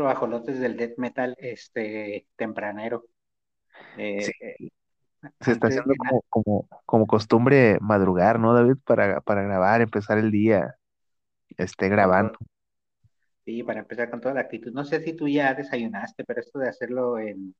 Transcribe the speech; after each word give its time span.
otro 0.00 0.08
ajolotes 0.08 0.58
del 0.58 0.76
death 0.76 0.96
metal 0.96 1.36
este 1.38 2.26
tempranero. 2.36 3.04
Eh, 3.96 4.30
eh, 4.40 4.68
se 5.40 5.52
está 5.52 5.68
haciendo 5.68 5.94
como, 5.96 6.24
como, 6.28 6.68
como, 6.86 7.06
costumbre 7.06 7.78
madrugar, 7.80 8.38
¿no, 8.38 8.54
David? 8.54 8.76
Para, 8.84 9.20
para 9.20 9.42
grabar, 9.42 9.80
empezar 9.82 10.18
el 10.18 10.30
día, 10.30 10.76
esté 11.56 11.88
grabando. 11.88 12.38
Sí, 13.44 13.62
para 13.62 13.80
empezar 13.80 14.10
con 14.10 14.20
toda 14.20 14.34
la 14.34 14.40
actitud. 14.42 14.72
No 14.72 14.84
sé 14.84 15.00
si 15.00 15.14
tú 15.14 15.28
ya 15.28 15.54
desayunaste, 15.54 16.24
pero 16.24 16.40
esto 16.40 16.58
de 16.58 16.68
hacerlo 16.68 17.18
en, 17.18 17.54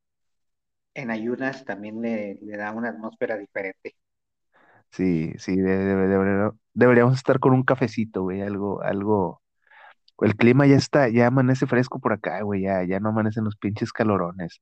en 0.94 1.10
ayunas 1.10 1.64
también 1.64 2.00
le, 2.00 2.38
le 2.42 2.56
da 2.56 2.72
una 2.72 2.90
atmósfera 2.90 3.36
diferente. 3.36 3.96
Sí, 4.90 5.32
sí, 5.38 5.56
deberíamos 5.56 7.16
estar 7.16 7.38
con 7.38 7.52
un 7.52 7.62
cafecito, 7.62 8.22
güey, 8.22 8.40
algo, 8.42 8.82
algo. 8.82 9.42
El 10.20 10.36
clima 10.36 10.66
ya 10.66 10.76
está, 10.76 11.08
ya 11.08 11.26
amanece 11.26 11.66
fresco 11.66 11.98
por 11.98 12.12
acá, 12.12 12.42
güey, 12.42 12.62
ya, 12.62 12.84
ya 12.84 13.00
no 13.00 13.10
amanecen 13.10 13.44
los 13.44 13.56
pinches 13.56 13.92
calorones. 13.92 14.60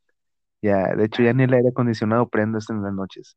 Ya, 0.63 0.95
de 0.95 1.05
hecho, 1.05 1.23
ya 1.23 1.33
ni 1.33 1.45
el 1.45 1.55
aire 1.55 1.69
acondicionado 1.69 2.29
prende 2.29 2.59
en 2.69 2.83
las 2.83 2.93
noches. 2.93 3.37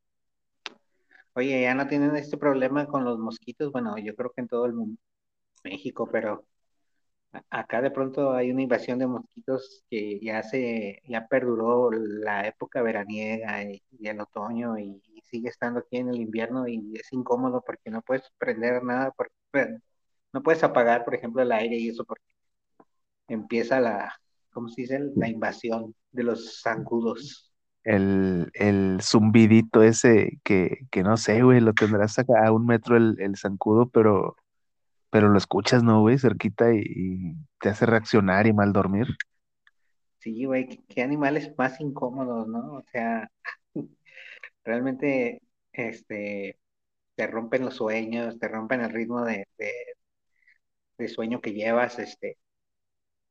Oye, 1.34 1.62
ya 1.62 1.74
no 1.74 1.88
tienen 1.88 2.16
este 2.16 2.38
problema 2.38 2.86
con 2.88 3.06
los 3.06 3.18
mosquitos, 3.18 3.72
bueno, 3.72 3.98
yo 3.98 4.16
creo 4.16 4.32
que 4.32 4.42
en 4.42 4.48
todo 4.48 4.66
el 4.66 4.74
mundo, 4.74 4.98
México, 5.64 6.08
pero 6.12 6.46
acá 7.50 7.82
de 7.82 7.92
pronto 7.92 8.34
hay 8.34 8.52
una 8.52 8.62
invasión 8.64 9.00
de 9.00 9.08
mosquitos 9.08 9.84
que 9.90 10.20
ya 10.20 10.44
se, 10.44 11.02
ya 11.08 11.28
perduró 11.28 11.92
la 11.92 12.48
época 12.48 12.82
veraniega 12.82 13.64
y, 13.64 13.82
el 14.02 14.20
otoño 14.20 14.78
y, 14.78 15.02
sigue 15.24 15.48
estando 15.48 15.80
aquí 15.80 15.96
en 15.96 16.10
el 16.10 16.18
invierno 16.20 16.68
y 16.68 16.94
es 16.94 17.14
incómodo 17.14 17.64
porque 17.66 17.90
no 17.90 18.02
puedes 18.02 18.30
prender 18.38 18.84
nada, 18.84 19.12
porque, 19.16 19.34
no 20.34 20.44
puedes 20.44 20.64
apagar, 20.64 21.04
por 21.04 21.16
ejemplo, 21.16 21.42
el 21.42 21.52
aire 21.52 21.78
y 21.78 21.90
eso 21.90 22.06
porque 22.06 22.24
empieza 23.28 23.80
la, 23.80 24.14
¿cómo 24.52 24.70
se 24.70 24.82
dice? 24.82 25.00
La 25.16 25.30
invasión 25.30 25.96
de 26.12 26.24
los 26.24 26.62
zancudos. 26.62 27.54
El, 27.84 28.52
el 28.54 29.00
zumbidito 29.02 29.82
ese 29.82 30.40
que, 30.44 30.86
que 30.92 31.04
no 31.04 31.18
sé, 31.18 31.42
güey, 31.42 31.62
lo 31.62 31.74
tendrás 31.74 32.20
acá 32.20 32.46
a 32.46 32.52
un 32.52 32.66
metro 32.66 32.96
el, 32.96 33.16
el 33.20 33.38
zancudo, 33.38 33.90
pero 33.90 34.36
pero 35.12 35.28
lo 35.28 35.38
escuchas, 35.38 35.84
¿no, 35.84 36.02
güey? 36.02 36.18
Cerquita 36.18 36.74
y, 36.74 37.36
te 37.60 37.70
hace 37.70 37.86
reaccionar 37.86 38.48
y 38.48 38.54
mal 38.54 38.74
dormir. 38.74 39.08
Sí, 40.20 40.46
güey, 40.46 40.68
qué, 40.88 41.04
animales 41.04 41.54
más 41.58 41.80
incómodos, 41.82 42.48
¿no? 42.48 42.76
O 42.76 42.84
sea, 42.92 43.30
realmente, 44.64 45.42
este, 45.74 46.58
te 47.16 47.28
rompen 47.28 47.66
los 47.66 47.76
sueños, 47.76 48.40
te 48.40 48.48
rompen 48.48 48.82
el 48.82 48.92
ritmo 48.92 49.24
de, 49.26 49.48
de, 49.58 49.72
sueño 51.08 51.42
que 51.42 51.54
llevas, 51.54 52.00
este, 52.00 52.38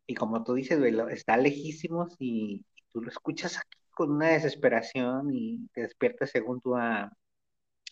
y 0.07 0.15
como 0.15 0.43
tú 0.43 0.55
dices, 0.55 0.79
güey, 0.79 0.95
está 1.11 1.37
lejísimos 1.37 2.17
y, 2.19 2.65
tú 2.93 3.01
lo 3.03 3.09
escuchas 3.09 3.57
aquí 3.57 3.79
con 3.93 4.11
una 4.11 4.29
desesperación 4.29 5.33
y 5.33 5.69
te 5.73 5.83
despiertas 5.83 6.31
según 6.31 6.61
tú 6.61 6.77
a, 6.77 7.13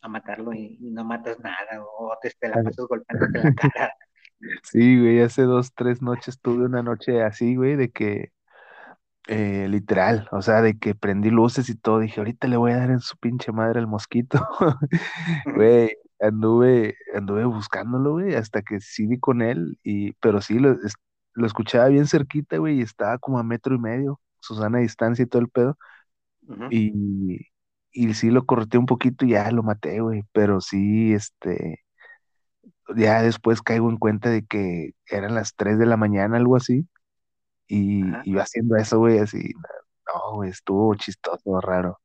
a 0.03 0.09
matarlo 0.09 0.53
y, 0.53 0.79
no 0.81 1.05
matas 1.05 1.39
nada 1.41 1.83
o 1.83 2.17
te, 2.21 2.31
te 2.39 2.49
la 2.49 2.63
pasas 2.63 2.87
golpeándote 2.89 3.39
la 3.39 3.55
cara. 3.55 3.95
Sí, 4.63 5.01
güey, 5.01 5.21
hace 5.21 5.43
dos, 5.43 5.75
tres 5.75 6.01
noches 6.01 6.41
tuve 6.41 6.65
una 6.65 6.81
noche 6.81 7.23
así, 7.23 7.57
güey, 7.57 7.75
de 7.75 7.91
que, 7.91 8.31
eh, 9.27 9.67
literal, 9.69 10.29
o 10.33 10.43
sea, 10.43 10.63
de 10.63 10.79
que 10.79 10.95
prendí 10.95 11.31
luces 11.31 11.69
y 11.69 11.75
todo, 11.77 11.99
dije, 12.01 12.21
ahorita 12.21 12.47
le 12.49 12.57
voy 12.57 12.73
a 12.73 12.79
dar 12.79 12.91
en 12.91 13.01
su 13.01 13.17
pinche 13.17 13.53
madre 13.53 13.81
al 13.81 13.89
mosquito. 13.89 14.39
Güey, 15.57 15.97
anduve, 16.21 16.97
anduve 17.15 17.45
buscándolo, 17.45 18.13
güey, 18.13 18.35
hasta 18.35 18.63
que 18.63 18.81
sí 18.81 19.07
di 19.07 19.19
con 19.19 19.43
él, 19.43 19.79
y, 19.83 20.13
pero 20.15 20.41
sí, 20.43 20.59
lo, 20.59 20.77
lo 21.35 21.47
escuchaba 21.47 21.89
bien 21.89 22.07
cerquita, 22.07 22.59
güey, 22.59 22.79
y 22.81 22.83
estaba 22.83 23.19
como 23.19 23.39
a 23.39 23.43
metro 23.45 23.75
y 23.75 23.79
medio, 23.79 24.21
Susana 24.41 24.79
a 24.79 24.81
distancia 24.83 25.23
y 25.25 25.27
todo 25.27 25.43
el 25.43 25.49
pedo. 25.51 25.79
Y, 26.71 27.39
y 27.93 28.15
sí 28.15 28.31
lo 28.31 28.47
corté 28.47 28.79
un 28.79 28.87
poquito 28.87 29.25
y 29.27 29.31
ya 29.31 29.51
lo 29.53 29.63
maté, 29.63 30.01
güey, 30.01 30.25
pero 30.33 30.61
sí, 30.61 31.15
este, 31.15 31.85
ya 32.97 33.23
después 33.23 33.63
caigo 33.63 33.91
en 33.91 33.97
cuenta 33.99 34.31
de 34.31 34.45
que 34.47 34.93
eran 35.07 35.35
las 35.35 35.55
3 35.55 35.79
de 35.79 35.87
la 35.87 35.97
mañana, 35.97 36.37
algo 36.37 36.57
así, 36.57 36.89
y 37.69 38.19
iba 38.25 38.43
haciendo 38.45 38.77
eso, 38.77 38.99
güey, 38.99 39.19
así, 39.21 39.53
no, 40.07 40.37
güey, 40.37 40.51
estuvo 40.51 40.95
chistoso, 40.97 41.61
raro. 41.63 42.01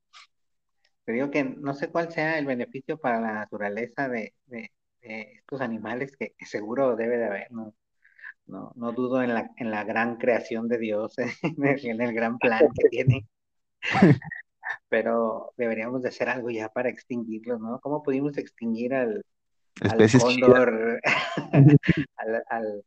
Te 1.06 1.12
digo 1.12 1.32
que 1.32 1.44
no 1.44 1.74
sé 1.74 1.90
cuál 1.90 2.12
sea 2.12 2.38
el 2.38 2.46
beneficio 2.46 2.98
para 2.98 3.20
la 3.20 3.34
naturaleza 3.34 4.08
de, 4.08 4.34
estos 5.02 5.62
animales 5.62 6.16
que, 6.18 6.34
seguro 6.46 6.96
debe 6.96 7.18
de 7.18 7.26
haber, 7.26 7.52
¿no? 7.52 7.74
No, 8.46 8.72
no 8.76 8.92
dudo 8.92 9.24
en 9.24 9.34
la, 9.34 9.52
en 9.58 9.72
la 9.72 9.84
gran 9.84 10.18
creación 10.18 10.68
de 10.68 10.78
Dios, 10.78 11.16
en 11.44 12.02
el 12.02 12.14
gran 12.14 12.38
plan 12.38 12.68
que 12.74 12.90
tiene. 12.90 13.28
pero 14.90 15.54
deberíamos 15.58 16.02
de 16.02 16.10
hacer 16.10 16.30
algo 16.30 16.50
ya 16.50 16.70
para 16.70 16.90
extinguirlos, 16.90 17.60
¿no? 17.60 17.80
¿Cómo 17.80 18.04
pudimos 18.04 18.38
extinguir 18.38 18.94
al, 18.94 19.24
al 19.82 20.12
cóndor, 20.20 21.02
al, 22.18 22.84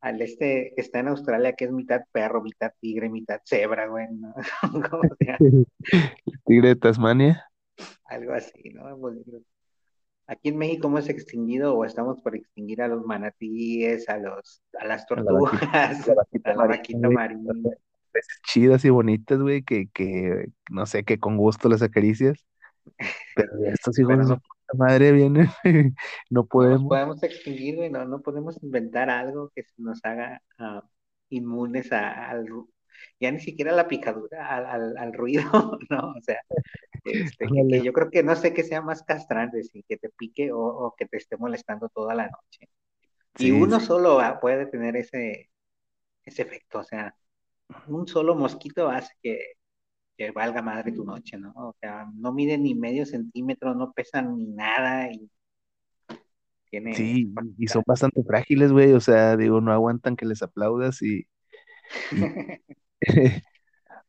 al, 0.00 0.22
este 0.22 0.72
que 0.74 0.80
está 0.80 1.00
en 1.00 1.08
Australia, 1.08 1.54
que 1.54 1.66
es 1.66 1.72
mitad 1.72 2.02
perro, 2.12 2.42
mitad 2.42 2.72
tigre, 2.80 3.08
mitad 3.08 3.40
cebra, 3.44 3.86
güey, 3.86 4.06
¿no? 4.12 4.34
¿Tigre 6.46 6.68
de 6.68 6.76
Tasmania? 6.76 7.47
Algo 8.06 8.32
así, 8.32 8.70
¿no? 8.74 8.96
Pues, 8.98 9.16
aquí 10.26 10.48
en 10.50 10.58
México 10.58 10.88
hemos 10.88 11.08
extinguido 11.08 11.74
o 11.74 11.84
estamos 11.84 12.20
por 12.20 12.36
extinguir 12.36 12.82
a 12.82 12.88
los 12.88 13.04
manatíes, 13.04 14.08
a 14.08 14.18
los, 14.18 14.62
a 14.78 14.86
las 14.86 15.06
tortugas, 15.06 16.08
a 16.44 16.54
la 16.54 16.66
vaquita 16.66 17.10
marina 17.10 17.52
chidas 18.44 18.84
y 18.84 18.90
bonitas, 18.90 19.38
güey, 19.40 19.62
que, 19.62 19.88
que 19.92 20.46
no 20.70 20.86
sé, 20.86 21.04
que 21.04 21.18
con 21.18 21.36
gusto 21.36 21.68
las 21.68 21.82
acaricias. 21.82 22.44
Pero 23.36 23.50
estos 23.66 23.98
hijos 23.98 24.18
de 24.18 24.24
no, 24.24 24.40
madre 24.74 25.12
vienen, 25.12 25.48
no 26.30 26.46
podemos. 26.46 26.82
No 26.82 26.88
podemos 26.88 27.22
extinguir, 27.22 27.76
güey, 27.76 27.90
no, 27.90 28.04
no 28.04 28.20
podemos 28.20 28.62
inventar 28.62 29.10
algo 29.10 29.50
que 29.54 29.62
nos 29.76 30.04
haga 30.04 30.42
uh, 30.58 30.80
inmunes 31.28 31.92
al, 31.92 32.46
ya 33.20 33.30
ni 33.30 33.40
siquiera 33.40 33.72
a 33.72 33.76
la 33.76 33.88
picadura, 33.88 34.48
al, 34.48 34.96
al, 34.96 35.12
ruido, 35.12 35.42
¿no? 35.90 36.12
O 36.12 36.22
sea, 36.22 36.40
este, 37.04 37.46
que, 37.46 37.82
yo 37.82 37.92
creo 37.92 38.10
que 38.10 38.22
no 38.22 38.36
sé 38.36 38.52
qué 38.52 38.62
sea 38.62 38.82
más 38.82 39.02
castrante, 39.02 39.62
si 39.64 39.82
que 39.82 39.96
te 39.96 40.10
pique 40.10 40.52
o, 40.52 40.58
o 40.58 40.94
que 40.96 41.06
te 41.06 41.16
esté 41.16 41.36
molestando 41.36 41.88
toda 41.88 42.14
la 42.14 42.24
noche. 42.24 42.68
y 43.38 43.50
uno 43.50 43.80
solo 43.80 44.20
puede 44.40 44.66
tener 44.66 44.96
ese, 44.96 45.50
ese 46.24 46.42
efecto, 46.42 46.80
o 46.80 46.84
sea, 46.84 47.14
un 47.86 48.06
solo 48.06 48.34
mosquito 48.34 48.88
hace 48.88 49.12
que, 49.22 49.38
valga 50.34 50.62
madre 50.62 50.90
tu 50.90 51.04
noche, 51.04 51.38
¿no? 51.38 51.52
O 51.54 51.76
sea, 51.80 52.06
no 52.16 52.32
mide 52.32 52.58
ni 52.58 52.74
medio 52.74 53.06
centímetro, 53.06 53.74
no 53.74 53.92
pesan 53.92 54.36
ni 54.36 54.46
nada 54.48 55.12
y 55.12 55.30
tiene... 56.70 56.92
Sí, 56.94 57.32
y 57.56 57.68
son 57.68 57.84
bastante 57.86 58.24
frágiles, 58.24 58.72
güey, 58.72 58.92
o 58.92 59.00
sea, 59.00 59.36
digo, 59.36 59.60
no 59.60 59.72
aguantan 59.72 60.16
que 60.16 60.26
les 60.26 60.42
aplaudas 60.42 61.00
y... 61.02 61.28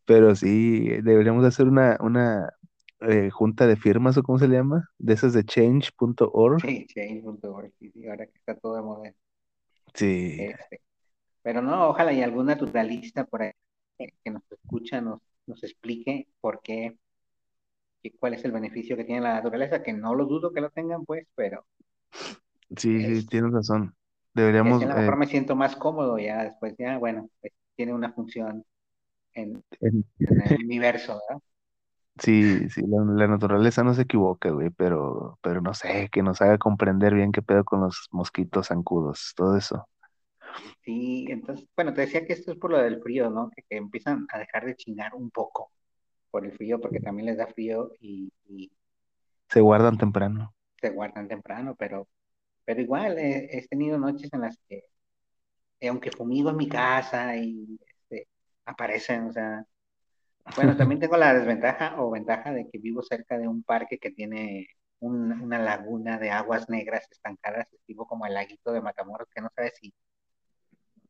pero 0.05 0.35
sí, 0.35 0.89
deberíamos 1.03 1.45
hacer 1.45 1.67
una, 1.67 1.95
una 2.01 2.51
eh, 3.01 3.29
junta 3.29 3.67
de 3.67 3.75
firmas 3.75 4.17
o 4.17 4.23
cómo 4.23 4.39
se 4.39 4.47
llama, 4.47 4.89
de 4.97 5.13
esas 5.13 5.33
de 5.33 5.43
change.org. 5.43 6.61
Sí, 6.61 6.85
change.org, 6.87 7.71
sí, 7.79 8.07
ahora 8.07 8.25
que 8.25 8.37
está 8.37 8.55
todo 8.55 8.75
de 8.75 8.81
moda. 8.81 9.13
Sí. 9.93 10.37
Este, 10.39 10.81
pero 11.41 11.61
no, 11.61 11.89
ojalá 11.89 12.13
y 12.13 12.21
algún 12.21 12.47
naturalista 12.47 13.25
por 13.25 13.41
ahí 13.41 13.51
que 13.97 14.31
nos 14.31 14.43
escucha 14.51 15.01
nos, 15.01 15.21
nos 15.45 15.63
explique 15.63 16.27
por 16.39 16.61
qué, 16.61 16.97
y 18.01 18.11
cuál 18.11 18.33
es 18.33 18.45
el 18.45 18.51
beneficio 18.51 18.95
que 18.95 19.03
tiene 19.03 19.21
la 19.21 19.33
naturaleza, 19.33 19.83
que 19.83 19.93
no 19.93 20.15
lo 20.15 20.25
dudo 20.25 20.53
que 20.53 20.61
lo 20.61 20.69
tengan, 20.69 21.05
pues, 21.05 21.27
pero... 21.35 21.65
Sí, 22.75 23.03
sí, 23.03 23.27
tienes 23.27 23.51
razón. 23.51 23.95
Deberíamos... 24.33 24.79
De 24.79 24.85
la 24.85 24.95
mejor 24.95 25.17
me 25.17 25.27
siento 25.27 25.55
más 25.55 25.75
cómodo 25.75 26.17
ya 26.17 26.43
después, 26.43 26.75
ya, 26.77 26.97
bueno, 26.97 27.29
pues, 27.41 27.53
tiene 27.75 27.93
una 27.93 28.11
función 28.13 28.63
en, 29.33 29.63
el 29.79 30.05
universo, 30.63 31.19
¿verdad? 31.27 31.41
Sí, 32.17 32.69
sí, 32.69 32.81
la, 32.85 33.27
naturaleza 33.27 33.83
no 33.83 33.93
se 33.93 34.01
equivoca, 34.01 34.49
güey, 34.49 34.69
pero, 34.71 35.39
pero 35.41 35.61
no 35.61 35.73
sé, 35.73 36.09
que 36.11 36.21
nos 36.21 36.41
haga 36.41 36.57
comprender 36.57 37.13
bien 37.13 37.31
qué 37.31 37.41
pedo 37.41 37.63
con 37.63 37.81
los 37.81 38.09
mosquitos 38.11 38.67
zancudos, 38.67 39.33
todo 39.35 39.55
eso. 39.55 39.87
Sí, 40.81 41.27
entonces, 41.29 41.67
bueno, 41.75 41.93
te 41.93 42.01
decía 42.01 42.25
que 42.25 42.33
esto 42.33 42.51
es 42.51 42.57
por 42.57 42.71
lo 42.71 42.79
del 42.79 43.01
frío, 43.01 43.29
¿no? 43.29 43.49
Que, 43.51 43.63
empiezan 43.69 44.27
a 44.33 44.39
dejar 44.39 44.65
de 44.65 44.75
chingar 44.75 45.15
un 45.15 45.29
poco 45.29 45.71
por 46.31 46.45
el 46.45 46.51
frío, 46.51 46.79
porque 46.81 46.99
también 46.99 47.27
les 47.27 47.37
da 47.37 47.47
frío 47.47 47.91
y, 47.99 48.31
se 49.47 49.61
guardan 49.61 49.97
temprano. 49.97 50.53
Se 50.79 50.89
guardan 50.89 51.27
temprano, 51.27 51.75
pero, 51.75 52.07
pero 52.65 52.81
igual 52.81 53.17
he, 53.17 53.65
tenido 53.69 53.97
noches 53.97 54.29
en 54.33 54.41
las 54.41 54.57
que, 54.67 54.83
eh, 55.79 55.87
aunque 55.87 56.11
fumigo 56.11 56.49
en 56.49 56.57
mi 56.57 56.67
casa 56.67 57.35
y 57.35 57.79
este, 57.87 58.27
aparecen, 58.65 59.27
o 59.27 59.33
sea, 59.33 59.65
bueno, 60.55 60.75
también 60.77 60.99
tengo 60.99 61.17
la 61.17 61.33
desventaja 61.33 62.01
o 62.01 62.11
ventaja 62.11 62.51
de 62.51 62.67
que 62.69 62.77
vivo 62.79 63.01
cerca 63.01 63.37
de 63.37 63.47
un 63.47 63.63
parque 63.63 63.97
que 63.97 64.11
tiene 64.11 64.67
una 65.01 65.59
laguna 65.59 66.17
de 66.17 66.29
aguas 66.29 66.69
negras 66.69 67.07
estancadas, 67.09 67.67
tipo 67.85 68.05
como 68.05 68.25
el 68.25 68.33
laguito 68.33 68.73
de 68.73 68.81
Matamoros, 68.81 69.29
que 69.33 69.41
no 69.41 69.49
sabes 69.55 69.73
si 69.79 69.93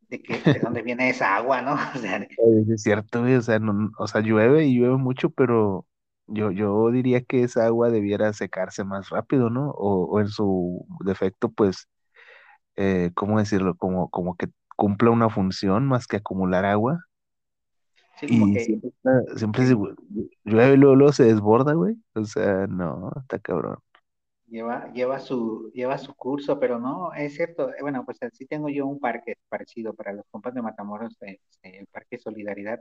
de 0.10 0.18
¿de 0.18 0.60
dónde 0.74 0.82
viene 0.82 1.10
esa 1.10 1.36
agua, 1.36 1.62
no? 1.62 1.74
O 1.96 2.00
sea, 2.00 2.28
es 2.74 2.84
cierto, 2.84 3.24
o 3.24 3.42
sea, 3.42 3.60
no, 3.60 3.92
o 3.98 4.08
sea, 4.08 4.22
llueve 4.22 4.66
y 4.66 4.78
llueve 4.78 4.98
mucho, 4.98 5.30
pero 5.30 5.86
yo, 6.28 6.52
yo 6.52 6.92
diría 6.92 7.22
que 7.22 7.44
esa 7.44 7.66
agua 7.66 7.90
debiera 7.90 8.34
secarse 8.34 8.84
más 8.84 9.10
rápido, 9.10 9.50
¿no? 9.50 9.72
O, 9.72 10.06
o 10.06 10.20
en 10.20 10.28
su 10.28 10.86
defecto, 11.04 11.50
pues, 11.50 11.88
eh, 12.76 13.12
¿cómo 13.16 13.40
decirlo? 13.40 13.76
Como, 13.76 14.10
como 14.10 14.36
que 14.36 14.48
cumpla 14.76 15.10
una 15.12 15.30
función 15.30 15.88
más 15.88 16.08
que 16.08 16.18
acumular 16.18 16.66
agua. 16.66 17.06
Sí, 18.20 18.30
como 18.30 18.50
Y 18.50 18.52
que 18.52 18.60
siempre, 18.60 19.66
se, 19.66 19.76
llueve 20.46 20.74
y 20.74 20.78
luego, 20.78 20.96
luego 20.96 21.14
se 21.14 21.24
desborda, 21.26 21.74
güey. 21.74 21.96
O 22.16 22.26
sea, 22.26 22.68
no, 22.68 23.12
está 23.22 23.40
cabrón. 23.40 23.80
lleva, 24.48 24.92
lleva 24.94 25.20
su, 25.20 25.72
lleva 25.74 25.98
su 25.98 26.14
curso, 26.16 26.60
pero 26.60 26.80
no, 26.80 27.14
es 27.14 27.36
cierto. 27.36 27.70
eh, 27.72 27.78
Bueno, 27.82 28.04
pues 28.06 28.18
sí 28.34 28.46
tengo 28.46 28.70
yo 28.70 28.86
un 28.88 29.00
parque 29.00 29.36
parecido 29.50 29.94
para 29.94 30.14
los 30.14 30.26
compas 30.32 30.54
de 30.54 30.62
Matamoros, 30.62 31.18
eh, 31.22 31.40
este, 31.50 31.80
el 31.80 31.88
Parque 31.88 32.18
Solidaridad, 32.20 32.80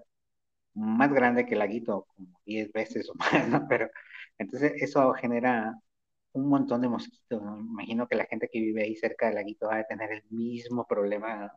más 0.74 1.12
grande 1.12 1.46
que 1.46 1.54
el 1.54 1.60
Laguito, 1.60 2.06
como 2.16 2.40
10 2.46 2.72
veces 2.72 3.10
o 3.10 3.14
más, 3.16 3.48
¿no? 3.48 3.66
Pero 3.68 3.90
entonces 4.38 4.72
eso 4.82 5.12
genera 5.14 5.74
un 6.32 6.48
montón 6.48 6.82
de 6.82 6.88
mosquitos, 6.88 7.42
¿no? 7.42 7.60
Imagino 7.60 8.08
que 8.08 8.16
la 8.16 8.26
gente 8.26 8.48
que 8.52 8.60
vive 8.60 8.84
ahí 8.84 8.96
cerca 8.96 9.26
del 9.28 9.36
Laguito 9.36 9.68
va 9.68 9.78
a 9.80 9.84
tener 9.84 10.12
el 10.12 10.24
mismo 10.30 10.86
problema 10.86 11.52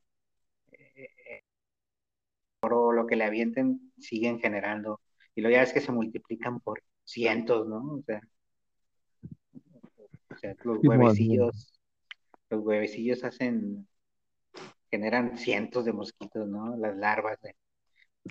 eh, 0.72 1.44
o 2.62 2.92
lo 2.92 3.08
que 3.08 3.16
le 3.16 3.24
avienten 3.26 3.92
siguen 4.00 4.40
generando. 4.40 5.02
Y 5.36 5.42
luego 5.42 5.56
ya 5.56 5.64
es 5.64 5.74
que 5.74 5.82
se 5.82 5.92
multiplican 5.92 6.60
por 6.60 6.84
cientos, 7.04 7.68
¿no? 7.68 7.78
O 7.96 8.04
sea, 8.06 8.22
o 10.30 10.38
sea, 10.38 10.56
los 10.64 10.80
huevecillos, 10.84 11.80
los 12.50 12.62
huevecillos 12.64 13.24
hacen, 13.24 13.88
generan 14.90 15.38
cientos 15.38 15.86
de 15.86 15.94
mosquitos, 15.94 16.48
¿no? 16.48 16.76
Las 16.78 16.96
larvas. 16.98 17.40
de- 17.42 17.56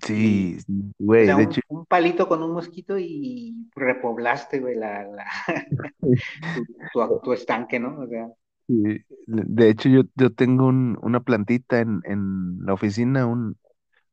Sí, 0.03 0.57
o 0.99 0.99
güey, 0.99 1.25
sea, 1.25 1.37
de 1.37 1.43
un, 1.43 1.45
hecho, 1.45 1.61
un 1.69 1.87
palito 1.87 2.29
con 2.29 2.43
un 2.43 2.53
mosquito 2.53 2.97
y 2.99 3.69
repoblaste, 3.75 4.61
güey, 4.61 4.77
la, 4.77 5.05
la, 5.05 5.25
tu, 6.55 6.65
tu, 6.93 7.21
tu 7.23 7.33
estanque, 7.33 7.79
¿no? 7.81 7.99
O 8.01 8.07
sea, 8.07 8.29
sí, 8.67 9.05
de 9.27 9.69
hecho 9.71 9.89
yo, 9.89 10.03
yo 10.15 10.33
tengo 10.33 10.67
un, 10.67 10.99
una 11.03 11.21
plantita 11.21 11.81
en, 11.81 12.01
en 12.05 12.59
la 12.65 12.75
oficina, 12.75 13.27
un, 13.27 13.57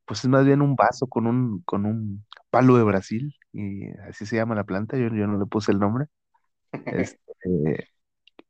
pues 0.07 0.21
es 0.23 0.29
más 0.29 0.45
bien 0.45 0.61
un 0.61 0.75
vaso 0.75 1.07
con 1.07 1.27
un, 1.27 1.61
con 1.63 1.85
un 1.85 2.25
palo 2.49 2.77
de 2.77 2.83
Brasil, 2.83 3.35
y 3.53 3.87
así 4.09 4.25
se 4.25 4.37
llama 4.37 4.55
la 4.55 4.63
planta, 4.63 4.97
yo, 4.97 5.09
yo 5.09 5.27
no 5.27 5.37
le 5.37 5.45
puse 5.45 5.71
el 5.71 5.79
nombre. 5.79 6.07
Este, 6.85 7.89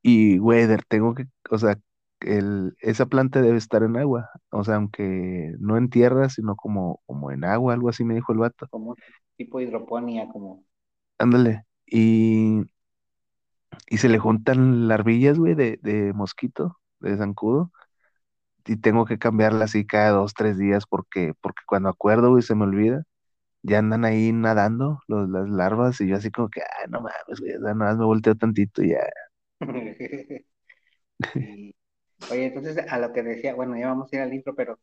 y 0.02 0.38
güey, 0.38 0.68
tengo 0.88 1.14
que, 1.14 1.26
o 1.50 1.58
sea, 1.58 1.78
el, 2.22 2.76
esa 2.80 3.06
planta 3.06 3.42
debe 3.42 3.58
estar 3.58 3.84
en 3.84 3.98
agua, 3.98 4.30
o 4.50 4.64
sea, 4.64 4.76
aunque 4.76 5.54
no 5.60 5.78
en 5.78 5.90
tierra, 5.90 6.30
sino 6.30 6.56
como, 6.56 7.02
como 7.06 7.32
en 7.32 7.44
agua, 7.44 7.74
algo 7.74 7.90
así 7.90 8.04
me 8.04 8.16
dijo 8.16 8.32
el 8.32 8.40
vato. 8.40 8.68
como 8.70 8.96
tipo 9.36 9.60
de 9.60 9.66
hidroponía, 9.66 10.28
como, 10.30 10.64
Ándale. 11.20 11.64
Y, 11.86 12.62
y 13.90 13.98
se 13.98 14.10
le 14.10 14.20
juntan 14.20 14.88
larvillas, 14.88 15.38
güey, 15.38 15.56
de, 15.56 15.80
de 15.82 16.14
mosquito, 16.14 16.80
de 17.00 17.18
zancudo. 17.18 17.72
Y 18.68 18.78
tengo 18.78 19.06
que 19.06 19.20
cambiarla 19.20 19.66
así 19.66 19.86
cada 19.86 20.12
dos, 20.12 20.34
tres 20.34 20.58
días 20.58 20.86
porque, 20.88 21.34
porque 21.42 21.64
cuando 21.68 21.90
acuerdo, 21.90 22.32
güey, 22.32 22.44
se 22.44 22.56
me 22.56 22.64
olvida, 22.66 23.04
ya 23.64 23.80
andan 23.80 24.06
ahí 24.06 24.32
nadando 24.34 25.02
los, 25.08 25.30
las 25.30 25.50
larvas 25.50 26.02
y 26.02 26.08
yo 26.10 26.18
así 26.18 26.32
como 26.32 26.50
que, 26.50 26.62
ay, 26.62 26.88
no 26.90 27.02
mames, 27.02 27.40
güey, 27.42 27.54
nada 27.60 27.76
más 27.76 27.98
me 27.98 28.06
volteo 28.06 28.36
tantito 28.36 28.84
y 28.84 28.92
ya. 28.92 29.00
y, 31.36 31.76
oye, 32.28 32.46
entonces 32.48 32.78
a 32.90 33.00
lo 33.00 33.14
que 33.14 33.24
decía, 33.24 33.56
bueno, 33.56 33.78
ya 33.78 33.88
vamos 33.88 34.12
a 34.14 34.16
ir 34.18 34.22
al 34.22 34.34
intro, 34.34 34.56
pero 34.56 34.80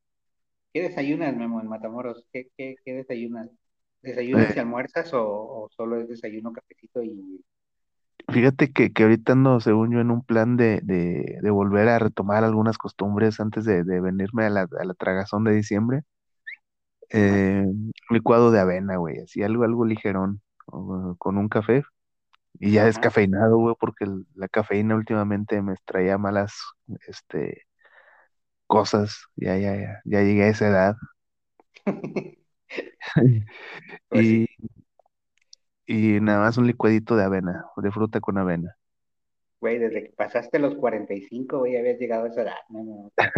¿qué 0.73 0.83
desayunas, 0.83 1.37
Memo, 1.37 1.61
en 1.63 1.69
Matamoros? 1.69 2.27
¿Qué, 2.33 2.51
qué, 2.59 2.77
qué 2.85 2.95
desayunas? 2.95 3.51
¿Desayunas 4.03 4.57
y 4.57 4.59
Eh, 4.59 4.61
almuerzas 4.61 5.15
o, 5.15 5.25
o 5.25 5.71
solo 5.71 6.01
es 6.01 6.09
desayuno, 6.09 6.53
cafecito 6.53 7.03
y... 7.03 7.45
fíjate 8.29 8.73
que, 8.73 8.93
que 8.93 9.03
ahorita 9.05 9.33
ando, 9.33 9.61
según 9.61 9.93
yo, 9.93 10.01
en 10.01 10.11
un 10.11 10.25
plan 10.25 10.57
de, 10.57 10.81
de, 10.83 11.39
de 11.43 11.51
volver 11.51 11.89
a 11.89 11.99
retomar 11.99 12.45
algunas 12.45 12.79
costumbres 12.79 13.41
antes 13.41 13.65
de, 13.65 13.85
de 13.85 14.01
venirme 14.01 14.45
a 14.47 14.51
la, 14.51 14.63
a 14.63 14.85
la 14.85 14.95
tragazón 14.95 15.45
de 15.45 15.53
diciembre. 15.55 16.03
Eh, 17.11 17.63
un 17.67 17.93
licuado 18.11 18.51
de 18.51 18.61
avena, 18.61 18.97
güey, 18.97 19.19
así 19.21 19.43
algo, 19.43 19.65
algo 19.65 19.85
ligerón, 19.85 20.43
o- 20.67 21.15
con 21.19 21.39
un 21.39 21.49
café. 21.49 21.83
Y 22.61 22.73
ya 22.73 22.85
Ajá. 22.85 22.87
descafeinado, 22.87 23.59
güey, 23.59 23.77
porque 23.81 24.05
el- 24.07 24.27
la 24.35 24.49
cafeína 24.49 24.97
últimamente 24.97 25.63
me 25.63 25.77
traía 25.87 26.19
malas, 26.19 26.55
este, 27.09 27.65
cosas. 28.67 29.17
Ya, 29.37 29.57
ya, 29.59 29.77
ya, 29.77 30.01
ya 30.05 30.21
llegué 30.23 30.45
a 30.45 30.49
esa 30.49 30.69
edad. 30.69 30.97
Pues 34.09 34.29
Y, 34.29 34.29
sí, 34.29 34.47
y 35.87 36.21
nada 36.21 36.41
más 36.41 36.57
un 36.59 36.67
licuadito 36.67 37.17
de 37.17 37.25
avena, 37.25 37.67
de 37.77 37.91
fruta 37.93 38.21
con 38.21 38.39
avena. 38.39 38.77
güey, 39.61 39.79
desde 39.79 40.05
que 40.05 40.13
pasaste 40.13 40.59
los 40.59 40.75
45, 40.77 41.59
güey, 41.61 41.77
habías 41.77 41.99
llegado 41.99 42.25
a 42.25 42.29
esa 42.29 42.43
edad, 42.43 42.57
Memo, 42.69 43.07
o 43.07 43.13
sea. 43.17 43.33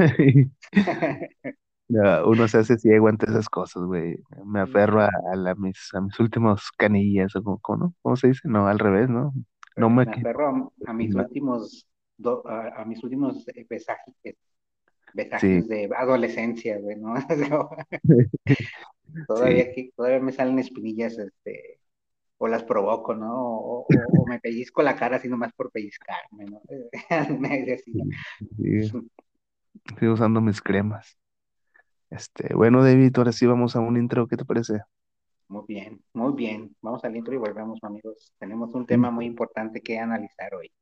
Ya, 1.88 2.24
Uno 2.24 2.48
se 2.48 2.58
hace 2.58 2.78
ciego 2.78 3.06
ante 3.08 3.26
esas 3.26 3.48
cosas, 3.48 3.84
güey. 3.84 4.16
Me 4.44 4.60
aferro 4.60 5.02
a, 5.02 5.10
a 5.32 5.36
la- 5.36 5.54
mis, 5.54 5.76
a 5.94 6.00
mis 6.00 6.18
últimos 6.18 6.70
canillas, 6.76 7.36
o 7.36 7.42
como, 7.44 7.58
¿cómo, 7.60 7.78
no? 7.78 7.94
¿Cómo 8.02 8.16
se 8.16 8.28
dice? 8.28 8.40
No, 8.48 8.66
al 8.66 8.78
revés, 8.80 9.08
¿no? 9.08 9.32
No 9.76 9.90
me... 9.90 10.04
Me 10.04 10.12
aferro 10.12 10.48
a, 10.48 10.90
a 10.90 10.92
mis 10.94 11.14
no, 11.14 11.20
últimos, 11.20 11.86
do- 12.16 12.42
a, 12.46 12.80
a 12.82 12.84
mis 12.84 13.02
últimos 13.04 13.46
eh, 13.48 13.66
besajes, 13.68 14.14
Sí, 15.36 15.46
besajes 15.46 15.68
de 15.68 15.90
adolescencia, 15.96 16.78
güey, 16.78 16.96
¿no? 16.96 17.14
sí, 19.26 19.26
Todavía 19.26 19.72
que 19.72 19.90
todavía 19.96 20.20
me 20.20 20.32
salen 20.32 20.58
espinillas, 20.58 21.18
este, 21.18 21.80
o 22.38 22.48
las 22.48 22.64
provoco, 22.64 23.14
¿no? 23.14 23.34
O, 23.34 23.80
o- 23.88 24.22
o 24.22 24.26
me 24.26 24.40
pellizco 24.40 24.82
la 24.82 24.96
cara 24.96 25.16
así 25.16 25.28
nomás 25.28 25.52
por 25.54 25.70
pellizcarme, 25.70 26.44
¿no? 26.46 26.60
Sí, 28.56 28.90
estoy 29.86 30.08
usando 30.08 30.40
mis 30.40 30.60
cremas. 30.60 31.18
Este, 32.10 32.54
bueno, 32.54 32.82
David, 32.84 33.12
ahora 33.16 33.32
sí 33.32 33.46
vamos 33.46 33.76
a 33.76 33.80
un 33.80 33.96
intro, 33.96 34.26
¿qué 34.28 34.36
te 34.36 34.44
parece? 34.44 34.80
Muy 35.48 35.64
bien, 35.68 36.02
muy 36.12 36.32
bien. 36.34 36.76
Vamos 36.82 37.04
al 37.04 37.16
intro 37.16 37.34
y 37.34 37.38
volvemos, 37.38 37.78
amigos. 37.82 38.32
Tenemos 38.38 38.74
un 38.74 38.86
tema 38.86 39.10
muy 39.10 39.26
importante 39.26 39.80
que 39.80 39.98
analizar 39.98 40.54
hoy. 40.54 40.72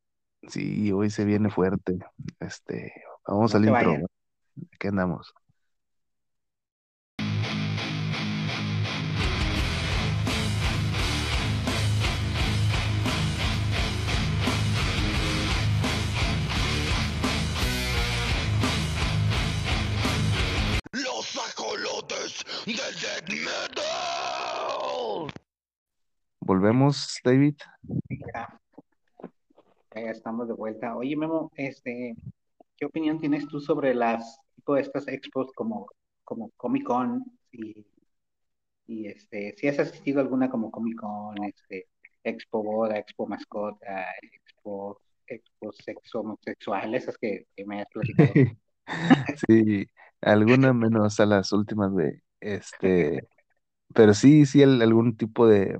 Sí, 0.49 0.93
hoy 0.93 1.11
se 1.11 1.25
viene 1.25 1.51
fuerte. 1.51 1.99
Este, 2.41 2.93
vamos 3.27 3.55
No 3.55 3.59
al 3.59 3.65
intro. 3.67 3.91
vayan. 3.91 4.07
Aquí 4.75 4.89
andamos. 4.89 5.35
Volvemos, 26.65 27.21
David. 27.23 27.57
Ya, 28.09 28.59
ya 29.95 30.11
estamos 30.11 30.49
de 30.49 30.55
vuelta. 30.55 30.97
Oye, 30.97 31.15
Memo, 31.15 31.53
este, 31.57 32.17
¿qué 32.79 32.87
opinión 32.87 33.21
tienes 33.21 33.47
tú 33.49 33.61
sobre 33.61 33.95
las 33.95 34.41
tipo 34.55 34.75
de 34.75 34.81
estas 34.81 35.07
expos 35.09 35.53
como, 35.53 35.87
como 36.25 36.51
Comic 36.57 36.85
Con 36.85 37.23
y, 37.53 37.85
y 38.87 39.09
este, 39.09 39.55
si 39.59 39.69
has 39.69 39.79
asistido 39.79 40.21
a 40.21 40.23
alguna 40.23 40.49
como 40.49 40.71
Comic 40.71 40.97
Con, 40.99 41.45
este, 41.45 41.89
Expo 42.23 42.63
Boda, 42.63 42.97
Expo 42.97 43.27
Mascota, 43.27 44.07
Expo, 44.23 45.03
Expo 45.27 45.71
Sexo 45.71 46.21
Homosexual, 46.21 46.95
esas 46.95 47.19
que, 47.19 47.47
que 47.55 47.67
me 47.67 47.83
has 47.83 47.89
platicado? 47.91 48.33
Sí, 49.47 49.87
alguna 50.23 50.73
menos 50.73 51.21
a 51.21 51.27
las 51.27 51.53
últimas, 51.53 51.91
güey. 51.91 52.23
Este, 52.41 53.29
pero 53.95 54.15
sí, 54.15 54.47
sí, 54.47 54.63
al- 54.63 54.83
algún 54.83 55.17
tipo 55.17 55.47
de 55.47 55.79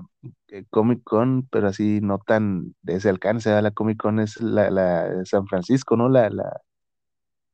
eh, 0.49 0.65
Comic 0.69 1.03
Con, 1.03 1.47
pero 1.51 1.67
así 1.67 2.01
no 2.01 2.19
tan 2.19 2.75
de 2.81 2.95
ese 2.95 3.09
alcance. 3.09 3.49
¿verdad? 3.49 3.63
La 3.63 3.71
Comic 3.71 3.97
Con 3.99 4.19
es 4.19 4.41
la, 4.41 4.69
la 4.71 5.09
de 5.09 5.25
San 5.25 5.47
Francisco, 5.47 5.97
¿no? 5.97 6.09
La, 6.09 6.29
la, 6.29 6.61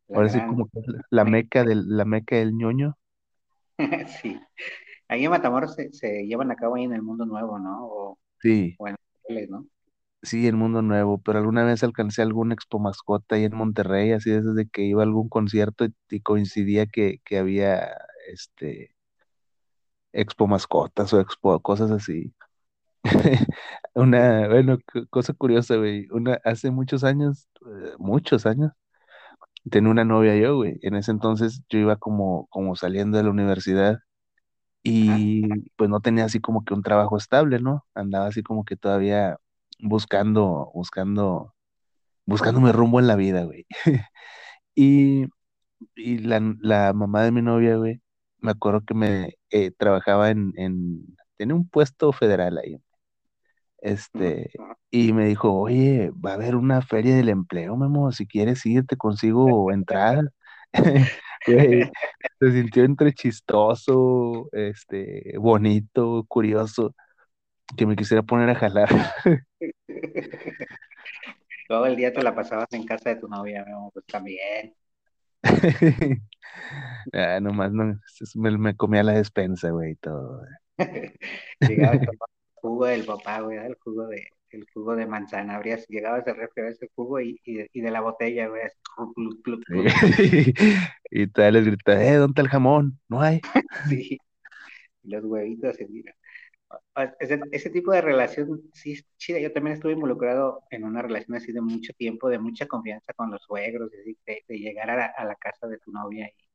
La 0.09 0.19
ahora 0.19 0.29
sí 0.29 0.41
como 0.41 0.69
la, 0.85 1.01
la 1.09 1.25
me- 1.25 1.33
meca 1.33 1.63
del, 1.65 1.83
la 1.97 2.05
meca 2.05 2.37
del 2.37 2.53
ñoño. 2.55 2.97
sí. 4.21 4.39
Ahí 5.07 5.25
en 5.25 5.31
Matamoros 5.31 5.75
se, 5.75 5.91
se 5.93 6.25
llevan 6.27 6.51
a 6.51 6.55
cabo 6.55 6.75
ahí 6.75 6.83
en 6.85 6.93
el 6.93 7.01
Mundo 7.03 7.25
Nuevo, 7.25 7.59
¿no? 7.59 7.85
O, 7.87 8.19
Sí, 8.41 8.79
o 8.79 8.87
en 8.87 8.95
hoteles, 9.23 9.49
¿no? 9.49 9.67
sí, 10.21 10.47
el 10.47 10.55
mundo 10.55 10.81
nuevo, 10.81 11.19
pero 11.21 11.39
alguna 11.39 11.63
vez 11.63 11.83
alcancé 11.83 12.21
algún 12.21 12.51
expo 12.51 12.79
mascota 12.79 13.35
ahí 13.35 13.45
en 13.45 13.55
Monterrey, 13.55 14.11
así 14.11 14.29
desde 14.31 14.67
que 14.69 14.83
iba 14.83 15.01
a 15.01 15.05
algún 15.05 15.29
concierto 15.29 15.85
y, 15.85 15.93
y 16.09 16.21
coincidía 16.21 16.85
que, 16.87 17.19
que 17.25 17.37
había 17.39 17.87
este 18.31 18.95
expo 20.13 20.47
mascotas 20.47 21.13
o 21.13 21.19
expo 21.21 21.59
cosas 21.61 21.91
así. 21.91 22.33
Sí. 23.03 23.19
Una, 23.95 24.47
bueno, 24.47 24.77
cosa 25.09 25.33
curiosa, 25.33 25.75
güey. 25.77 26.07
Una, 26.11 26.39
hace 26.45 26.71
muchos 26.71 27.03
años, 27.03 27.47
eh, 27.67 27.93
muchos 27.99 28.45
años, 28.45 28.71
tenía 29.69 29.91
una 29.91 30.05
novia 30.05 30.35
yo, 30.37 30.55
güey. 30.57 30.79
En 30.81 30.95
ese 30.95 31.11
entonces 31.11 31.63
yo 31.69 31.79
iba 31.79 31.95
como, 31.97 32.47
como 32.47 32.75
saliendo 32.75 33.17
de 33.17 33.23
la 33.23 33.31
universidad 33.31 33.99
y 34.83 35.47
pues 35.77 35.89
no 35.89 36.01
tenía 36.01 36.25
así 36.25 36.39
como 36.41 36.63
que 36.65 36.73
un 36.73 36.83
trabajo 36.83 37.17
estable, 37.17 37.59
¿no? 37.59 37.85
Andaba 37.95 38.27
así 38.27 38.43
como 38.43 38.65
que 38.65 38.77
todavía 38.77 39.37
buscando, 39.79 40.71
buscando, 40.73 41.55
buscando 42.25 42.61
mi 42.61 42.71
rumbo 42.71 42.99
en 42.99 43.07
la 43.07 43.17
vida, 43.17 43.43
güey. 43.45 43.65
Y, 44.75 45.25
y 45.95 46.19
la, 46.19 46.41
la 46.61 46.93
mamá 46.93 47.23
de 47.23 47.31
mi 47.31 47.41
novia, 47.41 47.77
güey, 47.77 48.01
me 48.41 48.51
acuerdo 48.51 48.81
que 48.85 48.93
me 48.93 49.35
eh, 49.51 49.71
trabajaba 49.71 50.29
en, 50.31 50.53
en, 50.57 51.05
tenía 51.37 51.55
un 51.55 51.67
puesto 51.67 52.11
federal 52.11 52.57
ahí. 52.57 52.77
Este, 53.81 54.51
y 54.91 55.11
me 55.13 55.25
dijo, 55.25 55.51
oye, 55.53 56.11
va 56.11 56.31
a 56.31 56.33
haber 56.35 56.55
una 56.55 56.81
feria 56.83 57.15
del 57.15 57.29
empleo, 57.29 57.75
Memo, 57.75 58.11
si 58.11 58.27
quieres 58.27 58.65
ir, 58.65 58.85
te 58.85 58.97
consigo. 58.97 59.67
Güey, 61.47 61.89
se 62.39 62.51
sintió 62.51 62.83
entre 62.83 63.13
chistoso, 63.13 64.47
este, 64.51 65.33
bonito, 65.39 66.23
curioso, 66.27 66.93
que 67.75 67.87
me 67.87 67.95
quisiera 67.95 68.21
poner 68.21 68.51
a 68.51 68.55
jalar. 68.55 68.89
Todo 71.67 71.85
el 71.87 71.95
día 71.95 72.13
te 72.13 72.21
la 72.21 72.35
pasabas 72.35 72.67
en 72.73 72.85
casa 72.85 73.09
de 73.09 73.15
tu 73.15 73.27
novia, 73.27 73.65
Memo, 73.65 73.89
pues 73.91 74.05
también. 74.05 74.75
ah, 77.13 77.39
nomás 77.41 77.71
no, 77.71 77.99
me, 78.35 78.57
me 78.57 78.75
comía 78.75 79.03
la 79.03 79.13
despensa, 79.13 79.69
güey, 79.71 79.91
y 79.91 79.95
todo. 79.95 80.41
Llegaba 81.59 81.93
el 81.93 82.07
jugo 82.55 82.85
del 82.85 83.05
papá, 83.05 83.41
güey, 83.41 83.57
el 83.57 83.75
jugo 83.83 84.07
de, 84.07 84.27
el 84.51 84.65
jugo 84.73 84.95
de 84.95 85.05
manzana, 85.05 85.55
abrías, 85.55 85.85
llegabas 85.87 86.27
al 86.27 86.37
refri, 86.37 86.63
ese 86.67 86.89
jugo 86.95 87.19
y, 87.19 87.39
y, 87.43 87.65
y, 87.71 87.81
de 87.81 87.91
la 87.91 88.01
botella, 88.01 88.47
güey, 88.47 88.63
así, 88.63 88.77
clup. 89.43 89.63
y 91.11 91.27
tal 91.27 91.53
les 91.53 91.65
grita, 91.65 92.03
eh, 92.03 92.15
¿dónde 92.15 92.31
está 92.31 92.41
el 92.41 92.49
jamón? 92.49 92.99
No 93.07 93.21
hay. 93.21 93.41
sí, 93.89 94.17
y 95.03 95.09
los 95.09 95.23
huevitos, 95.25 95.79
y 95.79 95.85
mira. 95.85 96.15
Ese, 97.19 97.39
ese, 97.51 97.69
tipo 97.69 97.91
de 97.91 98.01
relación 98.01 98.61
sí 98.73 98.93
es 98.93 99.05
chida. 99.17 99.39
Yo 99.39 99.51
también 99.51 99.75
estuve 99.75 99.93
involucrado 99.93 100.63
en 100.69 100.83
una 100.83 101.01
relación 101.01 101.37
así 101.37 101.51
de 101.51 101.61
mucho 101.61 101.93
tiempo, 101.93 102.29
de 102.29 102.39
mucha 102.39 102.67
confianza 102.67 103.13
con 103.13 103.31
los 103.31 103.41
suegros, 103.43 103.89
de, 103.91 104.43
de 104.47 104.59
llegar 104.59 104.89
a 104.89 104.95
la, 104.95 105.05
a 105.05 105.25
la, 105.25 105.35
casa 105.35 105.67
de 105.67 105.77
tu 105.79 105.91
novia 105.91 106.27
y, 106.27 106.45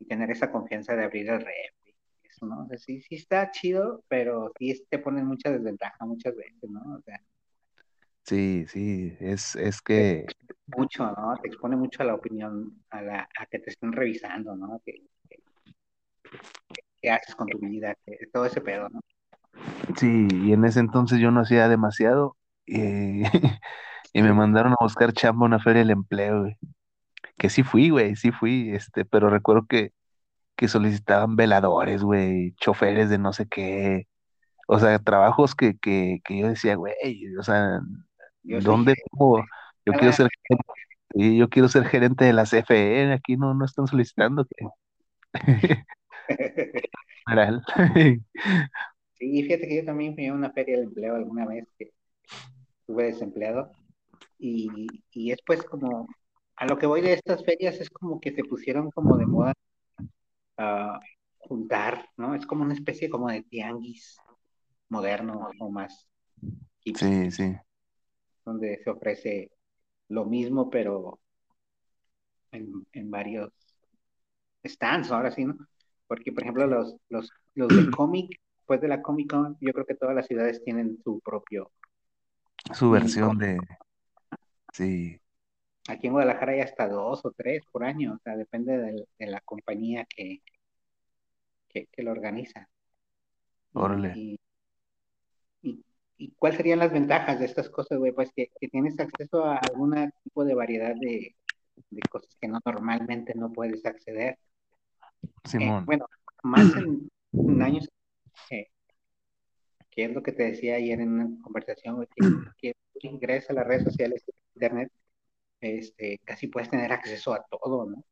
y, 0.00 0.06
tener 0.06 0.30
esa 0.30 0.50
confianza 0.50 0.96
de 0.96 1.04
abrir 1.04 1.28
el 1.28 1.40
refri. 1.40 1.94
Eso, 2.24 2.46
¿no? 2.46 2.64
O 2.64 2.66
sea, 2.66 2.78
sí, 2.78 3.00
sí 3.02 3.16
está 3.16 3.50
chido, 3.50 4.02
pero 4.08 4.52
sí 4.58 4.86
te 4.88 4.98
ponen 4.98 5.26
mucha 5.26 5.50
desventaja 5.50 6.04
muchas 6.06 6.34
veces, 6.34 6.70
¿no? 6.70 6.80
O 6.96 7.02
sea, 7.02 7.20
sí, 8.24 8.64
sí, 8.68 9.16
es, 9.20 9.56
es 9.56 9.80
que... 9.80 10.26
Mucho, 10.76 11.04
¿no? 11.04 11.36
Te 11.42 11.48
expone 11.48 11.76
mucho 11.76 12.02
a 12.02 12.06
la 12.06 12.14
opinión, 12.14 12.82
a, 12.90 13.02
la, 13.02 13.28
a 13.38 13.46
que 13.46 13.58
te 13.60 13.70
estén 13.70 13.92
revisando, 13.92 14.56
¿no? 14.56 14.82
Que, 14.84 15.02
que, 15.28 15.38
que 17.00 17.10
haces 17.10 17.34
con 17.34 17.46
tu 17.48 17.58
vida, 17.58 17.96
que, 18.04 18.26
todo 18.32 18.46
ese 18.46 18.60
pedo, 18.60 18.88
¿no? 18.88 19.00
Sí, 19.96 20.28
y 20.30 20.52
en 20.52 20.64
ese 20.64 20.80
entonces 20.80 21.18
yo 21.20 21.30
no 21.30 21.40
hacía 21.40 21.68
demasiado 21.68 22.36
y, 22.66 23.22
y 24.12 24.22
me 24.22 24.32
mandaron 24.32 24.72
a 24.72 24.76
buscar 24.80 25.12
chamba 25.12 25.44
a 25.46 25.48
una 25.48 25.58
feria 25.60 25.80
del 25.82 25.90
empleo, 25.90 26.40
güey. 26.42 26.56
Que 27.38 27.50
sí 27.50 27.62
fui, 27.64 27.90
güey, 27.90 28.16
sí 28.16 28.32
fui, 28.32 28.70
este, 28.74 29.04
pero 29.04 29.30
recuerdo 29.30 29.66
que, 29.68 29.92
que 30.56 30.68
solicitaban 30.68 31.36
veladores, 31.36 32.02
güey, 32.02 32.54
choferes 32.60 33.10
de 33.10 33.18
no 33.18 33.32
sé 33.34 33.48
qué, 33.48 34.08
o 34.68 34.78
sea, 34.80 34.98
trabajos 35.00 35.54
que, 35.54 35.76
que, 35.78 36.20
que 36.24 36.38
yo 36.40 36.48
decía, 36.48 36.76
güey, 36.76 36.94
o 37.38 37.42
sea, 37.44 37.80
Yo 38.44 38.60
¿dónde 38.60 38.94
pongo? 39.12 39.44
Yo 39.86 39.94
quiero 39.94 40.12
ser 40.12 40.28
gerente, 40.48 41.36
yo 41.38 41.48
quiero 41.50 41.68
ser 41.68 41.86
gerente 41.86 42.24
de 42.26 42.32
la 42.34 42.46
CFE, 42.46 43.12
aquí 43.12 43.36
no, 43.36 43.54
no 43.54 43.64
están 43.66 43.86
solicitando 43.88 44.46
que. 44.46 44.66
Sí, 49.18 49.42
fíjate 49.42 49.68
que 49.68 49.76
yo 49.76 49.84
también 49.84 50.14
fui 50.14 50.26
a 50.26 50.34
una 50.34 50.52
feria 50.52 50.76
del 50.76 50.86
empleo 50.86 51.14
alguna 51.16 51.46
vez 51.46 51.66
que 51.78 51.92
estuve 52.80 53.04
desempleado 53.04 53.72
y, 54.38 54.86
y 55.10 55.32
es 55.32 55.38
pues 55.46 55.62
como, 55.64 56.08
a 56.56 56.66
lo 56.66 56.78
que 56.78 56.86
voy 56.86 57.00
de 57.00 57.14
estas 57.14 57.44
ferias 57.44 57.80
es 57.80 57.90
como 57.90 58.20
que 58.20 58.32
se 58.32 58.44
pusieron 58.44 58.90
como 58.90 59.16
de 59.16 59.26
moda 59.26 59.54
uh, 60.58 60.98
juntar, 61.38 62.08
¿no? 62.16 62.34
Es 62.34 62.46
como 62.46 62.62
una 62.62 62.74
especie 62.74 63.08
como 63.08 63.28
de 63.28 63.42
tianguis 63.42 64.16
moderno 64.88 65.48
o 65.58 65.70
más 65.70 66.06
Sí, 66.94 67.30
sí, 67.32 67.56
donde 68.44 68.78
se 68.84 68.90
ofrece 68.90 69.50
lo 70.08 70.24
mismo 70.24 70.70
pero 70.70 71.18
en, 72.52 72.86
en 72.92 73.10
varios 73.10 73.50
stands, 74.64 75.10
ahora 75.10 75.30
sí, 75.30 75.44
¿no? 75.44 75.56
Porque, 76.06 76.32
por 76.32 76.42
ejemplo, 76.42 76.66
los, 76.66 76.96
los, 77.08 77.30
los 77.54 77.68
de 77.68 77.90
cómic, 77.90 78.40
después 78.66 78.80
de 78.80 78.88
la 78.88 79.00
Comic 79.00 79.30
Con, 79.30 79.56
yo 79.60 79.72
creo 79.72 79.86
que 79.86 79.94
todas 79.94 80.16
las 80.16 80.26
ciudades 80.26 80.60
tienen 80.64 80.98
su 81.04 81.20
propio 81.20 81.70
su 82.74 82.90
versión 82.90 83.38
de, 83.38 83.58
sí, 84.72 85.20
Aquí 85.88 86.08
en 86.08 86.14
Guadalajara 86.14 86.50
hay 86.50 86.60
hasta 86.62 86.88
dos 86.88 87.24
o 87.24 87.30
tres 87.30 87.62
por 87.70 87.84
año, 87.84 88.14
o 88.14 88.18
sea, 88.18 88.36
depende 88.36 88.76
de, 88.76 89.06
de 89.20 89.26
la 89.26 89.40
compañía 89.42 90.04
que, 90.04 90.42
que, 91.68 91.86
que, 91.92 92.02
lo 92.02 92.10
organiza. 92.10 92.68
órale. 93.72 94.12
Y, 94.16 94.40
y, 95.62 95.84
y, 96.16 96.32
cuáles 96.32 96.56
serían 96.56 96.80
las 96.80 96.90
ventajas 96.90 97.38
de 97.38 97.44
estas 97.44 97.70
cosas, 97.70 97.98
güey? 97.98 98.10
Pues 98.10 98.32
que, 98.34 98.50
que, 98.60 98.66
tienes 98.66 98.98
acceso 98.98 99.44
a 99.44 99.58
algún 99.58 99.94
tipo 100.24 100.44
de 100.44 100.56
variedad 100.56 100.96
de, 100.96 101.36
de 101.90 102.02
cosas 102.10 102.34
que 102.40 102.48
no 102.48 102.58
normalmente 102.64 103.32
no 103.36 103.52
puedes 103.52 103.86
acceder. 103.86 104.40
Simón. 105.44 105.82
Eh, 105.82 105.86
bueno, 105.86 106.06
más 106.42 106.74
en, 106.74 107.08
en 107.32 107.62
años 107.62 107.88
eh, 108.50 108.68
que 109.90 110.04
es 110.04 110.12
lo 110.12 110.22
que 110.22 110.32
te 110.32 110.44
decía 110.44 110.76
ayer 110.76 111.00
en 111.00 111.12
una 111.12 111.42
conversación, 111.42 112.06
que, 112.58 112.74
que 113.00 113.08
ingresas 113.08 113.50
a 113.50 113.54
las 113.54 113.66
redes 113.66 113.84
sociales, 113.84 114.24
internet, 114.54 114.90
este, 115.60 116.20
casi 116.24 116.48
puedes 116.48 116.70
tener 116.70 116.92
acceso 116.92 117.34
a 117.34 117.44
todo, 117.50 117.86
¿no? 117.86 118.04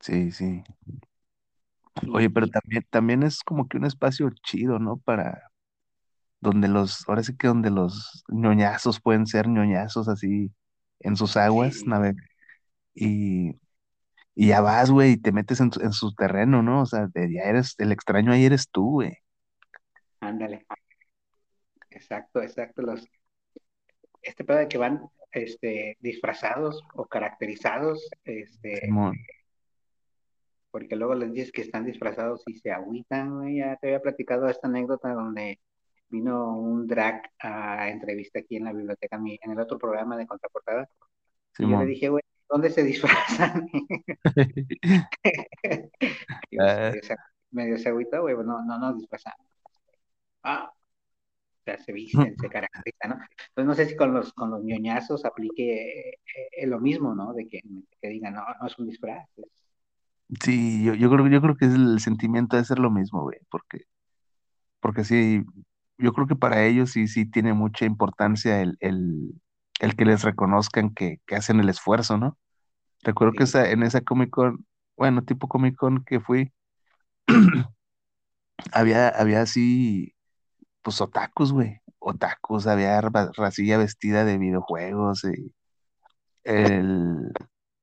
Sí, 0.00 0.30
sí. 0.30 0.62
Oye, 2.12 2.28
pero 2.30 2.48
también, 2.48 2.84
también 2.90 3.22
es 3.22 3.42
como 3.42 3.68
que 3.68 3.76
un 3.76 3.84
espacio 3.84 4.30
chido, 4.42 4.78
¿no? 4.78 4.96
Para 4.98 5.50
donde 6.40 6.68
los, 6.68 7.08
ahora 7.08 7.22
sí 7.22 7.36
que 7.36 7.48
donde 7.48 7.70
los 7.70 8.24
ñoñazos 8.28 9.00
pueden 9.00 9.26
ser 9.26 9.48
ñoñazos 9.48 10.08
así 10.08 10.52
en 11.00 11.16
sus 11.16 11.36
aguas, 11.36 11.74
Sí. 11.76 11.84
nave- 11.86 12.16
y, 12.94 13.52
y 14.34 14.48
ya 14.48 14.60
vas, 14.60 14.90
güey, 14.90 15.12
y 15.12 15.16
te 15.16 15.32
metes 15.32 15.60
en, 15.60 15.72
su- 15.72 15.80
en 15.80 15.92
su 15.92 16.14
terreno, 16.14 16.62
¿no? 16.62 16.82
O 16.82 16.86
sea, 16.86 17.06
de- 17.12 17.32
ya 17.32 17.42
eres, 17.42 17.74
el 17.78 17.92
extraño 17.92 18.32
ahí 18.32 18.44
eres 18.44 18.68
tú, 18.70 18.90
güey. 18.92 19.16
Ándale. 20.20 20.66
Exacto, 21.90 22.42
exacto. 22.42 22.82
Los, 22.82 23.06
este 24.22 24.44
pedo 24.44 24.58
de 24.58 24.68
que 24.68 24.78
van 24.78 25.02
este, 25.32 25.96
disfrazados 26.00 26.82
o 26.94 27.06
caracterizados, 27.06 28.08
este, 28.24 28.76
Simón. 28.86 29.16
porque 30.70 30.96
luego 30.96 31.14
les 31.14 31.32
dices 31.32 31.52
que 31.52 31.62
están 31.62 31.84
disfrazados 31.84 32.42
y 32.46 32.54
se 32.58 32.72
agüitan, 32.72 33.36
güey. 33.38 33.58
Ya 33.58 33.76
te 33.76 33.88
había 33.88 34.00
platicado 34.00 34.48
esta 34.48 34.66
anécdota 34.66 35.12
donde 35.12 35.60
vino 36.08 36.56
un 36.56 36.86
drag 36.86 37.22
a 37.40 37.90
entrevista 37.90 38.38
aquí 38.40 38.56
en 38.56 38.64
la 38.64 38.72
biblioteca, 38.72 39.16
en 39.16 39.50
el 39.50 39.60
otro 39.60 39.78
programa 39.78 40.16
de 40.16 40.26
Contraportada. 40.26 40.88
Y 41.58 41.70
yo 41.70 41.78
le 41.78 41.86
dije, 41.86 42.08
güey, 42.08 42.22
¿dónde 42.48 42.70
se 42.70 42.82
disfrazan? 42.82 43.68
Ah, 46.60 46.92
medio 47.50 47.76
se, 47.78 47.88
agüitó, 47.88 48.22
güey, 48.22 48.36
no, 48.36 48.64
no 48.64 48.78
nos 48.78 48.96
disfrazamos. 48.96 49.44
Ah, 50.44 50.70
o 50.70 51.62
sea, 51.64 51.78
se 51.78 51.92
visten, 51.92 52.36
se 52.38 52.48
caracterizan, 52.48 53.10
¿no? 53.10 53.16
Entonces 53.48 53.66
no 53.66 53.74
sé 53.74 53.86
si 53.86 53.96
con 53.96 54.14
los, 54.14 54.32
con 54.34 54.50
los 54.50 54.62
ñoñazos 54.62 55.24
aplique 55.24 56.10
eh, 56.52 56.66
lo 56.66 56.78
mismo, 56.78 57.14
¿no? 57.14 57.32
De 57.32 57.48
que, 57.48 57.60
que 58.00 58.08
digan, 58.08 58.34
no, 58.34 58.44
no 58.60 58.66
es 58.66 58.78
un 58.78 58.86
disfraz. 58.86 59.26
Es... 59.36 59.46
Sí, 60.44 60.84
yo, 60.84 60.94
yo 60.94 61.10
creo, 61.10 61.26
yo 61.28 61.40
creo 61.40 61.56
que 61.56 61.64
es 61.66 61.74
el 61.74 61.98
sentimiento 62.00 62.56
de 62.56 62.64
ser 62.64 62.78
lo 62.78 62.90
mismo, 62.90 63.22
güey, 63.22 63.38
porque, 63.50 63.84
porque 64.80 65.04
sí, 65.04 65.42
yo 65.98 66.12
creo 66.12 66.26
que 66.26 66.36
para 66.36 66.64
ellos 66.66 66.92
sí, 66.92 67.08
sí 67.08 67.28
tiene 67.30 67.52
mucha 67.54 67.84
importancia 67.84 68.60
el, 68.60 68.76
el, 68.80 69.32
el 69.80 69.96
que 69.96 70.04
les 70.04 70.22
reconozcan 70.22 70.94
que, 70.94 71.20
que 71.26 71.36
hacen 71.36 71.60
el 71.60 71.68
esfuerzo, 71.68 72.18
¿no? 72.18 72.38
Recuerdo 73.02 73.32
Sí. 73.32 73.38
que 73.38 73.44
esa, 73.44 73.70
en 73.70 73.82
esa 73.82 74.00
Comic 74.02 74.30
Con, 74.30 74.66
bueno, 74.96 75.22
tipo 75.24 75.48
Comic 75.48 75.76
Con 75.76 76.04
que 76.04 76.20
fui, 76.20 76.52
había, 78.72 79.08
había 79.08 79.42
así, 79.42 80.14
pues 80.82 81.00
otakus, 81.00 81.52
güey, 81.52 81.80
otakus, 81.98 82.66
había 82.66 83.00
ra- 83.00 83.30
racilla 83.36 83.78
vestida 83.78 84.24
de 84.24 84.38
videojuegos, 84.38 85.24
y 85.24 85.52
el, 86.44 87.32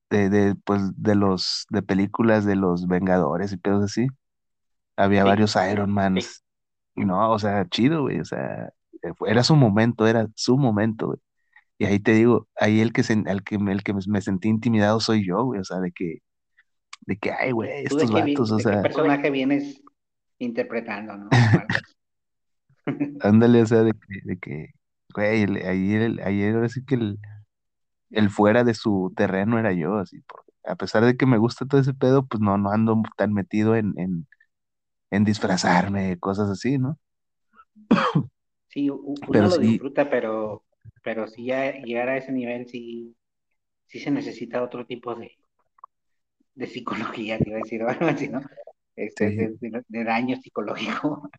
de, 0.10 0.30
de, 0.30 0.56
pues, 0.66 0.82
de 0.98 1.16
los, 1.16 1.66
de 1.70 1.82
películas 1.84 2.46
de 2.46 2.56
los 2.56 2.88
Vengadores 2.88 3.54
y 3.54 3.58
pedos 3.58 3.86
así. 3.86 4.08
Había 4.98 5.24
Sí. 5.24 5.28
varios 5.30 5.56
Iron 5.72 5.92
Mans, 5.92 6.44
y 6.96 7.06
no, 7.06 7.32
o 7.32 7.40
sea, 7.40 7.66
chido, 7.70 8.04
güey, 8.04 8.20
o 8.20 8.26
sea, 8.26 8.70
eh, 9.04 9.14
era 9.28 9.44
su 9.44 9.56
momento, 9.56 10.08
era 10.08 10.28
su 10.36 10.58
momento, 10.58 11.08
güey. 11.08 11.20
Y 11.82 11.86
ahí 11.86 12.00
te 12.00 12.14
digo, 12.14 12.48
ahí 12.58 12.80
el 12.80 12.94
que, 12.94 13.02
se, 13.02 13.14
el 13.14 13.44
que, 13.44 13.56
el 13.56 13.84
que 13.84 13.94
me 14.08 14.22
sentí 14.22 14.50
intimidado 14.50 15.00
soy 15.00 15.26
yo, 15.26 15.44
güey, 15.46 15.62
o 15.62 15.64
sea, 15.64 15.80
de 15.80 15.92
que, 15.92 16.20
de 17.08 17.18
que, 17.18 17.32
ay, 17.32 17.52
güey, 17.52 17.70
¿Tú 17.88 17.96
de 17.96 18.04
estos 18.06 18.12
qué, 18.12 18.22
vi- 18.22 18.34
vatos, 18.36 18.52
o 18.52 18.58
de 18.58 18.64
qué 18.64 18.70
sea, 18.70 18.82
personaje 18.84 19.32
vienes 19.32 19.82
interpretando, 20.38 21.18
no? 21.18 21.30
Ándale, 23.22 23.64
o 23.64 23.66
sea, 23.66 23.82
de 23.82 23.94
que, 23.94 24.22
de 24.24 24.38
que, 24.38 24.68
güey, 25.16 25.44
ayer, 25.66 26.22
ayer 26.24 26.54
ahora 26.56 26.70
sí 26.70 26.86
que 26.86 26.96
el, 26.96 27.18
el 28.12 28.30
fuera 28.30 28.64
de 28.64 28.74
su 28.76 29.12
terreno 29.16 29.58
era 29.60 29.74
yo, 29.74 29.98
así, 29.98 30.22
porque 30.28 30.52
a 30.66 30.76
pesar 30.76 31.04
de 31.06 31.18
que 31.18 31.26
me 31.26 31.40
gusta 31.40 31.66
todo 31.66 31.82
ese 31.82 31.96
pedo, 31.96 32.28
pues 32.28 32.42
no, 32.42 32.60
no 32.60 32.72
ando 32.72 33.02
tan 33.18 33.34
metido 33.34 33.76
en, 33.76 33.94
en, 33.98 34.28
en 35.12 35.24
disfrazarme, 35.24 36.20
cosas 36.20 36.50
así, 36.50 36.78
¿no? 36.78 37.00
Sí, 38.70 38.90
u- 38.90 39.16
Pero 39.32 39.46
uno 39.46 39.56
lo 39.56 39.58
sí, 39.58 39.72
disfruta, 39.72 40.10
pero, 40.10 40.64
pero 41.04 41.28
sí 41.28 41.46
ya 41.46 41.74
llegar 41.74 42.10
a 42.10 42.18
ese 42.18 42.32
nivel 42.32 42.68
sí, 42.68 43.16
sí 43.88 44.00
se 44.00 44.12
necesita 44.12 44.64
otro 44.64 44.86
tipo 44.86 45.16
de, 45.16 45.32
de 46.56 46.68
psicología, 46.68 47.38
te 47.40 47.50
iba 47.50 47.58
a 47.60 47.62
decir, 47.64 47.82
algo 47.88 48.06
así, 48.08 48.28
¿no? 48.30 48.42
Este, 48.96 49.32
sí, 49.32 49.36
de, 49.36 49.58
de- 49.60 49.84
de 49.88 50.04
daño 50.04 50.36
psicológico. 50.42 51.30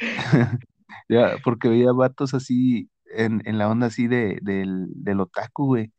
ya, 1.08 1.38
porque 1.44 1.68
veía 1.68 1.92
vatos 1.92 2.34
así, 2.34 2.90
en, 3.06 3.42
en 3.46 3.58
la 3.58 3.68
onda 3.70 3.86
así 3.88 4.06
de, 4.08 4.38
del, 4.42 4.86
del 4.94 5.20
otaku, 5.20 5.66
güey, 5.66 5.92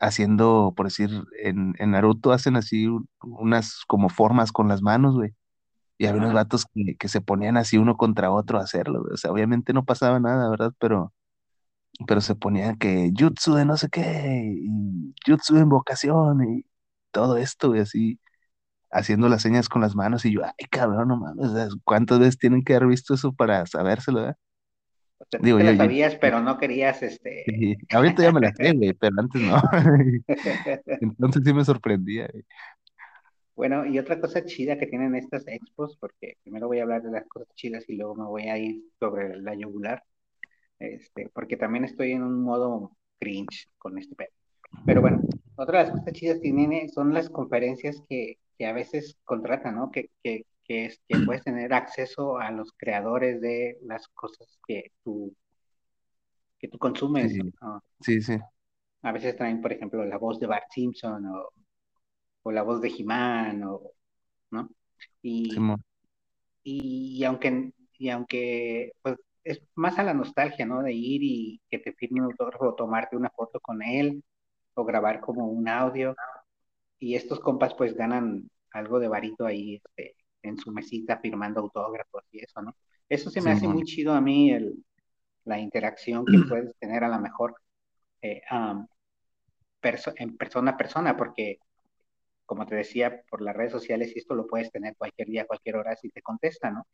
haciendo, 0.00 0.74
por 0.76 0.86
decir, 0.88 1.10
en, 1.42 1.74
en 1.78 1.92
Naruto 1.92 2.32
hacen 2.32 2.56
así 2.56 2.86
un- 2.88 3.08
unas 3.22 3.82
como 3.88 4.10
formas 4.10 4.52
con 4.52 4.68
las 4.68 4.82
manos, 4.82 5.16
güey. 5.16 5.34
Y 5.98 6.06
había 6.06 6.20
unos 6.20 6.34
vatos 6.34 6.66
que, 6.74 6.96
que 6.98 7.08
se 7.08 7.20
ponían 7.22 7.56
así 7.58 7.78
uno 7.78 7.96
contra 7.96 8.30
otro 8.32 8.58
a 8.60 8.62
hacerlo, 8.64 9.02
güey. 9.02 9.14
O 9.14 9.18
sea, 9.18 9.32
obviamente 9.32 9.72
no 9.74 9.84
pasaba 9.86 10.20
nada, 10.20 10.50
¿verdad? 10.50 10.74
Pero, 10.78 11.14
pero 12.06 12.20
se 12.20 12.34
ponían 12.34 12.76
que 12.76 13.12
jutsu 13.18 13.54
de 13.54 13.64
no 13.64 13.76
sé 13.76 13.88
qué, 13.88 14.54
y 14.54 15.14
jutsu 15.26 15.54
de 15.54 15.62
invocación, 15.62 16.42
y 16.44 16.66
todo 17.10 17.36
esto, 17.36 17.68
güey, 17.68 17.80
así, 17.80 18.20
haciendo 18.90 19.28
las 19.28 19.42
señas 19.42 19.68
con 19.68 19.82
las 19.82 19.94
manos. 19.94 20.24
Y 20.24 20.32
yo, 20.32 20.44
ay, 20.44 20.66
cabrón, 20.70 21.08
no 21.08 21.16
mames, 21.16 21.76
¿cuántas 21.84 22.18
veces 22.18 22.38
tienen 22.38 22.64
que 22.64 22.74
haber 22.74 22.88
visto 22.88 23.14
eso 23.14 23.32
para 23.32 23.66
sabérselo, 23.66 24.34
tú 25.30 25.38
Digo, 25.40 25.58
te 25.58 25.64
yo, 25.64 25.70
la 25.70 25.76
yo, 25.76 25.78
sabías, 25.78 26.16
pero 26.20 26.40
no 26.40 26.58
querías, 26.58 27.02
este... 27.02 27.44
sí, 27.46 27.76
ahorita 27.90 28.22
ya 28.22 28.32
me 28.32 28.40
la 28.40 28.52
sé, 28.54 28.72
güey, 28.72 28.92
pero 28.92 29.16
antes 29.18 29.42
no. 29.42 29.56
Entonces 31.00 31.42
sí 31.44 31.54
me 31.54 31.64
sorprendía, 31.64 32.28
güey. 32.30 32.44
Bueno, 33.56 33.86
y 33.86 33.98
otra 33.98 34.20
cosa 34.20 34.44
chida 34.44 34.76
que 34.78 34.86
tienen 34.86 35.14
estas 35.14 35.48
expos, 35.48 35.96
porque 35.98 36.36
primero 36.42 36.66
voy 36.66 36.78
a 36.78 36.82
hablar 36.82 37.02
de 37.02 37.10
las 37.10 37.26
cosas 37.26 37.48
chidas 37.54 37.88
y 37.88 37.96
luego 37.96 38.14
me 38.14 38.26
voy 38.26 38.48
a 38.48 38.58
ir 38.58 38.82
sobre 39.00 39.40
la 39.40 39.54
yugular, 39.54 40.02
este, 40.78 41.30
porque 41.34 41.56
también 41.56 41.84
estoy 41.84 42.12
en 42.12 42.22
un 42.22 42.42
modo 42.42 42.96
cringe 43.18 43.68
con 43.78 43.98
este 43.98 44.14
pedo. 44.14 44.30
Pero 44.86 45.00
bueno, 45.00 45.22
otra 45.56 45.80
de 45.80 45.84
las 45.86 45.92
cosas 45.98 46.12
chidas 46.14 46.36
que 46.38 46.52
tienen 46.52 46.88
son 46.90 47.12
las 47.14 47.30
conferencias 47.30 48.02
que, 48.08 48.38
que 48.58 48.66
a 48.66 48.72
veces 48.72 49.16
contratan, 49.24 49.76
¿no? 49.76 49.90
Que, 49.90 50.10
que, 50.22 50.44
que, 50.64 50.86
es, 50.86 51.00
que 51.08 51.18
puedes 51.20 51.42
tener 51.44 51.72
acceso 51.74 52.38
a 52.38 52.50
los 52.50 52.72
creadores 52.76 53.40
de 53.40 53.78
las 53.82 54.08
cosas 54.08 54.58
que 54.66 54.92
tú, 55.04 55.34
que 56.58 56.68
tú 56.68 56.78
consumes, 56.78 57.32
Sí, 57.32 57.40
¿no? 57.60 57.82
sí, 58.00 58.20
sí, 58.22 58.38
A 59.02 59.12
veces 59.12 59.36
traen, 59.36 59.60
por 59.62 59.72
ejemplo, 59.72 60.04
la 60.04 60.18
voz 60.18 60.38
de 60.40 60.46
Bart 60.46 60.66
Simpson 60.70 61.24
o, 61.26 61.48
o 62.42 62.52
la 62.52 62.62
voz 62.62 62.80
de 62.80 62.88
He-Man, 62.88 63.62
o, 63.64 63.80
¿no? 64.50 64.70
Y, 65.22 65.56
y, 66.62 67.18
y 67.20 67.24
aunque, 67.24 67.72
y 67.98 68.08
aunque 68.10 68.92
pues, 69.02 69.16
es 69.46 69.62
más 69.76 69.98
a 69.98 70.02
la 70.02 70.12
nostalgia, 70.12 70.66
¿no? 70.66 70.82
De 70.82 70.92
ir 70.92 71.22
y 71.22 71.62
que 71.70 71.78
te 71.78 71.92
firme 71.92 72.20
un 72.20 72.26
autógrafo 72.26 72.66
o 72.66 72.74
tomarte 72.74 73.16
una 73.16 73.30
foto 73.30 73.60
con 73.60 73.80
él 73.80 74.22
o 74.74 74.84
grabar 74.84 75.20
como 75.20 75.46
un 75.46 75.68
audio. 75.68 76.16
Y 76.98 77.14
estos 77.14 77.38
compas 77.40 77.74
pues 77.74 77.94
ganan 77.94 78.50
algo 78.72 78.98
de 78.98 79.08
varito 79.08 79.46
ahí 79.46 79.76
este, 79.76 80.16
en 80.42 80.58
su 80.58 80.72
mesita 80.72 81.18
firmando 81.18 81.60
autógrafos 81.60 82.24
y 82.32 82.40
eso, 82.40 82.60
¿no? 82.60 82.76
Eso 83.08 83.30
se 83.30 83.40
me 83.40 83.52
hace 83.52 83.68
muy 83.68 83.84
chido 83.84 84.12
a 84.14 84.20
mí, 84.20 84.50
el, 84.50 84.84
la 85.44 85.60
interacción 85.60 86.24
que 86.24 86.36
puedes 86.48 86.76
tener 86.78 87.04
a 87.04 87.08
lo 87.08 87.20
mejor 87.20 87.54
eh, 88.22 88.42
um, 88.50 88.84
perso 89.80 90.12
en 90.16 90.36
persona 90.36 90.72
a 90.72 90.76
persona, 90.76 91.16
porque 91.16 91.60
como 92.46 92.66
te 92.66 92.74
decía, 92.74 93.22
por 93.30 93.42
las 93.42 93.56
redes 93.56 93.72
sociales 93.72 94.12
y 94.14 94.18
esto 94.18 94.34
lo 94.34 94.46
puedes 94.46 94.72
tener 94.72 94.96
cualquier 94.96 95.28
día, 95.28 95.46
cualquier 95.46 95.76
hora 95.76 95.94
si 95.94 96.10
te 96.10 96.22
contesta, 96.22 96.70
¿no? 96.70 96.86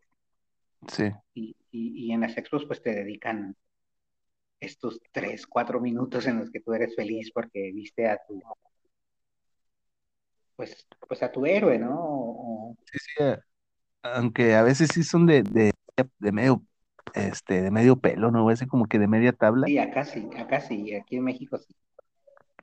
Sí, 0.89 1.13
Y, 1.35 1.57
y, 1.71 2.07
y 2.07 2.13
en 2.13 2.23
las 2.23 2.37
expos 2.39 2.65
pues 2.67 2.83
te 2.83 2.91
dedican 2.95 3.55
estos 4.61 4.99
tres, 5.13 5.47
cuatro 5.47 5.79
minutos 5.79 6.27
en 6.27 6.39
los 6.39 6.51
que 6.51 6.61
tú 6.61 6.73
eres 6.73 6.97
feliz 6.97 7.31
porque 7.35 7.71
viste 7.75 8.09
a 8.09 8.17
tu, 8.27 8.41
pues, 10.57 10.87
pues 11.09 11.23
a 11.23 11.31
tu 11.33 11.45
héroe, 11.47 11.79
¿no? 11.79 11.97
O, 12.01 12.77
sí, 12.85 12.99
sí, 13.01 13.23
a- 13.25 13.41
aunque 14.03 14.55
a 14.57 14.63
veces 14.63 14.91
sí 14.93 15.03
son 15.05 15.27
de, 15.27 15.43
de, 15.45 15.73
de 16.19 16.33
medio, 16.33 16.65
este, 17.15 17.63
de 17.63 17.71
medio 17.71 17.99
pelo, 18.01 18.31
¿no? 18.31 18.51
Ese 18.51 18.67
como 18.69 18.87
que 18.87 18.99
de 18.99 19.09
media 19.09 19.33
tabla. 19.33 19.73
sí, 19.73 19.79
acá 19.79 20.05
sí, 20.05 20.29
acá 20.37 20.61
sí, 20.61 20.95
aquí 20.95 21.17
en 21.17 21.25
México 21.25 21.59
sí. 21.59 21.75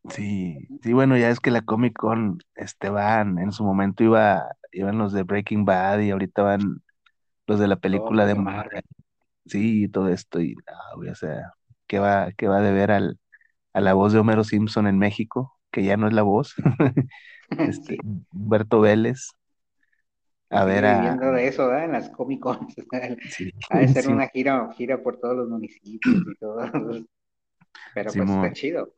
Sí, 0.10 0.58
sí, 0.82 0.94
bueno, 0.94 1.18
ya 1.18 1.30
es 1.30 1.40
que 1.40 1.52
la 1.52 1.62
Comic 1.62 1.94
Con, 1.98 2.40
este, 2.56 2.90
van, 2.90 3.38
en 3.38 3.52
su 3.52 3.64
momento 3.64 4.04
iba, 4.04 4.48
iban 4.72 4.98
los 4.98 5.14
de 5.14 5.24
Breaking 5.24 5.66
Bad 5.66 6.00
y 6.00 6.12
ahorita 6.12 6.42
van 6.42 6.82
los 7.50 7.60
de 7.60 7.68
la 7.68 7.76
Todos 7.76 7.82
película 7.82 8.26
de 8.26 8.34
de 8.34 8.40
Marvel, 8.40 8.84
sí, 9.46 9.84
y 9.86 9.88
todo 9.90 10.10
esto, 10.10 10.40
y, 10.40 10.56
no, 10.56 10.98
güey, 10.98 11.10
o 11.10 11.16
sea, 11.16 11.54
¿qué 11.88 12.00
va, 12.00 12.32
qué 12.38 12.48
va 12.48 12.58
a 12.58 12.62
deber 12.62 12.92
al, 12.92 13.20
a 13.74 13.82
la 13.82 13.94
voz 13.94 14.14
de 14.14 14.20
Homero 14.20 14.44
Simpson 14.44 14.88
en 14.88 14.98
México? 14.98 15.60
Que 15.72 15.84
ya 15.84 15.98
no 15.98 16.08
es 16.08 16.14
la 16.14 16.24
voz, 16.24 16.56
este, 17.50 17.96
sí, 17.96 17.98
Humberto 18.32 18.82
Vélez, 18.82 19.30
a 20.52 20.66
ver 20.66 20.86
a, 20.86 21.00
viviendo 21.00 21.32
de 21.32 21.48
eso, 21.48 21.68
¿verdad? 21.68 21.86
En 21.86 21.92
las 21.92 22.10
Comic 22.10 22.40
Cons. 22.40 22.76
sí, 23.30 23.52
Ha 23.70 23.80
de 23.80 23.88
ser 23.88 24.04
sí, 24.04 24.12
una 24.12 24.28
gira, 24.30 24.70
gira 24.74 25.02
por 25.02 25.20
todos 25.20 25.36
los 25.36 25.50
municipios 25.50 26.16
y 26.16 26.36
todo. 26.40 26.60
Pero 27.94 28.12
pues 28.12 28.30
está 28.30 28.52
chido. 28.54 28.94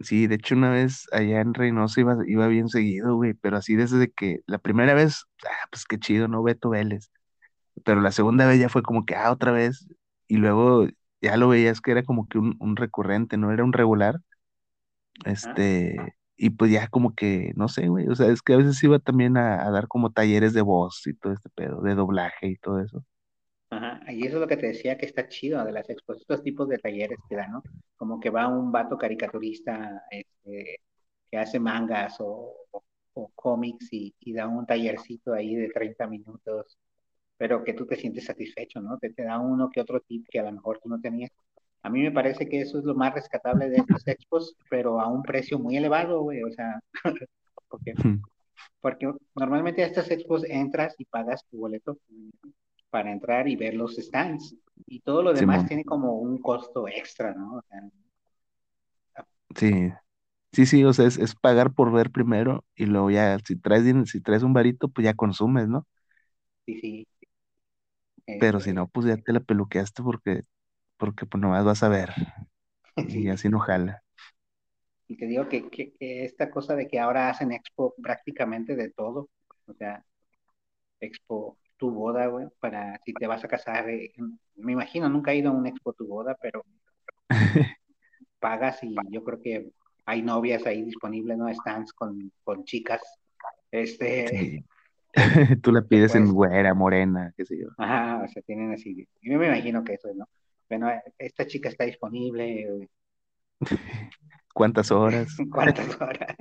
Sí, 0.00 0.28
de 0.28 0.36
hecho 0.36 0.54
una 0.54 0.70
vez 0.70 1.06
allá 1.12 1.40
en 1.40 1.54
Reynosa 1.54 2.00
iba, 2.00 2.16
iba 2.26 2.46
bien 2.46 2.68
seguido, 2.68 3.16
güey, 3.16 3.34
pero 3.34 3.56
así 3.56 3.74
desde 3.74 4.10
que 4.12 4.40
la 4.46 4.58
primera 4.58 4.94
vez, 4.94 5.24
ah, 5.44 5.66
pues 5.70 5.84
qué 5.86 5.98
chido, 5.98 6.28
¿no? 6.28 6.42
Beto 6.42 6.70
Vélez. 6.70 7.10
Pero 7.84 8.00
la 8.02 8.12
segunda 8.12 8.46
vez 8.46 8.60
ya 8.60 8.68
fue 8.70 8.82
como 8.82 9.06
que, 9.06 9.16
ah, 9.16 9.32
otra 9.32 9.52
vez. 9.52 9.88
Y 10.28 10.38
luego 10.38 10.86
ya 11.22 11.36
lo 11.38 11.48
veías 11.48 11.80
que 11.80 11.92
era 11.92 12.04
como 12.04 12.28
que 12.28 12.38
un, 12.38 12.56
un 12.60 12.76
recurrente, 12.76 13.36
no 13.38 13.52
era 13.52 13.64
un 13.64 13.72
regular. 13.74 14.20
¿ah? 15.42 15.62
Este, 15.64 16.14
y 16.36 16.50
pues 16.50 16.70
ya 16.70 16.88
como 16.88 17.14
que, 17.14 17.52
no 17.56 17.68
sé, 17.68 17.88
güey, 17.88 18.08
o 18.08 18.14
sea, 18.14 18.28
es 18.28 18.42
que 18.42 18.54
a 18.54 18.56
veces 18.58 18.82
iba 18.84 18.98
también 18.98 19.36
a, 19.36 19.66
a 19.66 19.70
dar 19.70 19.88
como 19.88 20.12
talleres 20.12 20.52
de 20.54 20.62
voz 20.62 21.06
y 21.06 21.14
todo 21.14 21.32
este 21.32 21.50
pedo, 21.50 21.82
de 21.82 21.94
doblaje 21.94 22.48
y 22.48 22.56
todo 22.58 22.80
eso. 22.80 23.04
Ajá, 24.08 24.12
y 24.12 24.22
eso 24.26 24.36
es 24.36 24.40
lo 24.40 24.46
que 24.48 24.56
te 24.56 24.68
decía 24.68 24.96
que 24.98 25.06
está 25.06 25.28
chido 25.28 25.64
de 25.64 25.72
las 25.72 25.88
expos, 25.90 26.18
estos 26.20 26.42
tipos 26.42 26.68
de 26.68 26.78
talleres 26.78 27.18
que 27.28 27.36
dan, 27.36 27.52
¿no? 27.52 27.62
Como 27.96 28.20
que 28.20 28.30
va 28.30 28.48
un 28.48 28.72
vato 28.72 28.96
caricaturista 28.98 30.02
este, 30.10 30.80
que 31.30 31.38
hace 31.38 31.60
mangas 31.60 32.16
o, 32.20 32.54
o- 32.70 32.84
o 33.14 33.28
cómics 33.34 33.88
y, 33.92 34.14
y 34.20 34.32
da 34.32 34.46
un 34.48 34.64
tallercito 34.66 35.32
ahí 35.34 35.54
de 35.56 35.68
30 35.70 36.06
minutos, 36.06 36.78
pero 37.38 37.64
que 37.64 37.74
tú 37.74 37.86
te 37.86 37.96
sientes 37.96 38.26
satisfecho, 38.26 38.80
¿no? 38.80 38.98
Te, 38.98 39.10
te 39.12 39.24
da 39.24 39.38
uno 39.40 39.70
que 39.70 39.80
otro 39.80 40.00
tip 40.00 40.26
que 40.30 40.40
a 40.40 40.44
lo 40.44 40.52
mejor 40.52 40.80
tú 40.82 40.88
no 40.90 41.00
tenías. 41.00 41.30
A 41.82 41.90
mí 41.90 42.02
me 42.02 42.12
parece 42.12 42.48
que 42.48 42.60
eso 42.62 42.78
es 42.78 42.84
lo 42.84 42.94
más 42.96 43.14
rescatable 43.14 43.70
de 43.70 43.78
estas 43.78 44.06
expos, 44.08 44.56
pero 44.70 45.00
a 45.00 45.08
un 45.08 45.22
precio 45.24 45.58
muy 45.60 45.76
elevado, 45.78 46.22
güey, 46.22 46.42
o 46.44 46.52
sea, 46.52 46.80
porque, 47.70 47.96
porque 48.80 49.10
normalmente 49.36 49.82
a 49.84 49.86
estas 49.86 50.10
expos 50.10 50.44
entras 50.48 50.94
y 50.98 51.06
pagas 51.06 51.44
tu 51.50 51.58
boleto 51.58 51.98
para 52.90 53.12
entrar 53.12 53.48
y 53.48 53.56
ver 53.56 53.74
los 53.74 53.96
stands. 53.96 54.56
Y 54.86 55.00
todo 55.00 55.22
lo 55.22 55.34
demás 55.34 55.66
tiene 55.66 55.84
como 55.84 56.14
un 56.18 56.38
costo 56.40 56.88
extra, 56.88 57.34
¿no? 57.34 57.56
O 57.58 57.62
sea, 57.62 57.82
sí, 59.56 59.92
sí, 60.52 60.66
sí, 60.66 60.84
o 60.84 60.92
sea, 60.92 61.06
es, 61.06 61.18
es 61.18 61.34
pagar 61.36 61.74
por 61.74 61.92
ver 61.92 62.10
primero 62.12 62.64
y 62.76 62.86
luego 62.86 63.10
ya, 63.10 63.38
si 63.46 63.56
traes, 63.56 63.84
si 64.10 64.20
traes 64.20 64.42
un 64.42 64.52
varito, 64.54 64.88
pues 64.88 65.04
ya 65.06 65.14
consumes, 65.14 65.68
¿no? 65.68 65.86
sí, 66.66 66.78
sí, 66.80 67.06
Pero 68.36 68.60
si 68.60 68.72
este, 68.72 68.72
no, 68.72 68.88
pues 68.88 69.06
ya 69.06 69.16
te 69.16 69.32
la 69.32 69.40
peluqueaste 69.40 70.02
porque, 70.02 70.42
porque 70.98 71.26
pues 71.26 71.40
nomás 71.42 71.64
vas 71.66 71.82
a 71.82 71.88
ver 71.88 72.12
y 73.06 73.28
sí. 73.28 73.30
así 73.30 73.48
no 73.48 73.60
jala. 73.60 74.02
Y 75.08 75.16
te 75.16 75.26
digo 75.26 75.48
que, 75.48 75.68
que, 75.70 75.92
que 75.94 76.24
esta 76.24 76.50
cosa 76.50 76.74
de 76.76 76.86
que 76.88 76.98
ahora 77.00 77.30
hacen 77.30 77.52
expo 77.52 77.94
prácticamente 78.02 78.76
de 78.76 78.90
todo, 78.90 79.30
o 79.66 79.74
sea, 79.74 80.04
expo 81.00 81.58
tu 81.78 81.90
boda, 81.90 82.26
güey, 82.26 82.46
para 82.60 83.00
si 83.04 83.12
te 83.14 83.26
vas 83.26 83.44
a 83.44 83.48
casar, 83.48 83.88
eh, 83.88 84.12
me 84.56 84.72
imagino, 84.72 85.08
nunca 85.08 85.32
he 85.32 85.36
ido 85.36 85.50
a 85.50 85.54
un 85.54 85.66
expo 85.66 85.92
tu 85.94 86.06
boda, 86.06 86.36
pero 86.40 86.64
pagas 88.40 88.82
y 88.82 88.94
yo 89.10 89.24
creo 89.24 89.40
que 89.40 89.70
hay 90.04 90.22
novias 90.22 90.66
ahí 90.66 90.82
disponibles, 90.82 91.38
¿no? 91.38 91.52
Stands 91.52 91.92
con, 91.92 92.32
con 92.44 92.64
chicas, 92.64 93.02
este, 93.70 94.28
Sí. 94.28 94.64
Tú 95.62 95.72
la 95.72 95.82
pides 95.82 96.14
en 96.14 96.24
puedes, 96.24 96.34
güera, 96.34 96.74
morena, 96.74 97.32
qué 97.36 97.44
sé 97.44 97.58
yo. 97.58 97.68
ajá, 97.78 98.22
o 98.24 98.28
sea, 98.28 98.42
tienen 98.42 98.72
así, 98.72 99.08
yo 99.22 99.38
me 99.38 99.46
imagino 99.46 99.82
que 99.84 99.94
eso, 99.94 100.08
¿no? 100.14 100.28
Bueno, 100.68 100.90
esta 101.18 101.46
chica 101.46 101.70
está 101.70 101.84
disponible, 101.84 102.88
¿Cuántas 104.54 104.90
horas? 104.90 105.36
¿Cuántas 105.52 106.00
horas? 106.00 106.36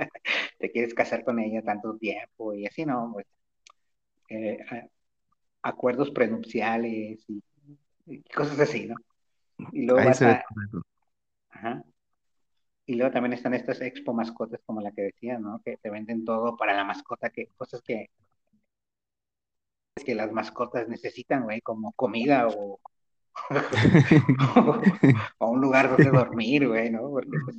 ¿Te 0.58 0.71
quieres 0.71 0.93
casar 0.93 1.23
con 1.23 1.39
ella 1.39 1.62
tanto 1.62 1.95
tiempo? 1.97 2.54
Y 2.54 2.65
así, 2.65 2.86
¿no? 2.86 3.12
Pues, 3.13 3.28
eh, 4.30 4.58
acuerdos 5.67 6.12
prenupciales 6.12 7.23
y, 7.27 7.43
y, 8.06 8.21
cosas 8.23 8.60
así, 8.60 8.88
¿no? 8.88 8.95
Y 9.71 9.86
luego 9.86 9.99
Ahí 9.99 10.08
vas 10.08 10.17
se 10.17 10.25
ve 10.25 10.32
a... 10.32 10.45
Ajá. 11.49 11.84
Y 12.86 12.95
luego 12.95 13.12
también 13.12 13.34
están 13.34 13.53
estas 13.53 13.82
expo 13.82 14.13
mascotas 14.13 14.62
como 14.65 14.82
la 14.82 14.91
que 14.91 15.01
decía, 15.01 15.38
¿no? 15.39 15.62
Que 15.63 15.77
te 15.77 15.89
venden 15.89 16.23
todo 16.23 16.56
para 16.56 16.73
la 16.73 16.86
mascota, 16.86 17.30
que 17.30 17.47
cosas 17.58 17.82
que 17.82 18.10
que 20.03 20.15
las 20.15 20.32
mascotas 20.32 20.88
necesitan, 20.88 21.43
güey, 21.43 21.60
como 21.62 21.91
comida 21.93 22.47
o, 22.47 22.80
o 25.39 25.47
un 25.49 25.62
lugar 25.62 25.89
donde 25.89 26.10
dormir, 26.10 26.67
güey, 26.67 26.89
¿no? 26.89 27.10
Porque 27.10 27.38
pues, 27.43 27.58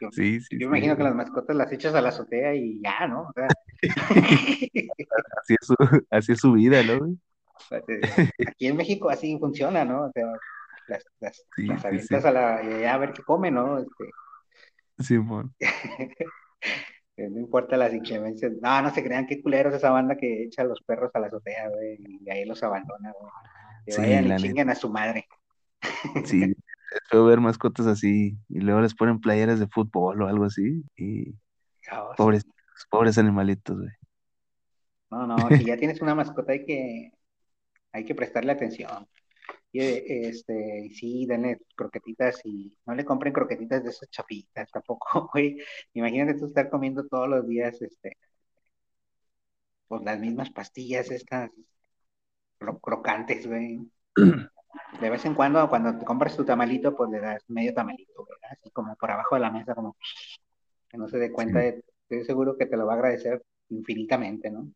yo, 0.00 0.10
Sí, 0.12 0.40
sí, 0.40 0.46
yo 0.52 0.58
sí, 0.58 0.64
imagino 0.64 0.96
que 0.96 1.02
las 1.02 1.14
mascotas 1.14 1.56
las 1.56 1.72
echas 1.72 1.94
a 1.94 2.00
la 2.00 2.10
azotea 2.10 2.54
y 2.54 2.80
ya, 2.80 3.06
¿no? 3.06 3.22
O 3.22 3.32
sea, 3.34 3.48
Así 5.42 5.54
es 5.60 5.66
su, 5.66 5.74
así 6.10 6.32
es 6.32 6.38
su 6.38 6.52
vida, 6.52 6.82
¿no, 6.82 6.98
güey? 6.98 7.18
Pues, 7.68 7.84
eh, 7.88 8.00
aquí 8.46 8.66
en 8.68 8.76
México 8.76 9.10
así 9.10 9.38
funciona, 9.38 9.84
¿no? 9.84 10.06
O 10.06 10.10
sea, 10.12 10.26
las, 10.88 11.04
las, 11.20 11.46
Sí, 11.56 11.66
las 11.66 11.84
sí, 11.88 11.88
avientas 11.88 12.22
sí. 12.22 12.28
a 12.28 12.32
la, 12.32 12.62
y 12.64 12.84
a 12.84 12.98
ver 12.98 13.12
qué 13.12 13.22
come, 13.22 13.50
¿no? 13.50 13.78
Este, 13.78 14.04
Simón. 14.98 15.54
que 15.58 15.68
no 17.30 17.40
importa 17.40 17.76
las 17.76 17.92
inclemencias. 17.94 18.52
No, 18.60 18.82
no 18.82 18.90
se 18.94 19.02
crean 19.02 19.26
qué 19.26 19.42
culeros 19.42 19.74
esa 19.74 19.90
banda 19.90 20.16
que 20.16 20.44
echa 20.44 20.62
a 20.62 20.64
los 20.66 20.82
perros 20.82 21.10
a 21.14 21.20
la 21.20 21.26
azotea, 21.28 21.68
güey, 21.70 21.98
y 22.20 22.30
ahí 22.30 22.44
los 22.44 22.62
abandona, 22.62 23.12
güey. 23.18 23.32
Que 23.84 23.92
Sí, 23.92 24.00
vayan 24.00 24.26
y 24.26 24.28
la 24.28 24.38
neta. 24.38 24.38
chinguen 24.38 24.70
a 24.70 24.74
su 24.74 24.90
madre. 24.90 25.26
Sí, 26.24 26.42
es 26.92 27.00
feo 27.08 27.24
ver 27.26 27.40
mascotas 27.40 27.86
así 27.86 28.38
y 28.48 28.60
luego 28.60 28.80
les 28.80 28.94
ponen 28.94 29.20
playeras 29.20 29.60
de 29.60 29.68
fútbol 29.68 30.22
o 30.22 30.28
algo 30.28 30.44
así 30.44 30.84
y 30.96 31.34
sí. 31.82 31.90
pobres, 32.16 32.44
pobres 32.90 33.18
animalitos, 33.18 33.78
güey. 33.78 33.90
No, 35.10 35.26
no, 35.26 35.48
si 35.50 35.64
ya 35.64 35.76
tienes 35.76 36.00
una 36.00 36.14
mascota 36.14 36.52
hay 36.52 36.64
que, 36.64 37.12
hay 37.92 38.04
que 38.04 38.14
prestarle 38.14 38.52
atención. 38.52 39.06
Y, 39.72 39.80
eh, 39.82 40.28
este, 40.28 40.90
sí, 40.94 41.26
denle 41.26 41.60
croquetitas 41.76 42.40
y 42.46 42.76
no 42.86 42.94
le 42.94 43.04
compren 43.04 43.32
croquetitas 43.34 43.84
de 43.84 43.90
esas 43.90 44.10
chapitas 44.10 44.70
tampoco, 44.70 45.30
güey. 45.34 45.58
Imagínate 45.94 46.34
tú 46.38 46.46
estar 46.46 46.70
comiendo 46.70 47.06
todos 47.08 47.28
los 47.28 47.48
días, 47.48 47.80
este, 47.82 48.16
pues 49.86 50.02
las 50.02 50.18
mismas 50.18 50.50
pastillas 50.50 51.10
estas 51.12 51.50
cro- 52.58 52.80
crocantes, 52.80 53.46
güey. 53.46 53.80
De 55.00 55.10
vez 55.10 55.24
en 55.26 55.34
cuando, 55.34 55.68
cuando 55.68 55.98
te 55.98 56.04
compras 56.04 56.36
tu 56.36 56.44
tamalito, 56.44 56.96
pues 56.96 57.10
le 57.10 57.20
das 57.20 57.42
medio 57.48 57.74
tamalito, 57.74 58.24
güey, 58.24 58.38
así 58.50 58.70
como 58.70 58.94
por 58.96 59.10
abajo 59.10 59.34
de 59.34 59.40
la 59.42 59.50
mesa, 59.50 59.74
como 59.74 59.96
que 60.88 60.98
no 60.98 61.08
se 61.08 61.18
dé 61.18 61.32
cuenta, 61.32 61.60
Sí. 61.60 61.66
de, 61.66 61.84
estoy 62.04 62.24
seguro 62.24 62.56
que 62.58 62.66
te 62.66 62.76
lo 62.76 62.86
va 62.86 62.94
a 62.94 62.96
agradecer 62.96 63.42
infinitamente, 63.70 64.50
¿no? 64.50 64.68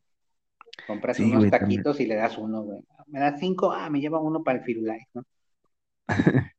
Compras 0.87 1.19
Sí, 1.19 1.23
unos 1.23 1.37
güey, 1.37 1.53
también. 1.53 1.85
taquitos 1.85 2.01
y 2.01 2.07
le 2.07 2.17
das 2.17 2.39
uno, 2.39 2.63
güey. 2.63 2.81
Me 3.09 3.21
das 3.21 3.41
cinco, 3.41 3.73
ah, 3.73 3.91
me 3.91 4.01
lleva 4.01 4.21
uno 4.21 4.43
para 4.45 4.59
el 4.59 4.65
Firulais, 4.65 5.07
¿no? 5.15 5.23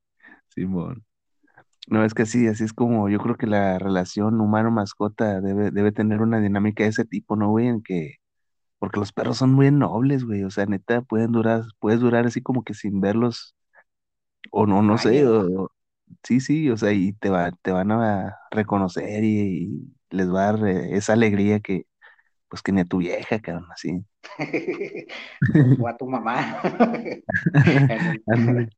Simón. 0.50 1.06
No, 1.88 2.06
es 2.06 2.14
que 2.14 2.26
sí, 2.26 2.48
así 2.48 2.64
es 2.66 2.74
como 2.74 3.10
yo 3.10 3.20
creo 3.20 3.38
que 3.38 3.48
la 3.48 3.80
relación 3.80 4.42
humano-mascota 4.42 5.42
debe, 5.42 5.72
debe 5.72 5.92
tener 5.92 6.22
una 6.22 6.40
dinámica 6.42 6.84
de 6.84 6.92
ese 6.92 7.06
tipo, 7.06 7.36
¿no, 7.38 7.50
güey? 7.52 7.68
En 7.68 7.84
que, 7.84 8.16
porque 8.80 9.00
los 9.00 9.14
perros 9.14 9.38
son 9.38 9.54
muy 9.54 9.72
nobles, 9.72 10.26
güey, 10.26 10.44
o 10.46 10.52
sea, 10.52 10.66
neta, 10.68 11.02
pueden 11.04 11.32
durar, 11.34 11.64
puedes 11.80 12.00
durar 12.02 12.28
así 12.28 12.42
como 12.42 12.64
que 12.64 12.74
sin 12.76 13.02
verlos, 13.02 13.56
o 14.52 14.66
no, 14.68 14.82
no 14.84 14.98
sé, 15.00 15.28
o, 15.28 15.72
sí, 16.24 16.40
sí, 16.42 16.70
o 16.72 16.78
sea, 16.78 16.94
y 16.94 17.14
te 17.14 17.30
va, 17.30 17.52
te 17.62 17.72
van 17.72 17.92
a 17.92 18.38
reconocer 18.52 19.24
y, 19.24 19.68
y 20.12 20.16
les 20.18 20.30
va 20.34 20.50
a 20.50 20.54
dar 20.54 20.68
eh, 20.70 20.98
esa 20.98 21.14
alegría 21.14 21.60
que, 21.62 21.86
pues 22.50 22.62
que 22.64 22.72
ni 22.74 22.82
a 22.82 22.86
tu 22.86 22.98
vieja, 23.00 23.40
cabrón, 23.42 23.68
así. 23.74 24.06
o 25.80 25.88
a 25.88 25.98
tu 25.98 26.08
mamá. 26.08 26.62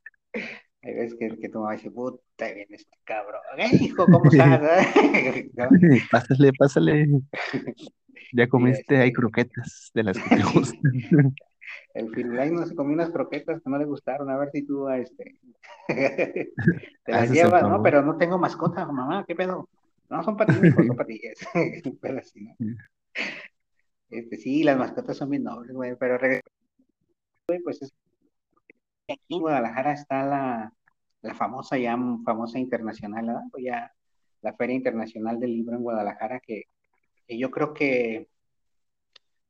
Hay 0.81 0.93
veces 0.93 1.15
que, 1.19 1.37
que 1.37 1.49
tu 1.49 1.59
mamá 1.59 1.73
dice, 1.73 1.91
puta, 1.91 2.53
viene 2.53 2.75
este 2.75 2.97
cabrón. 3.03 3.41
¿Eh, 3.57 3.69
hijo, 3.81 4.05
¿cómo 4.05 4.31
estás? 4.31 4.61
¿No? 5.53 5.69
Pásale, 6.11 6.53
pásale. 6.53 7.07
Ya 8.33 8.47
comiste, 8.47 8.97
hay 8.97 9.11
croquetas 9.11 9.91
de 9.93 10.03
las 10.03 10.17
que 10.17 10.35
te 10.35 10.43
gustan. 10.43 10.93
el 11.93 12.13
Firulais 12.13 12.51
no 12.51 12.65
se 12.65 12.75
comió 12.75 12.93
unas 12.93 13.09
croquetas 13.09 13.61
que 13.61 13.69
no 13.69 13.77
le 13.77 13.85
gustaron. 13.85 14.29
A 14.29 14.37
ver 14.37 14.49
si 14.51 14.65
tú, 14.65 14.87
este, 14.89 15.39
te 15.87 16.51
las 17.07 17.23
Haces 17.23 17.31
el 17.31 17.35
llevas, 17.35 17.63
¿no? 17.63 17.81
Pero 17.81 18.03
no 18.03 18.17
tengo 18.17 18.37
mascota, 18.37 18.85
mamá, 18.85 19.25
¿qué 19.27 19.35
pedo? 19.35 19.67
No, 20.09 20.23
son 20.23 20.37
hijo, 20.63 20.83
son 20.83 20.97
ti. 21.05 21.21
Pero 22.01 22.21
sí, 22.23 22.43
¿no? 22.43 22.55
Este, 24.09 24.37
sí, 24.37 24.63
las 24.63 24.77
mascotas 24.77 25.17
son 25.17 25.29
bien 25.29 25.43
nobles, 25.43 25.73
güey, 25.73 25.95
pero 25.95 26.17
güey, 27.47 27.61
pues 27.63 27.81
es 27.81 27.93
aquí 29.13 29.35
en 29.35 29.41
Guadalajara 29.41 29.93
está 29.93 30.23
la, 30.23 30.73
la 31.21 31.35
famosa, 31.35 31.77
ya 31.77 31.97
famosa 32.23 32.59
internacional, 32.59 33.25
¿verdad? 33.25 33.43
Pues 33.51 33.63
ya 33.65 33.93
la 34.41 34.53
Feria 34.53 34.75
Internacional 34.75 35.39
del 35.39 35.53
Libro 35.53 35.75
en 35.75 35.83
Guadalajara, 35.83 36.39
que, 36.39 36.63
que 37.27 37.37
yo 37.37 37.51
creo 37.51 37.73
que, 37.73 38.27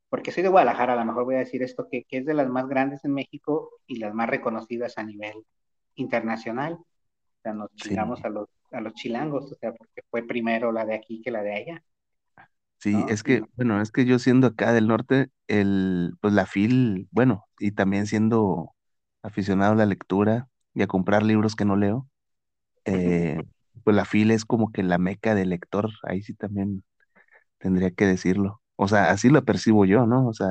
porque 0.09 0.31
soy 0.31 0.43
de 0.43 0.49
Guadalajara, 0.49 0.93
a 0.93 0.95
lo 0.97 1.05
mejor 1.05 1.25
voy 1.25 1.35
a 1.35 1.39
decir 1.39 1.61
esto, 1.63 1.87
que, 1.89 2.03
que 2.03 2.17
es 2.17 2.25
de 2.25 2.33
las 2.33 2.49
más 2.49 2.67
grandes 2.67 3.03
en 3.05 3.13
México 3.13 3.71
y 3.85 3.99
las 3.99 4.13
más 4.13 4.29
reconocidas 4.29 4.97
a 4.97 5.03
nivel 5.03 5.45
internacional. 5.95 6.73
O 6.73 7.41
sea, 7.43 7.53
nos 7.53 7.69
Sí, 7.75 7.95
a 7.95 8.29
los, 8.29 8.49
a 8.71 8.81
los 8.81 8.93
chilangos, 8.95 9.51
o 9.51 9.55
sea, 9.55 9.71
porque 9.73 10.01
fue 10.09 10.23
primero 10.23 10.71
la 10.71 10.85
de 10.85 10.95
aquí 10.95 11.21
que 11.21 11.31
la 11.31 11.43
de 11.43 11.53
allá, 11.53 11.83
sí, 12.79 12.93
¿no? 12.93 13.07
es 13.09 13.23
que, 13.23 13.43
bueno, 13.55 13.81
es 13.81 13.91
que 13.91 14.05
yo 14.05 14.19
siendo 14.19 14.47
acá 14.47 14.73
del 14.73 14.87
norte, 14.87 15.29
el, 15.47 16.13
pues 16.21 16.33
la 16.33 16.45
FIL, 16.45 17.07
bueno, 17.11 17.45
y 17.59 17.71
también 17.71 18.07
siendo 18.07 18.73
aficionado 19.23 19.73
a 19.73 19.75
la 19.75 19.85
lectura 19.85 20.49
y 20.73 20.81
a 20.81 20.87
comprar 20.87 21.23
libros 21.23 21.55
que 21.55 21.65
no 21.65 21.75
leo, 21.75 22.07
eh, 22.85 23.41
pues 23.83 23.95
la 23.95 24.05
FIL 24.05 24.31
es 24.31 24.45
como 24.45 24.71
que 24.71 24.83
la 24.83 24.97
meca 24.97 25.35
del 25.35 25.49
lector, 25.49 25.91
ahí 26.03 26.21
sí 26.23 26.33
también 26.33 26.83
tendría 27.59 27.91
que 27.91 28.05
decirlo. 28.05 28.61
O 28.75 28.87
sea, 28.87 29.11
así 29.11 29.29
lo 29.29 29.43
percibo 29.45 29.85
yo, 29.85 30.05
¿no? 30.07 30.27
O 30.27 30.33
sea, 30.33 30.49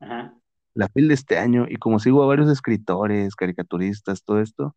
ajá, 0.00 0.34
la 0.74 0.88
FIL 0.88 1.08
de 1.08 1.14
este 1.14 1.38
año, 1.38 1.66
y 1.68 1.76
como 1.76 1.98
sigo 1.98 2.22
a 2.22 2.26
varios 2.26 2.48
escritores, 2.50 3.34
caricaturistas, 3.36 4.24
todo 4.24 4.40
esto, 4.40 4.76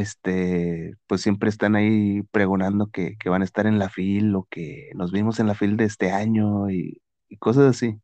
este, 0.00 0.94
pues 1.06 1.22
siempre 1.22 1.48
están 1.50 1.76
ahí 1.76 2.22
pregonando 2.30 2.88
que, 2.90 3.16
que 3.18 3.28
van 3.28 3.42
a 3.42 3.44
estar 3.44 3.66
en 3.66 3.78
la 3.78 3.88
FIL 3.88 4.34
o 4.36 4.46
que 4.50 4.90
nos 4.94 5.12
vimos 5.12 5.40
en 5.40 5.46
la 5.48 5.54
FIL 5.54 5.76
de 5.76 5.84
este 5.84 6.12
año 6.12 6.70
y, 6.70 7.02
y 7.28 7.36
cosas 7.38 7.64
así. 7.66 8.00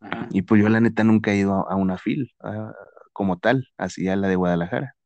ajá. 0.00 0.28
Y 0.30 0.42
pues 0.42 0.62
yo 0.62 0.68
la 0.68 0.80
neta 0.80 1.04
nunca 1.04 1.32
he 1.32 1.36
ido 1.38 1.54
a, 1.68 1.72
a 1.72 1.76
una 1.76 1.98
FIL 1.98 2.32
ah, 2.40 2.72
como 3.12 3.38
tal, 3.38 3.68
así 3.76 4.08
a 4.08 4.16
la 4.16 4.28
de 4.28 4.36
Guadalajara. 4.36 4.96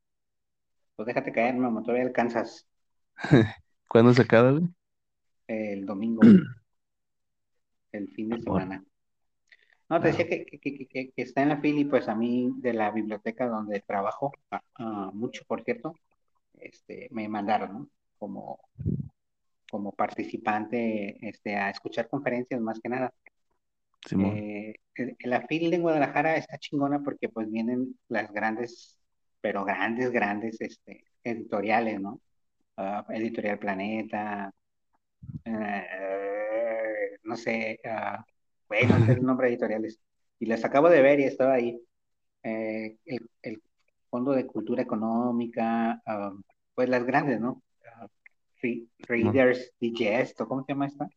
Pues 0.95 1.07
déjate 1.09 1.33
caer, 1.33 1.57
mamá, 1.57 1.83
todavía 1.83 2.05
alcanzas 2.07 2.69
¿Cuándo 3.89 4.13
se 4.15 4.23
acaba, 4.23 4.53
güey? 4.53 4.69
el 5.49 5.85
domingo, 5.87 6.23
el 7.93 8.09
fin 8.09 8.31
de 8.31 8.41
semana. 8.41 8.85
No, 9.91 10.01
te 10.01 10.09
decía 10.09 10.29
que, 10.29 10.47
que, 10.47 10.87
que, 10.89 11.13
está 11.17 11.43
en 11.43 11.49
la 11.49 11.61
fila 11.61 11.81
y 11.81 11.85
pues 11.85 12.09
a 12.09 12.15
mí 12.15 12.53
de 12.59 12.73
la 12.73 12.93
biblioteca 12.93 13.49
donde 13.49 13.81
trabajo, 13.81 14.33
ah, 14.53 15.11
mucho 15.13 15.43
por 15.49 15.65
cierto, 15.65 15.97
este, 16.61 17.09
me 17.11 17.29
mandaron, 17.29 17.73
¿no? 17.73 17.89
Como, 18.17 18.61
como 19.69 19.91
participante 19.91 21.19
este, 21.29 21.57
a 21.57 21.71
escuchar 21.71 22.09
conferencias 22.09 22.61
más 22.61 22.79
que 22.79 22.89
nada. 22.89 23.13
Eh, 24.13 24.75
la 25.25 25.43
FIL 25.43 25.75
en 25.75 25.83
Guadalajara 25.83 26.37
está 26.37 26.57
chingona 26.59 27.01
porque 27.03 27.29
pues 27.29 27.51
vienen 27.51 27.99
las 28.09 28.31
grandes, 28.33 29.01
pero 29.41 29.65
grandes, 29.65 30.13
grandes 30.13 30.61
este, 30.61 31.05
editoriales, 31.25 32.01
¿no? 32.01 32.21
Ah, 32.77 33.05
Editorial 33.11 33.59
Planeta, 33.59 34.53
eh, 35.45 37.19
no 37.25 37.37
sé, 37.37 37.81
ah, 37.85 38.25
güey, 38.71 38.87
no 38.87 39.05
sé 39.05 39.13
el 39.13 39.23
nombre 39.23 39.49
de 39.49 39.55
editoriales. 39.55 40.01
Y 40.39 40.47
las 40.47 40.65
acabo 40.65 40.89
de 40.89 41.03
ver 41.03 41.21
y 41.21 41.25
estaba 41.25 41.55
ahí. 41.55 41.79
Eh, 42.43 42.97
el, 43.05 43.29
el 43.43 43.63
Fondo 44.09 44.33
de 44.33 44.47
Cultura 44.47 44.83
Económica, 44.83 46.01
ah, 46.07 46.33
pues 46.75 46.89
las 46.89 47.05
grandes, 47.05 47.41
¿no? 47.41 47.63
Ah, 47.87 48.07
Re-. 48.63 48.87
Readers 49.01 49.73
Digest, 49.81 50.41
¿o 50.41 50.49
¿cómo 50.49 50.65
se 50.65 50.73
llama 50.73 50.87
esta? 50.87 51.09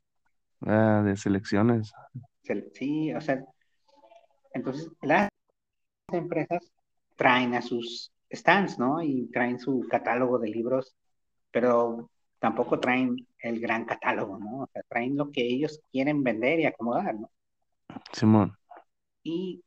Ah, 0.65 1.03
de 1.05 1.15
selecciones. 1.15 1.93
Se- 2.43 2.69
Sí, 2.73 3.13
o 3.13 3.21
sea, 3.21 3.43
entonces 4.53 4.89
las 5.01 5.29
empresas 6.11 6.71
traen 7.15 7.53
a 7.55 7.61
sus 7.61 8.11
stands, 8.31 8.79
¿no? 8.79 9.01
Y 9.01 9.27
traen 9.31 9.59
su 9.59 9.87
catálogo 9.89 10.39
de 10.39 10.49
libros, 10.49 10.95
pero 11.51 12.09
tampoco 12.39 12.79
traen 12.79 13.15
el 13.39 13.59
gran 13.59 13.85
catálogo, 13.85 14.37
¿no? 14.39 14.63
O 14.63 14.69
sea, 14.73 14.83
traen 14.89 15.15
lo 15.15 15.31
que 15.31 15.41
ellos 15.45 15.79
quieren 15.91 16.23
vender 16.23 16.59
y 16.59 16.65
acomodar, 16.65 17.15
¿no? 17.15 17.29
Simón, 18.11 18.55
Y, 19.23 19.63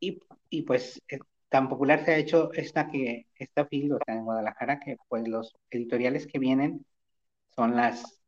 y, 0.00 0.20
y 0.50 0.62
pues 0.62 1.00
eh, 1.08 1.18
tan 1.48 1.68
popular 1.68 2.04
se 2.04 2.12
ha 2.12 2.16
hecho 2.18 2.52
esta 2.52 2.88
que, 2.88 3.26
esta 3.36 3.66
fil, 3.66 3.92
en 4.06 4.24
Guadalajara, 4.24 4.80
que 4.80 4.96
pues 5.08 5.28
los 5.28 5.54
editoriales 5.70 6.26
que 6.26 6.38
vienen 6.38 6.84
son 7.54 7.76
las, 7.76 8.22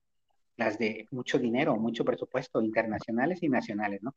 las 0.56 0.78
de 0.78 1.08
mucho 1.10 1.38
dinero, 1.38 1.76
mucho 1.76 2.04
presupuesto, 2.04 2.62
internacionales 2.62 3.42
y 3.42 3.48
nacionales, 3.48 4.02
¿no? 4.02 4.14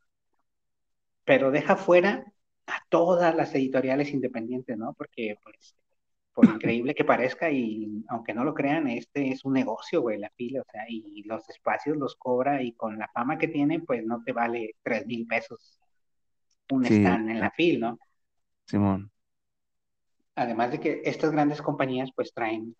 Pero 1.23 1.51
deja 1.51 1.75
fuera 1.75 2.25
a 2.67 2.81
todas 2.89 3.35
las 3.35 3.53
editoriales 3.55 4.11
independientes, 4.11 4.77
¿no? 4.77 4.93
Porque, 4.93 5.35
pues, 5.43 5.75
por 6.37 6.45
increíble 6.45 6.93
que 6.93 7.03
parezca, 7.03 7.49
y 7.49 8.03
aunque 8.09 8.31
no 8.31 8.43
lo 8.43 8.53
crean, 8.53 8.87
este 8.87 9.31
es 9.31 9.43
un 9.43 9.53
negocio, 9.53 10.01
güey, 10.01 10.19
la 10.19 10.29
fila, 10.37 10.61
o 10.61 10.71
sea, 10.71 10.83
y 10.87 11.23
los 11.23 11.49
espacios 11.49 11.97
los 11.97 12.15
cobra 12.15 12.61
y 12.61 12.73
con 12.73 12.99
la 12.99 13.07
fama 13.07 13.39
que 13.39 13.47
tiene, 13.47 13.79
pues 13.79 14.05
no 14.05 14.21
te 14.23 14.33
vale 14.33 14.75
tres 14.83 15.07
mil 15.07 15.25
pesos 15.25 15.79
un 16.69 16.85
stand 16.85 17.31
en 17.31 17.39
la 17.39 17.49
fila, 17.49 17.89
¿no? 17.89 17.99
Simón. 18.67 19.11
Además 20.35 20.69
de 20.73 20.79
que 20.79 21.01
estas 21.05 21.31
grandes 21.31 21.59
compañías, 21.59 22.11
pues 22.15 22.31
traen 22.31 22.75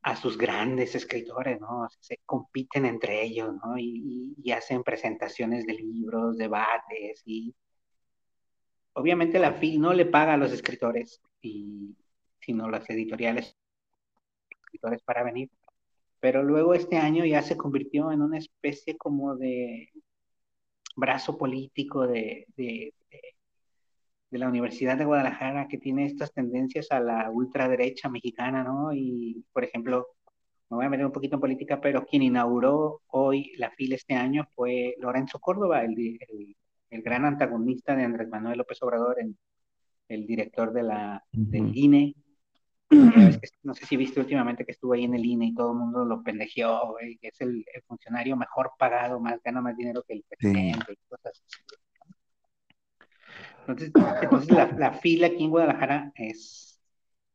a 0.00 0.16
sus 0.16 0.38
grandes 0.38 0.94
escritores, 0.94 1.60
¿no? 1.60 1.86
Se 2.00 2.20
compiten 2.24 2.86
entre 2.86 3.22
ellos, 3.22 3.54
¿no? 3.62 3.76
Y, 3.76 4.34
y 4.42 4.50
hacen 4.52 4.82
presentaciones 4.82 5.66
de 5.66 5.74
libros, 5.74 6.38
debates 6.38 7.20
y 7.26 7.54
obviamente 8.94 9.38
la 9.38 9.52
FIL 9.52 9.78
no 9.78 9.92
le 9.92 10.06
paga 10.06 10.32
a 10.32 10.38
los 10.38 10.52
escritores, 10.52 11.20
y, 11.42 11.94
sino 12.48 12.70
las 12.70 12.88
editoriales 12.88 13.56
escritores 14.50 15.02
para 15.02 15.22
venir. 15.22 15.50
Pero 16.18 16.42
luego 16.42 16.72
este 16.74 16.96
año 16.96 17.24
ya 17.26 17.42
se 17.42 17.56
convirtió 17.56 18.10
en 18.10 18.22
una 18.22 18.38
especie 18.38 18.96
como 18.96 19.36
de 19.36 19.90
brazo 20.96 21.36
político 21.36 22.06
de, 22.06 22.46
de, 22.56 22.94
de, 24.30 24.38
la 24.38 24.48
Universidad 24.48 24.96
de 24.96 25.04
Guadalajara 25.04 25.68
que 25.68 25.78
tiene 25.78 26.06
estas 26.06 26.32
tendencias 26.32 26.90
a 26.90 27.00
la 27.00 27.30
ultraderecha 27.30 28.08
mexicana, 28.08 28.64
¿no? 28.64 28.92
Y, 28.94 29.44
por 29.52 29.64
ejemplo, 29.64 30.08
me 30.70 30.76
voy 30.78 30.86
a 30.86 30.90
meter 30.90 31.06
un 31.06 31.12
poquito 31.12 31.36
en 31.36 31.40
política, 31.40 31.80
pero 31.80 32.06
quien 32.06 32.22
inauguró 32.22 33.02
hoy 33.08 33.52
la 33.58 33.70
FIL 33.72 33.92
este 33.92 34.14
año 34.14 34.48
fue 34.54 34.94
Lorenzo 34.98 35.38
Córdoba, 35.38 35.82
el, 35.82 36.18
el 36.28 36.56
el 36.90 37.02
gran 37.02 37.24
antagonista 37.24 37.94
de 37.94 38.04
Andrés 38.04 38.28
Manuel 38.28 38.58
López 38.58 38.82
Obrador, 38.82 39.16
el 40.08 40.26
director 40.26 40.72
de 40.72 40.82
la, 40.82 41.24
del 41.32 41.76
INE. 41.76 42.14
no 43.62 43.74
sé 43.74 43.86
si 43.86 43.96
viste 43.96 44.20
últimamente 44.20 44.64
que 44.64 44.72
estuvo 44.72 44.94
ahí 44.94 45.04
en 45.04 45.14
el 45.14 45.24
INE 45.24 45.46
y 45.46 45.54
todo 45.54 45.72
el 45.72 45.78
mundo 45.78 46.04
lo 46.04 46.22
pendejeó, 46.22 46.96
que 47.20 47.28
es 47.28 47.40
el, 47.40 47.64
funcionario 47.86 48.36
mejor 48.36 48.72
pagado, 48.78 49.20
más 49.20 49.42
gana 49.42 49.60
más 49.60 49.76
dinero 49.76 50.02
que 50.06 50.14
el 50.14 50.24
presidente 50.28 50.92
y 50.92 50.96
cosas 51.08 51.32
así. 51.32 51.58
Entonces, 53.66 53.92
entonces 54.22 54.50
la, 54.50 54.72
la, 54.78 54.92
fila 54.94 55.26
aquí 55.26 55.44
en 55.44 55.50
Guadalajara 55.50 56.10
es, 56.14 56.80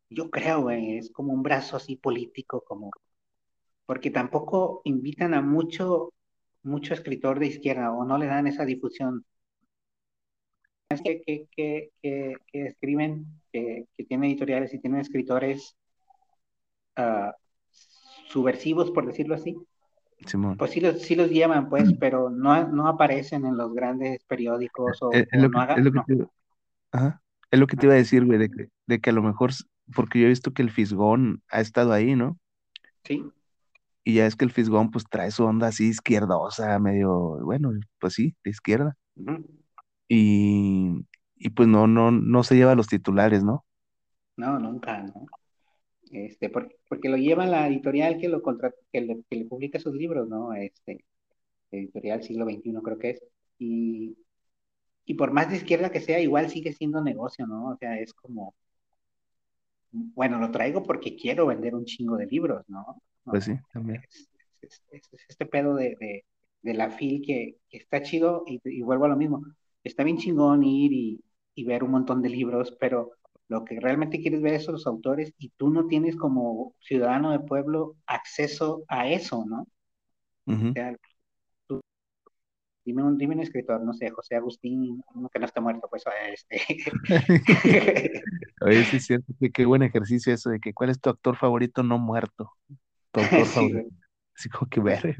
yo 0.09 0.31
creo, 0.31 0.61
güey, 0.63 0.97
es 0.97 1.11
como 1.11 1.31
un 1.31 1.43
brazo 1.43 1.77
así 1.77 1.95
político, 1.95 2.63
como, 2.67 2.89
porque 3.85 4.09
tampoco 4.09 4.81
invitan 4.85 5.35
a 5.35 5.41
mucho, 5.41 6.11
mucho 6.63 6.95
escritor 6.95 7.39
de 7.39 7.47
izquierda 7.47 7.91
o 7.91 8.03
no 8.05 8.17
le 8.17 8.25
dan 8.25 8.47
esa 8.47 8.65
difusión 8.65 9.25
que, 11.01 11.21
que, 11.21 11.47
que, 11.55 12.35
que 12.47 12.65
escriben, 12.65 13.25
que, 13.51 13.85
tienen 14.07 14.29
editoriales 14.29 14.73
y 14.73 14.79
tienen 14.79 14.99
escritores 14.99 15.75
uh, 16.97 17.31
subversivos, 18.27 18.91
por 18.91 19.05
decirlo 19.05 19.35
así. 19.35 19.55
Pues 20.57 20.71
sí 20.71 20.79
los, 20.79 21.01
sí 21.01 21.15
los 21.15 21.29
llevan, 21.29 21.69
pues, 21.69 21.93
pero 21.99 22.29
no, 22.29 22.67
no 22.69 22.87
aparecen 22.87 23.45
en 23.45 23.57
los 23.57 23.73
grandes 23.73 24.23
periódicos 24.25 25.01
o, 25.01 25.11
es, 25.11 25.27
lo, 25.33 25.49
no 25.49 25.59
hagan, 25.59 25.79
es 25.79 25.85
lo, 25.85 25.91
que 25.91 26.15
te, 26.15 26.25
ajá, 26.93 27.21
es 27.51 27.59
lo 27.59 27.67
que 27.67 27.75
te 27.75 27.87
iba 27.87 27.93
a 27.93 27.97
decir, 27.97 28.23
güey, 28.25 28.39
de 28.39 28.49
que, 28.49 28.69
de 28.87 28.99
que 29.01 29.09
a 29.09 29.13
lo 29.13 29.21
mejor, 29.21 29.51
porque 29.93 30.19
yo 30.19 30.25
he 30.25 30.29
visto 30.29 30.53
que 30.53 30.61
el 30.61 30.71
Fisgón 30.71 31.43
ha 31.49 31.59
estado 31.59 31.91
ahí, 31.91 32.15
¿no? 32.15 32.37
Sí. 33.03 33.25
Y 34.05 34.15
ya 34.15 34.25
es 34.25 34.37
que 34.37 34.45
el 34.45 34.51
Fisgón 34.51 34.91
pues 34.91 35.03
trae 35.09 35.31
su 35.31 35.43
onda 35.43 35.67
así 35.67 35.87
izquierdosa, 35.87 36.79
medio, 36.79 37.39
bueno, 37.43 37.71
pues 37.99 38.13
sí, 38.13 38.33
de 38.43 38.51
izquierda. 38.51 38.95
Uh 39.15 39.43
y, 40.13 41.05
y 41.37 41.49
pues 41.49 41.67
no, 41.67 41.87
no, 41.87 42.11
no 42.11 42.43
se 42.43 42.55
lleva 42.55 42.75
los 42.75 42.87
titulares, 42.87 43.43
¿no? 43.43 43.65
No, 44.37 44.59
nunca, 44.59 45.01
¿no? 45.01 45.25
Este, 46.11 46.49
porque, 46.49 46.75
porque 46.87 47.09
lo 47.09 47.17
lleva 47.17 47.47
la 47.47 47.67
editorial 47.67 48.17
que 48.19 48.29
lo 48.29 48.43
contra, 48.43 48.71
que 48.91 49.01
le, 49.01 49.23
que 49.29 49.37
le 49.37 49.45
publica 49.45 49.79
sus 49.79 49.95
libros, 49.95 50.27
¿no? 50.27 50.53
Este, 50.53 51.03
editorial 51.71 52.21
siglo 52.21 52.45
XXI 52.45 52.73
creo 52.83 52.99
que 52.99 53.09
es. 53.11 53.23
Y, 53.57 54.15
y 55.05 55.13
por 55.15 55.31
más 55.31 55.49
de 55.49 55.57
izquierda 55.57 55.89
que 55.89 56.01
sea, 56.01 56.19
igual 56.19 56.49
sigue 56.49 56.73
siendo 56.73 57.01
negocio, 57.01 57.47
¿no? 57.47 57.69
O 57.69 57.77
sea, 57.77 57.99
es 57.99 58.13
como, 58.13 58.53
bueno, 59.91 60.39
lo 60.39 60.51
traigo 60.51 60.83
porque 60.83 61.15
quiero 61.15 61.47
vender 61.47 61.73
un 61.73 61.85
chingo 61.85 62.17
de 62.17 62.27
libros, 62.27 62.63
¿no? 62.67 63.01
Pues 63.23 63.45
sí, 63.45 63.53
también. 63.71 64.03
Es, 64.61 64.83
este 65.27 65.45
pedo 65.45 65.75
de, 65.75 65.97
de, 65.99 66.25
de 66.61 66.73
la 66.73 66.91
FIL 66.91 67.23
que, 67.25 67.57
que 67.69 67.77
está 67.77 68.01
chido 68.03 68.43
y, 68.45 68.61
y, 68.63 68.81
vuelvo 68.81 69.05
a 69.05 69.09
lo 69.09 69.17
mismo 69.17 69.43
está 69.83 70.03
bien 70.03 70.17
chingón 70.17 70.63
ir 70.63 70.91
y, 70.93 71.63
ver 71.65 71.83
un 71.83 71.91
montón 71.91 72.21
de 72.21 72.29
libros, 72.29 72.75
pero 72.79 73.11
lo 73.47 73.63
que 73.63 73.79
realmente 73.79 74.19
quieres 74.19 74.41
ver 74.41 74.55
es 74.55 74.67
los 74.67 74.87
autores 74.87 75.33
y 75.37 75.49
tú 75.49 75.69
no 75.69 75.85
tienes 75.87 76.15
como 76.15 76.73
ciudadano 76.79 77.31
de 77.31 77.39
pueblo 77.39 77.95
acceso 78.07 78.83
a 78.87 79.07
eso, 79.07 79.45
¿no? 79.45 79.67
o 80.45 80.73
sea, 80.73 80.95
tú, 81.67 81.79
dime, 82.83 83.03
un, 83.03 83.17
dime 83.17 83.35
un 83.35 83.41
escritor, 83.41 83.81
no 83.81 83.93
sé, 83.93 84.09
José 84.09 84.35
Agustín, 84.35 85.01
uno 85.13 85.29
que 85.29 85.39
no 85.39 85.45
está 85.45 85.61
muerto, 85.61 85.87
pues 85.89 86.03
este. 86.33 86.61
Oye, 88.61 88.83
sí 88.85 88.97
es 88.97 89.05
cierto, 89.05 89.33
qué 89.53 89.65
buen 89.65 89.83
ejercicio 89.83 90.33
eso 90.33 90.49
de 90.49 90.59
que 90.59 90.73
cuál 90.73 90.89
es 90.89 90.99
tu 90.99 91.09
actor 91.09 91.37
favorito 91.37 91.83
no 91.83 91.97
muerto. 91.99 92.51
Tu 93.11 93.21
autor 93.21 93.45
favorito. 93.45 93.95
Así 94.35 94.49
como 94.49 94.67
que 94.69 94.81
ver. 94.81 95.15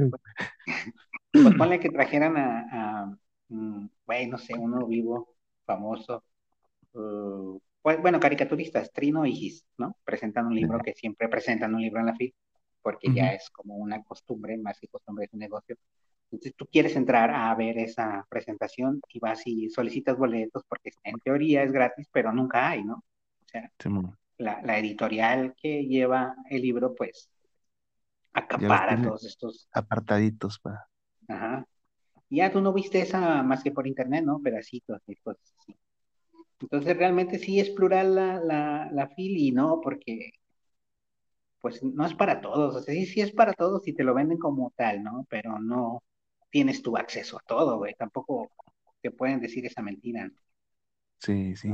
Pues 1.32 1.56
ponle 1.56 1.80
que 1.80 1.90
trajeran 1.90 2.36
a 2.38 3.18
bueno, 3.48 4.32
no 4.32 4.38
sé, 4.38 4.54
uno 4.58 4.86
vivo, 4.88 5.36
famoso, 5.66 6.24
uh, 6.94 7.60
pues, 7.84 8.02
bueno, 8.02 8.20
caricaturistas, 8.20 8.92
Trino 8.94 9.26
y 9.26 9.34
Gis, 9.34 9.66
¿no? 9.78 9.98
Presentan 10.06 10.48
un 10.48 10.56
libro 10.56 10.80
que 10.80 10.94
siempre 10.94 11.28
presentan 11.28 11.76
un 11.76 11.82
libro 11.82 12.00
en 12.00 12.06
la 12.06 12.16
FIL, 12.16 12.34
porque 12.82 13.14
ya 13.14 13.34
es 13.34 13.50
como 13.50 13.76
una 13.76 14.02
costumbre, 14.04 14.58
más 14.58 14.80
que 14.80 14.88
costumbre 14.88 15.26
es 15.26 15.34
un 15.34 15.40
negocio. 15.40 15.76
Entonces 16.32 16.56
tú 16.56 16.66
quieres 16.66 16.96
entrar 16.96 17.30
a 17.30 17.54
ver 17.56 17.78
esa 17.78 18.26
presentación 18.30 19.02
y 19.10 19.20
vas 19.20 19.46
y 19.46 19.70
solicitas 19.70 20.18
boletos 20.18 20.64
porque 20.68 20.92
en 21.04 21.20
teoría 21.20 21.64
es 21.64 21.72
gratis, 21.72 22.08
pero 22.12 22.32
nunca 22.32 22.70
hay, 22.70 22.84
¿no? 22.84 22.96
O 22.96 23.48
sea, 23.48 23.70
la, 24.38 24.62
la, 24.64 24.80
editorial 24.80 25.54
que 25.56 25.86
lleva 25.86 26.36
el 26.50 26.62
libro, 26.62 26.96
pues, 26.96 27.30
acapara 28.32 29.00
todos 29.02 29.26
estos... 29.26 29.68
Apartaditos 29.74 30.58
para... 30.58 30.88
Ajá, 31.28 31.68
ya 32.38 32.52
tú 32.52 32.62
no 32.62 32.74
viste 32.74 33.02
esa 33.02 33.44
más 33.44 33.64
que 33.64 33.72
por 33.72 33.88
internet, 33.88 34.24
¿no? 34.26 34.40
Pedacitos 34.42 35.02
y 35.08 35.16
cosas 35.18 35.54
así. 35.60 35.76
Entonces 36.62 36.98
realmente 36.98 37.40
sí 37.40 37.60
es 37.60 37.70
plural 37.72 38.16
la, 38.16 38.40
la, 38.40 38.90
la 38.92 39.08
fil 39.10 39.38
y 39.38 39.52
no, 39.52 39.82
porque 39.82 40.32
pues 41.62 41.82
no 41.82 42.06
es 42.06 42.14
para 42.14 42.42
todos, 42.42 42.76
o 42.76 42.82
sea, 42.82 42.94
sí, 42.94 43.06
sí 43.06 43.22
es 43.22 43.32
para 43.32 43.54
todos 43.54 43.88
y 43.88 43.94
te 43.94 44.04
lo 44.04 44.14
venden 44.14 44.38
como 44.38 44.74
tal, 44.76 45.02
¿no? 45.02 45.26
Pero 45.30 45.60
no 45.60 46.04
tienes 46.50 46.82
tu 46.82 46.98
acceso 46.98 47.38
a 47.38 47.44
todo, 47.48 47.78
güey, 47.78 47.94
tampoco 47.96 48.52
te 49.02 49.12
pueden 49.12 49.40
decir 49.40 49.66
esa 49.66 49.82
mentira. 49.82 50.28
¿no? 50.28 50.34
Sí, 51.20 51.56
sí. 51.56 51.70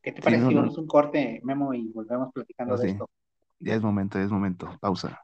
¿Qué 0.00 0.12
te 0.12 0.22
parece 0.22 0.46
si 0.46 0.54
vamos 0.54 0.78
un 0.78 0.86
corte, 0.86 1.40
Memo, 1.42 1.74
y 1.74 1.88
volvemos 1.88 2.32
platicando 2.32 2.76
de 2.76 2.90
esto? 2.90 3.10
Ya 3.58 3.74
es 3.74 3.82
momento, 3.82 4.18
ya 4.18 4.24
es 4.24 4.30
momento. 4.30 4.78
Pausa. 4.80 5.20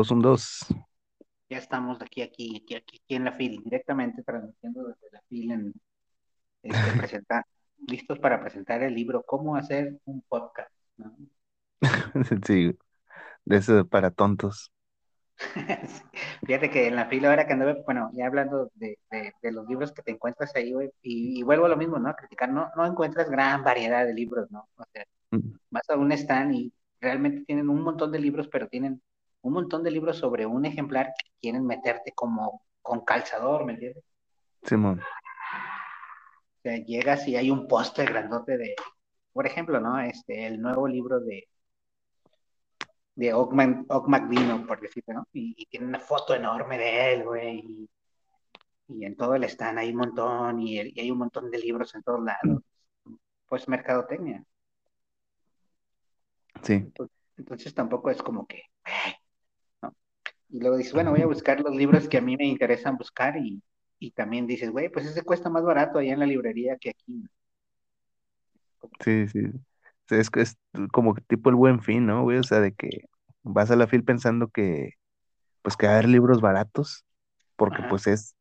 Dos, 0.00 0.10
un 0.10 0.22
dos. 0.22 0.66
Ya 1.50 1.58
estamos 1.58 2.00
aquí, 2.00 2.22
aquí, 2.22 2.62
aquí, 2.62 2.74
aquí, 2.74 3.02
en 3.08 3.24
la 3.24 3.32
fila, 3.32 3.60
directamente 3.62 4.22
transmitiendo 4.22 4.84
desde 4.84 5.10
la 5.12 5.20
fila 5.28 5.54
en 5.54 5.74
este, 6.62 6.78
presentar, 6.98 7.44
listos 7.86 8.18
para 8.18 8.40
presentar 8.40 8.82
el 8.82 8.94
libro 8.94 9.22
Cómo 9.26 9.56
hacer 9.56 9.98
un 10.06 10.22
podcast. 10.22 10.70
¿no? 10.96 11.14
sí, 12.46 12.76
de 13.44 13.56
eso 13.56 13.86
para 13.86 14.10
tontos. 14.10 14.72
Fíjate 16.46 16.70
que 16.70 16.86
en 16.86 16.96
la 16.96 17.06
fila 17.06 17.28
ahora 17.28 17.46
que 17.46 17.52
anduve, 17.52 17.82
bueno, 17.84 18.10
ya 18.14 18.26
hablando 18.26 18.70
de, 18.74 18.98
de, 19.10 19.34
de 19.42 19.52
los 19.52 19.68
libros 19.68 19.92
que 19.92 20.02
te 20.02 20.12
encuentras 20.12 20.54
ahí, 20.54 20.72
güey, 20.72 20.90
y, 21.02 21.40
y, 21.40 21.42
vuelvo 21.42 21.66
a 21.66 21.70
lo 21.70 21.76
mismo, 21.76 21.98
¿no? 21.98 22.08
A 22.08 22.16
criticar, 22.16 22.48
no, 22.50 22.70
no 22.74 22.86
encuentras 22.86 23.28
gran 23.28 23.62
variedad 23.64 24.06
de 24.06 24.14
libros, 24.14 24.50
¿no? 24.50 24.66
O 24.76 24.84
sea, 24.92 25.04
Mm, 25.30 25.56
vas 25.70 25.88
a 25.88 25.96
un 25.96 26.12
stand 26.12 26.54
y 26.54 26.72
realmente 27.00 27.44
tienen 27.44 27.68
un 27.68 27.82
montón 27.82 28.12
de 28.12 28.18
libros, 28.18 28.48
pero 28.48 28.68
tienen 28.68 29.02
un 29.42 29.52
montón 29.52 29.82
de 29.82 29.90
libros 29.90 30.18
sobre 30.18 30.46
un 30.46 30.64
ejemplar 30.64 31.06
que 31.18 31.30
quieren 31.40 31.66
meterte 31.66 32.12
como 32.12 32.62
con 32.82 33.04
calzador, 33.04 33.64
¿me 33.64 33.74
entiendes? 33.74 34.04
Simón. 34.62 35.00
O 35.00 36.62
sea, 36.62 36.76
llegas 36.76 37.26
y 37.26 37.36
hay 37.36 37.50
un 37.50 37.66
póster 37.66 38.10
grandote 38.10 38.58
de, 38.58 38.74
por 39.32 39.46
ejemplo, 39.46 39.80
¿no? 39.80 39.98
Este, 40.00 40.46
el 40.46 40.60
nuevo 40.60 40.86
libro 40.86 41.20
de 41.20 41.48
de 43.20 43.34
Ock, 43.34 43.52
McDino, 43.52 44.66
por 44.66 44.80
decirlo, 44.80 45.12
¿no? 45.12 45.28
Y, 45.34 45.54
y, 45.54 45.66
tiene 45.66 45.86
una 45.86 46.00
foto 46.00 46.34
enorme 46.34 46.78
de 46.78 47.12
él, 47.12 47.24
güey, 47.24 47.58
y, 47.58 47.90
y, 48.88 49.04
en 49.04 49.14
todo 49.14 49.34
el 49.34 49.44
stand 49.44 49.78
hay 49.78 49.90
un 49.90 49.96
montón, 49.96 50.60
y, 50.60 50.80
y, 50.80 51.00
hay 51.00 51.10
un 51.10 51.18
montón 51.18 51.50
de 51.50 51.58
libros 51.58 51.94
en 51.94 52.02
todos 52.02 52.22
lados. 52.24 52.62
Pues 53.46 53.68
mercadotecnia. 53.68 54.42
Sí. 56.62 56.90
Entonces, 57.36 57.74
tampoco 57.74 58.10
es 58.10 58.22
como 58.22 58.46
que. 58.46 58.62
Y 60.52 60.60
luego 60.60 60.76
dices, 60.76 60.92
bueno, 60.92 61.10
voy 61.12 61.22
a 61.22 61.26
buscar 61.26 61.60
los 61.60 61.74
libros 61.74 62.08
que 62.08 62.18
a 62.18 62.20
mí 62.20 62.36
me 62.36 62.46
interesan 62.46 62.96
buscar 62.96 63.36
y, 63.36 63.62
y 63.98 64.10
también 64.10 64.46
dices, 64.46 64.70
güey, 64.70 64.88
pues 64.88 65.06
ese 65.06 65.22
cuesta 65.22 65.48
más 65.48 65.62
barato 65.62 65.98
allá 65.98 66.12
en 66.12 66.18
la 66.18 66.26
librería 66.26 66.76
que 66.80 66.90
aquí. 66.90 67.24
Sí, 69.00 69.28
sí. 69.28 69.40
Es, 70.08 70.28
es 70.34 70.58
como 70.90 71.14
tipo 71.14 71.50
el 71.50 71.56
buen 71.56 71.82
fin, 71.82 72.06
¿no, 72.06 72.22
güey? 72.22 72.38
O 72.38 72.42
sea, 72.42 72.60
de 72.60 72.72
que 72.72 73.04
vas 73.42 73.70
a 73.70 73.76
la 73.76 73.86
fil 73.86 74.02
pensando 74.02 74.48
que, 74.48 74.94
pues, 75.62 75.76
que 75.76 75.86
va 75.86 75.92
a 75.92 75.94
haber 75.96 76.08
libros 76.08 76.40
baratos, 76.40 77.04
porque 77.56 77.78
Ajá. 77.78 77.88
pues 77.88 78.06
es, 78.08 78.34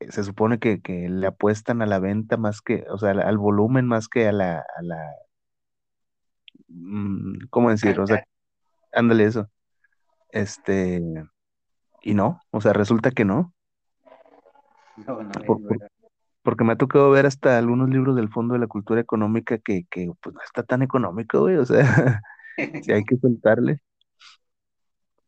se 0.00 0.24
supone 0.24 0.58
que, 0.58 0.80
que 0.82 1.08
le 1.08 1.26
apuestan 1.26 1.80
a 1.80 1.86
la 1.86 1.98
venta 1.98 2.36
más 2.36 2.60
que, 2.60 2.84
o 2.90 2.98
sea, 2.98 3.10
al, 3.10 3.38
volumen 3.38 3.86
más 3.86 4.08
que 4.08 4.28
a 4.28 4.32
la, 4.32 4.58
a 4.58 4.82
la, 4.82 5.14
mm, 6.68 7.46
¿cómo 7.50 7.70
decir? 7.70 7.98
O 7.98 8.06
sea, 8.06 8.22
ándale 8.92 9.24
eso. 9.24 9.48
Este, 10.30 11.00
y 12.02 12.14
no, 12.14 12.42
o 12.50 12.60
sea, 12.60 12.72
resulta 12.72 13.10
que 13.12 13.24
no, 13.24 13.54
No, 14.96 15.22
no, 15.22 15.32
por- 15.46 15.60
porque 16.42 16.64
me 16.64 16.72
ha 16.72 16.76
tocado 16.76 17.10
ver 17.10 17.26
hasta 17.26 17.58
algunos 17.58 17.90
libros 17.90 18.16
del 18.16 18.30
Fondo 18.30 18.54
de 18.54 18.60
la 18.60 18.66
Cultura 18.68 19.00
Económica 19.00 19.58
que, 19.58 19.84
que 19.90 20.10
pues 20.22 20.34
no 20.34 20.42
está 20.44 20.62
tan 20.64 20.82
económico, 20.82 21.40
güey, 21.40 21.56
o 21.56 21.66
sea, 21.66 22.22
si 22.80 22.92
hay 22.92 23.04
que 23.04 23.16
soltarle. 23.18 23.82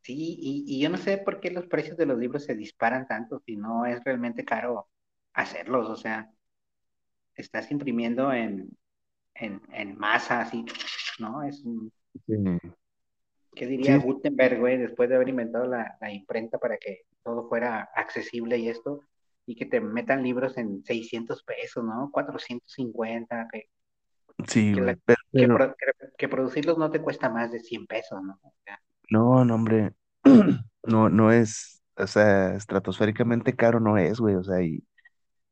Sí, 0.03 0.15
y, 0.41 0.65
y 0.67 0.81
yo 0.81 0.89
no 0.91 0.97
sé 0.97 1.19
por 1.19 1.41
qué 1.41 1.51
los 1.51 1.67
precios 1.67 1.97
de 1.97 2.07
los 2.07 2.19
libros 2.19 2.45
se 2.45 2.55
disparan 2.55 3.07
tanto 3.07 3.41
si 3.47 3.57
no 3.57 3.87
es 3.87 4.03
realmente 4.05 4.45
caro 4.45 4.89
hacerlos, 5.35 5.89
o 5.89 5.97
sea, 5.97 6.31
estás 7.35 7.71
imprimiendo 7.71 8.33
en, 8.33 8.71
en, 9.35 9.63
en 9.73 9.99
masa, 9.99 10.43
así, 10.43 10.65
¿no? 11.21 11.43
Es 11.45 11.65
un, 11.65 11.93
Sí, 12.27 12.35
¿qué 13.55 13.67
diría 13.67 13.99
sí, 13.99 14.07
Gutenberg, 14.07 14.59
güey, 14.59 14.79
después 14.79 15.09
de 15.09 15.17
haber 15.17 15.29
inventado 15.29 15.67
la, 15.67 15.97
la 16.01 16.13
imprenta 16.13 16.59
para 16.59 16.77
que 16.79 17.03
todo 17.23 17.49
fuera 17.49 17.89
accesible 17.95 18.59
y 18.59 18.69
esto, 18.69 19.01
y 19.47 19.57
que 19.57 19.67
te 19.67 19.81
metan 19.81 20.23
libros 20.23 20.57
en 20.59 20.85
600 20.85 21.43
pesos, 21.43 21.85
¿no? 21.85 22.11
450, 22.13 23.49
que, 23.53 23.69
sí, 24.47 24.73
que, 24.75 24.81
la- 24.81 24.97
güey, 25.33 25.47
pero, 25.47 25.75
que, 25.75 26.29
pero, 26.29 26.31
producirlos 26.31 26.79
no 26.79 26.91
te 26.91 27.01
cuesta 27.01 27.29
más 27.29 27.51
de 27.51 27.61
100 27.61 27.87
pesos, 27.87 28.23
¿no? 28.23 28.39
O 28.43 28.53
sea, 28.65 28.81
no, 29.11 29.45
no, 29.45 29.55
hombre, 29.55 29.93
no, 30.85 31.09
no 31.09 31.33
es, 31.33 31.83
o 31.97 32.07
sea, 32.07 32.55
estratosféricamente 32.55 33.57
caro 33.57 33.81
no 33.81 33.99
es, 33.99 34.21
güey, 34.21 34.37
o 34.37 34.45
sea, 34.45 34.63
y, 34.63 34.85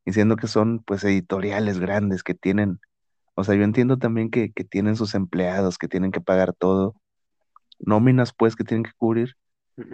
siendo 0.07 0.36
que 0.36 0.46
son, 0.46 0.82
pues, 0.84 1.05
editoriales 1.05 1.78
grandes 1.80 2.22
que 2.22 2.34
tienen, 2.34 2.80
o 3.34 3.44
sea, 3.44 3.55
yo 3.55 3.64
entiendo 3.64 3.99
también 3.99 4.30
que, 4.30 4.53
que 4.53 4.64
tienen 4.64 4.96
sus 4.96 5.14
empleados, 5.14 5.78
que 5.78 5.88
tienen 5.88 6.12
que 6.12 6.20
pagar 6.20 6.53
todo, 6.55 6.94
nóminas, 7.81 8.33
pues, 8.35 8.57
que 8.57 8.64
tienen 8.64 8.85
que 8.85 8.93
cubrir, 8.97 9.37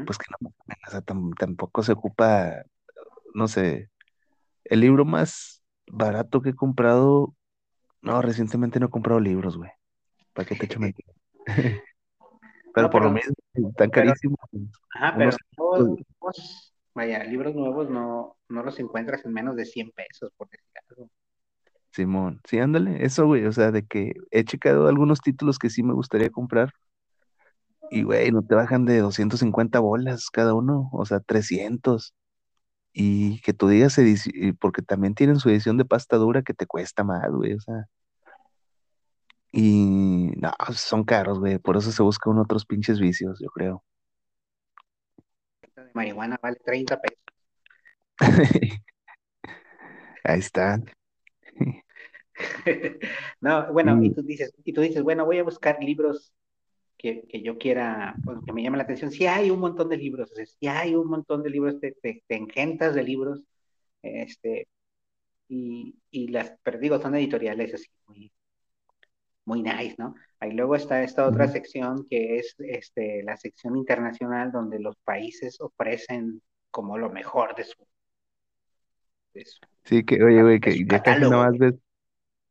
pues 0.07 0.19
que 0.19 0.27
no, 0.41 0.49
o 0.51 0.91
sea, 0.91 1.03
tam- 1.03 1.35
tampoco 1.39 1.83
se 1.83 1.93
ocupa, 1.93 2.65
no 3.35 3.49
sé, 3.49 3.91
el 4.65 4.81
libro 4.81 5.05
más 5.05 5.63
barato 5.87 6.43
que 6.43 6.51
he 6.51 6.55
comprado, 6.55 7.35
no, 8.03 8.23
recientemente 8.23 8.81
no 8.81 8.87
he 8.87 8.91
comprado 8.91 9.21
libros, 9.21 9.57
güey, 9.59 9.71
¿para 10.35 10.47
qué 10.49 10.57
te 10.57 10.67
echo 10.67 10.81
mentiras? 10.81 11.17
Pero 12.75 12.87
No, 12.87 12.91
por 12.91 13.03
lo 13.03 13.11
pero, 13.11 13.15
mismo, 13.15 13.35
pero 13.77 13.91
carísimos, 13.91 14.39
Ajá, 14.95 15.17
unos, 15.19 15.37
pero 15.37 15.59
nuevos, 15.59 15.99
nuevos- 16.21 16.75
vaya, 16.95 17.25
libros 17.25 17.55
nuevos 17.55 17.91
no, 17.91 18.37
no 18.49 18.63
los 18.63 18.79
encuentras 18.81 19.25
en 19.25 19.33
menos 19.33 19.57
de 19.57 19.65
100 19.65 19.91
pesos, 19.93 20.33
por 20.37 20.49
decir 20.49 20.67
algo. 20.89 21.11
Simón, 21.93 22.41
sí, 22.49 22.59
ándale, 22.59 23.05
eso, 23.05 23.27
güey, 23.27 23.47
o 23.47 23.53
sea, 23.53 23.71
de 23.71 23.87
que 23.87 24.15
he 24.33 24.45
checado 24.45 24.89
algunos 24.89 25.21
títulos 25.21 25.59
que 25.59 25.71
sí 25.71 25.83
me 25.85 25.93
gustaría 25.95 26.31
comprar 26.31 26.73
y, 27.91 28.03
güey, 28.03 28.31
no 28.31 28.43
te 28.43 28.55
bajan 28.55 28.85
de 28.85 28.99
250 29.01 29.81
bolas 29.81 30.31
cada 30.31 30.55
uno, 30.55 30.91
o 30.93 31.05
sea, 31.07 31.21
300. 31.21 32.15
Y 32.93 33.41
que 33.43 33.53
tú 33.53 33.69
digas 33.69 33.99
edición, 33.99 34.57
porque 34.61 34.83
también 34.83 35.15
tienen 35.15 35.39
su 35.39 35.51
edición 35.51 35.77
de 35.79 35.85
pasta 35.85 36.17
dura 36.17 36.43
que 36.43 36.55
te 36.55 36.67
cuesta 36.67 37.05
más, 37.05 37.31
güey, 37.31 37.55
o 37.55 37.61
sea, 37.61 37.87
y 39.57 40.33
no, 40.37 40.53
son 40.73 41.05
caros, 41.05 41.39
güey, 41.39 41.59
por 41.59 41.77
eso 41.77 41.93
se 41.93 42.03
buscan 42.03 42.37
otros 42.39 42.67
pinches 42.67 42.99
vicios, 42.99 43.39
yo 43.41 43.49
creo. 43.51 43.85
de 45.77 45.91
marihuana 45.95 46.41
vale 46.43 46.57
30 46.65 47.01
pesos. 47.01 47.19
Ahí 50.25 50.41
está. 50.41 50.83
No, 53.41 53.73
bueno, 53.73 54.03
y 54.03 54.13
tú 54.13 54.23
dices, 54.23 54.53
y 54.65 54.73
tú 54.73 54.81
dices, 54.81 55.05
bueno, 55.05 55.25
voy 55.25 55.39
a 55.39 55.45
buscar 55.45 55.79
libros 55.81 56.33
que, 56.97 57.27
que 57.29 57.43
yo 57.43 57.59
quiera, 57.59 58.17
pues, 58.25 58.39
que 58.45 58.53
me 58.53 58.63
llamen 58.63 58.79
la 58.79 58.85
atención. 58.85 59.11
Sí 59.11 59.27
hay 59.27 59.51
un 59.51 59.61
montón 59.61 59.89
de 59.89 59.97
libros, 59.97 60.31
o 60.33 60.35
sea, 60.35 60.47
sí 60.47 60.67
hay 60.67 60.95
un 60.95 61.09
montón 61.09 61.43
de 61.43 61.51
libros, 61.51 61.81
te, 61.81 61.93
te, 61.93 62.23
te 62.27 62.37
engentas 62.37 62.95
de 62.95 63.03
libros, 63.03 63.43
este, 64.03 64.69
y, 65.49 65.95
y 66.11 66.29
las, 66.29 66.55
pero 66.63 66.79
digo, 66.79 67.01
son 67.01 67.15
editoriales 67.15 67.75
así, 67.75 67.89
muy, 68.07 68.33
muy 69.45 69.63
nice, 69.63 69.97
¿no? 69.99 70.15
Ahí 70.41 70.53
luego 70.53 70.77
está 70.77 71.03
esta 71.03 71.27
otra 71.27 71.49
sección 71.49 72.07
que 72.09 72.37
es 72.39 72.55
este, 72.59 73.23
la 73.23 73.37
sección 73.37 73.77
internacional 73.77 74.53
donde 74.53 74.79
los 74.79 74.97
países 74.97 75.61
ofrecen 75.61 76.43
como 76.71 76.99
lo 76.99 77.11
mejor 77.11 77.55
de 77.55 77.65
su, 77.65 77.87
de 79.33 79.45
su, 79.45 79.61
Sí, 79.85 80.05
que, 80.05 80.23
oye, 80.23 80.43
güey, 80.43 80.61
que 80.61 80.85
ya 80.87 81.03
casi 81.03 81.27
catálogo, 81.27 81.37
más 81.37 81.59
ves, 81.59 81.75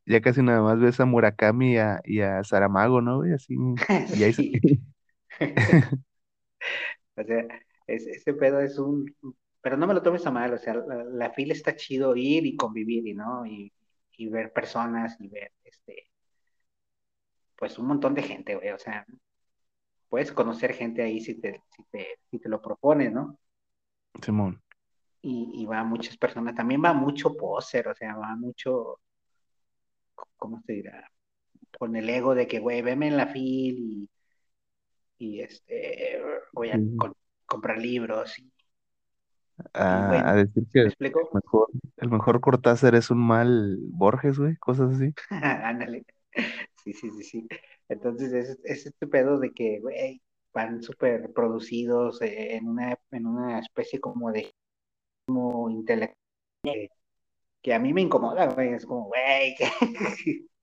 ya 0.05 0.21
casi 0.21 0.41
nada 0.43 0.61
más 0.61 0.79
ves 0.79 0.99
a 0.99 1.05
Murakami 1.05 1.73
y 1.73 1.77
a, 1.77 2.01
y 2.05 2.21
a 2.21 2.43
Saramago, 2.43 3.01
¿no, 3.01 3.17
güey? 3.17 3.33
Así, 3.33 3.55
y 4.13 4.23
ahí 4.23 4.33
sí. 4.33 4.51
O 7.15 7.23
sea, 7.23 7.45
es, 7.87 8.07
ese 8.07 8.33
pedo 8.33 8.59
es 8.61 8.77
un, 8.79 9.15
pero 9.61 9.77
no 9.77 9.87
me 9.87 9.93
lo 9.93 10.01
tomes 10.03 10.25
a 10.25 10.31
mal, 10.31 10.53
o 10.53 10.57
sea, 10.57 10.75
la, 10.75 11.03
la 11.03 11.31
fila 11.31 11.53
está 11.53 11.75
chido 11.75 12.15
ir 12.15 12.45
y 12.45 12.55
convivir 12.55 13.07
y 13.07 13.13
no, 13.13 13.45
y, 13.45 13.73
y 14.17 14.29
ver 14.29 14.51
personas 14.53 15.15
y 15.19 15.27
ver, 15.29 15.51
este, 15.63 16.09
pues 17.55 17.77
un 17.79 17.87
montón 17.87 18.13
de 18.15 18.21
gente, 18.23 18.55
güey, 18.55 18.69
o 18.71 18.77
sea, 18.79 19.05
puedes 20.09 20.31
conocer 20.31 20.73
gente 20.73 21.01
ahí 21.01 21.19
si 21.21 21.35
te, 21.41 21.61
si 21.75 21.83
te, 21.91 22.07
si 22.31 22.39
te 22.39 22.49
lo 22.49 22.61
propones, 22.61 23.11
¿no? 23.11 23.37
Simón. 24.21 24.61
y, 25.21 25.51
y 25.61 25.65
va 25.65 25.83
muchas 25.83 26.17
personas, 26.17 26.55
también 26.55 26.81
va 26.83 26.93
mucho 26.93 27.35
poser, 27.37 27.87
o 27.87 27.95
sea, 27.95 28.15
va 28.15 28.35
mucho, 28.35 28.99
¿cómo 30.37 30.61
se 30.65 30.73
dirá? 30.73 31.11
Con 31.77 31.95
el 31.95 32.09
ego 32.09 32.35
de 32.35 32.47
que, 32.47 32.59
güey, 32.59 32.81
veme 32.81 33.07
en 33.07 33.17
la 33.17 33.27
fil 33.27 33.77
y, 33.79 34.09
y 35.17 35.41
este, 35.41 36.21
voy 36.51 36.69
a 36.69 36.79
comprar 37.45 37.77
libros 37.77 38.37
y, 38.39 38.43
y 38.43 38.49
A, 39.73 40.07
bueno, 40.07 40.27
a 40.27 40.35
decir 40.35 40.63
¿sí 40.63 40.69
que 40.71 40.79
me 40.99 41.07
el 41.07 41.13
mejor, 41.33 41.69
el 41.97 42.09
mejor 42.09 42.41
Cortázar 42.41 42.95
es 42.95 43.09
un 43.09 43.19
mal 43.19 43.77
Borges, 43.81 44.39
güey, 44.39 44.55
cosas 44.57 44.95
así. 44.95 45.13
Ándale, 45.29 46.05
sí, 46.83 46.93
sí, 46.93 47.09
sí, 47.11 47.23
sí. 47.23 47.47
Entonces 47.89 48.33
es, 48.33 48.59
es 48.63 48.85
este 48.87 49.07
pedo 49.07 49.39
de 49.39 49.51
que, 49.51 49.79
güey, 49.79 50.21
van 50.53 50.81
súper 50.81 51.31
producidos 51.33 52.21
eh, 52.21 52.55
en 52.55 52.67
una, 52.67 52.97
en 53.11 53.25
una 53.25 53.59
especie 53.59 53.99
como 53.99 54.31
de 54.31 54.51
como 55.25 55.69
intelectual 55.69 56.17
que, 57.63 57.73
a 57.73 57.79
mí 57.79 57.93
me 57.93 58.01
incomoda, 58.01 58.47
güey, 58.47 58.73
es 58.73 58.85
como, 58.85 59.05
güey, 59.05 59.55
¿no? 59.59 60.09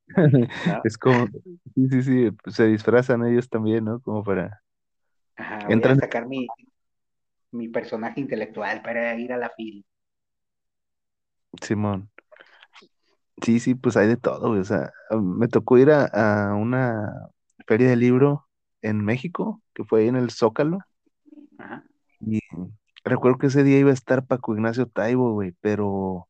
Es 0.85 0.99
como, 0.99 1.27
sí, 1.75 1.89
sí, 1.89 2.03
sí, 2.03 2.31
pues 2.43 2.57
se 2.57 2.67
disfrazan 2.67 3.25
ellos 3.25 3.49
también, 3.49 3.85
¿no? 3.85 4.01
Como 4.01 4.25
para, 4.25 4.61
Ajá, 5.37 5.69
voy 5.69 5.81
a 5.83 5.95
sacar 5.95 6.27
mi, 6.27 6.47
mi 7.53 7.69
personaje 7.69 8.21
intelectual 8.21 8.83
para 8.83 9.15
ir 9.17 9.33
a 9.33 9.39
la 9.39 9.51
FIL. 9.51 9.85
Simón. 11.63 12.11
Sí, 13.43 13.61
sí, 13.61 13.75
pues 13.75 13.97
hay 13.97 14.09
de 14.09 14.17
todo, 14.17 14.49
güey. 14.49 14.61
O 14.61 14.65
sea, 14.65 14.93
me 15.11 15.49
tocó 15.49 15.79
ir 15.79 15.91
a, 15.91 16.07
a 16.07 16.55
una 16.55 17.31
feria 17.67 17.89
de 17.89 17.97
libro 17.97 18.49
en 18.83 19.05
México, 19.05 19.63
que 19.75 19.85
fue 19.85 20.01
ahí 20.03 20.09
en 20.09 20.17
el 20.17 20.31
Zócalo. 20.31 20.79
Ajá. 21.59 21.85
Y 22.21 22.41
recuerdo 23.05 23.39
que 23.39 23.47
ese 23.47 23.65
día 23.65 23.79
iba 23.79 23.91
a 23.91 23.95
estar 23.95 24.27
Paco 24.27 24.55
Ignacio 24.55 24.87
Taibo, 24.87 25.33
güey, 25.33 25.55
pero 25.61 26.29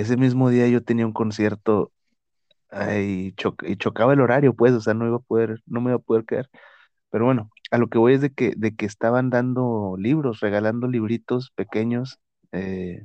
ese 0.00 0.16
mismo 0.16 0.50
día 0.50 0.68
yo 0.68 0.82
tenía 0.82 1.06
un 1.06 1.12
concierto 1.12 1.92
ay, 2.70 3.32
cho- 3.36 3.56
y 3.62 3.76
chocaba 3.76 4.12
el 4.14 4.20
horario, 4.20 4.54
pues, 4.54 4.72
o 4.74 4.80
sea, 4.80 4.94
no 4.94 5.06
iba 5.06 5.16
a 5.16 5.20
poder, 5.20 5.62
no 5.66 5.80
me 5.80 5.90
iba 5.90 5.96
a 5.96 6.00
poder 6.00 6.24
quedar. 6.24 6.50
Pero 7.10 7.26
bueno, 7.26 7.50
a 7.70 7.78
lo 7.78 7.88
que 7.88 7.98
voy 7.98 8.14
es 8.14 8.20
de 8.22 8.32
que, 8.32 8.54
de 8.56 8.76
que 8.76 8.86
estaban 8.86 9.30
dando 9.30 9.96
libros, 9.98 10.40
regalando 10.40 10.88
libritos 10.88 11.50
pequeños, 11.52 12.20
eh, 12.52 13.02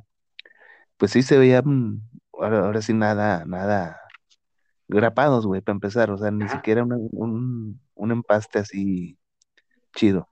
pues 0.97 1.11
sí 1.11 1.23
se 1.23 1.37
veían, 1.37 2.01
ahora, 2.33 2.65
ahora 2.65 2.81
sí 2.81 2.93
nada, 2.93 3.45
nada 3.45 3.99
grapados, 4.87 5.47
güey, 5.47 5.61
para 5.61 5.75
empezar, 5.75 6.11
o 6.11 6.17
sea, 6.17 6.31
ni 6.31 6.45
Ajá. 6.45 6.57
siquiera 6.57 6.83
una- 6.83 6.97
un, 6.97 7.81
un 7.95 8.11
empaste 8.11 8.59
así 8.59 9.17
chido. 9.95 10.29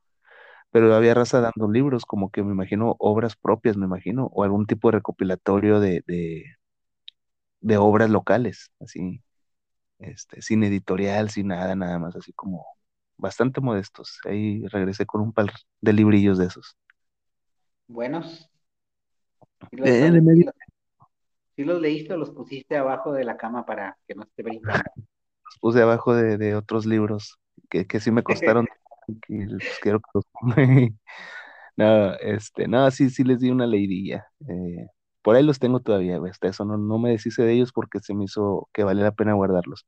Pero 0.72 0.94
había 0.96 1.14
raza 1.16 1.42
dando 1.42 1.72
libros, 1.72 2.06
como 2.06 2.32
que 2.32 2.44
me 2.44 2.52
imagino 2.54 2.96
obras 3.00 3.36
propias, 3.36 3.78
me 3.78 3.86
imagino, 3.86 4.28
o 4.34 4.44
algún 4.44 4.66
tipo 4.68 4.90
de 4.90 4.98
recopilatorio 4.98 5.80
de, 5.80 6.04
de, 6.08 6.46
de 7.62 7.78
obras 7.78 8.10
locales, 8.10 8.72
así, 8.80 9.22
este, 10.00 10.42
sin 10.42 10.64
editorial, 10.66 11.30
sin 11.32 11.50
nada, 11.50 11.76
nada 11.76 12.00
más, 12.00 12.16
así 12.16 12.34
como 12.34 12.66
bastante 13.18 13.62
modestos. 13.62 14.20
Ahí 14.26 14.66
regresé 14.68 15.06
con 15.06 15.22
un 15.22 15.34
par 15.34 15.48
de 15.82 15.94
librillos 15.94 16.38
de 16.38 16.48
esos. 16.48 16.78
Buenos. 17.88 18.50
¿Sí 19.72 19.78
los, 19.78 19.92
Eh, 19.92 20.12
de 20.12 20.22
sí 20.22 20.22
medio 20.22 20.44
los- 20.44 20.56
sí 21.56 21.64
los 21.64 21.80
leíste 21.82 22.14
o 22.14 22.18
los 22.18 22.32
pusiste 22.32 22.76
abajo 22.78 23.12
de 23.14 23.24
la 23.24 23.38
cama 23.38 23.64
para 23.66 23.98
que 24.08 24.16
no 24.16 24.24
esté 24.24 24.42
brincando? 24.44 24.92
los 25.46 25.58
puse 25.60 25.82
abajo 25.82 26.14
de, 26.16 26.38
de 26.38 26.56
otros 26.56 26.86
libros 26.86 27.40
que, 27.70 27.88
que 27.88 28.00
sí 28.00 28.12
me 28.12 28.24
costaron, 28.24 28.68
y 29.28 29.46
pues 29.48 29.80
quiero 29.82 30.00
que 30.00 30.10
los 30.14 30.26
No, 31.78 32.14
este, 32.16 32.68
no, 32.68 32.92
sí, 32.92 33.10
sí 33.10 33.24
les 33.24 33.40
di 33.40 33.50
una 33.52 33.66
leidilla. 33.68 34.28
eh, 34.50 34.88
por 35.22 35.36
ahí 35.36 35.44
los 35.44 35.60
tengo 35.60 35.80
todavía, 35.82 36.18
güey, 36.18 36.32
hasta 36.32 36.50
eso 36.50 36.66
no, 36.66 36.78
no 36.78 36.98
me 37.00 37.12
deshice 37.12 37.44
de 37.44 37.54
ellos 37.54 37.72
porque 37.74 38.00
se 38.02 38.14
me 38.14 38.26
hizo 38.26 38.70
que 38.74 38.84
valía 38.84 39.04
la 39.06 39.12
pena 39.14 39.34
guardarlos. 39.34 39.86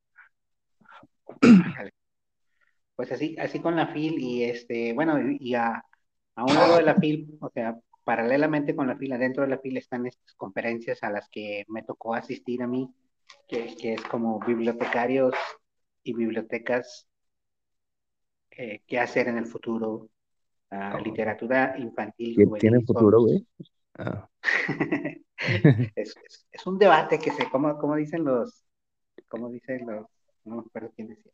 Pues 2.96 3.10
así, 3.12 3.36
así 3.38 3.60
con 3.60 3.76
la 3.76 3.88
FIL 3.88 4.18
y 4.18 4.44
este, 4.44 4.92
bueno, 4.92 5.18
y 5.38 5.54
a, 5.54 5.84
a 6.36 6.44
un 6.44 6.54
lado 6.54 6.76
de 6.76 6.82
la 6.82 6.94
FIL, 6.94 7.36
o 7.40 7.50
sea, 7.50 7.78
paralelamente 8.04 8.76
con 8.76 8.86
la 8.86 8.96
FIL, 8.96 9.12
adentro 9.12 9.42
de 9.42 9.50
la 9.50 9.58
FIL 9.58 9.76
están 9.78 10.06
estas 10.06 10.34
conferencias 10.34 11.02
a 11.02 11.10
las 11.10 11.28
que 11.30 11.64
me 11.68 11.82
tocó 11.82 12.14
asistir 12.14 12.62
a 12.62 12.66
mí, 12.66 12.88
que, 13.48 13.74
que 13.76 13.94
es 13.94 14.02
como 14.02 14.38
bibliotecarios 14.40 15.34
y 16.04 16.14
bibliotecas, 16.14 17.08
eh, 18.56 18.82
qué 18.86 18.98
hacer 18.98 19.28
en 19.28 19.38
el 19.38 19.46
futuro, 19.46 20.08
Oh. 20.74 20.98
literatura 21.04 21.74
infantil, 21.78 22.34
¿Tie- 22.34 22.44
juvenil 22.46 22.60
¿Tiene 22.60 22.80
futuro, 22.86 23.20
güey? 23.20 23.46
Ah, 23.98 24.26
es, 25.96 26.16
es, 26.24 26.46
es 26.50 26.66
un 26.66 26.78
debate 26.78 27.18
que 27.18 27.30
se, 27.30 27.50
como, 27.50 27.76
como 27.76 27.94
dicen 27.96 28.24
los, 28.24 28.64
como 29.28 29.50
dicen 29.50 29.84
los, 29.86 30.06
no 30.44 30.56
me 30.56 30.60
acuerdo 30.62 30.90
quién 30.96 31.08
decía, 31.08 31.30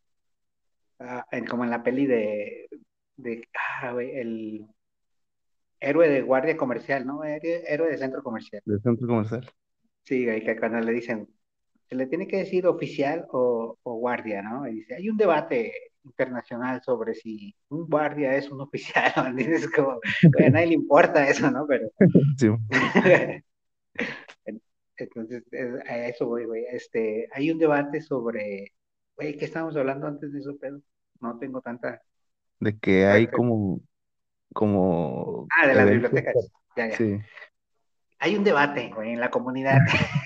Ah, 0.99 1.25
en- 1.31 1.45
como 1.45 1.63
en 1.63 1.69
la 1.69 1.81
peli 1.81 2.05
de, 2.05 2.67
de 3.15 3.47
ah, 3.81 3.93
güey, 3.93 4.11
el 4.17 4.65
héroe 5.79 6.09
de 6.09 6.21
guardia 6.21 6.57
comercial, 6.57 7.05
¿no? 7.05 7.23
Héroe, 7.23 7.63
héroe 7.65 7.91
de 7.91 7.97
centro 7.97 8.21
comercial. 8.21 8.61
del 8.65 8.81
centro 8.81 9.07
comercial. 9.07 9.49
Sí, 10.03 10.25
güey, 10.25 10.43
que 10.43 10.57
cuando 10.59 10.81
le 10.81 10.91
dicen, 10.91 11.29
se 11.87 11.95
le 11.95 12.07
tiene 12.07 12.27
que 12.27 12.37
decir 12.39 12.67
oficial 12.67 13.25
o, 13.31 13.77
o 13.83 13.93
guardia, 13.95 14.41
¿no? 14.41 14.67
Y 14.67 14.73
dice, 14.75 14.95
hay 14.95 15.09
un 15.09 15.15
debate 15.15 15.71
internacional 16.03 16.81
sobre 16.83 17.13
si 17.15 17.55
un 17.69 17.87
guardia 17.87 18.35
es 18.35 18.49
un 18.51 18.61
oficial, 18.61 19.11
a 19.15 19.31
nadie 19.31 20.67
le 20.67 20.73
importa 20.73 21.27
eso, 21.27 21.49
¿no? 21.51 21.65
Pero 21.67 21.89
Sí, 22.37 22.47
Entonces, 24.97 25.43
es- 25.51 25.89
a 25.89 26.07
eso 26.07 26.27
voy, 26.27 26.45
güey. 26.45 26.65
Este, 26.71 27.27
hay 27.33 27.51
un 27.51 27.59
debate 27.59 28.01
sobre, 28.01 28.73
güey, 29.15 29.37
¿qué 29.37 29.45
estábamos 29.45 29.75
hablando 29.77 30.07
antes 30.07 30.31
de 30.33 30.39
eso, 30.39 30.57
pero 30.59 30.79
no 31.21 31.37
tengo 31.39 31.61
tanta. 31.61 32.01
de 32.59 32.77
que 32.79 33.05
hay 33.05 33.27
como, 33.27 33.81
como 34.53 35.47
Ah, 35.55 35.67
de 35.67 35.75
las 35.75 35.89
bibliotecas. 35.89 36.51
Ya, 36.75 36.87
ya. 36.89 36.97
Sí, 36.97 37.19
Hay 38.19 38.35
un 38.35 38.43
debate, 38.43 38.91
en 39.03 39.19
la 39.19 39.29
comunidad 39.29 39.79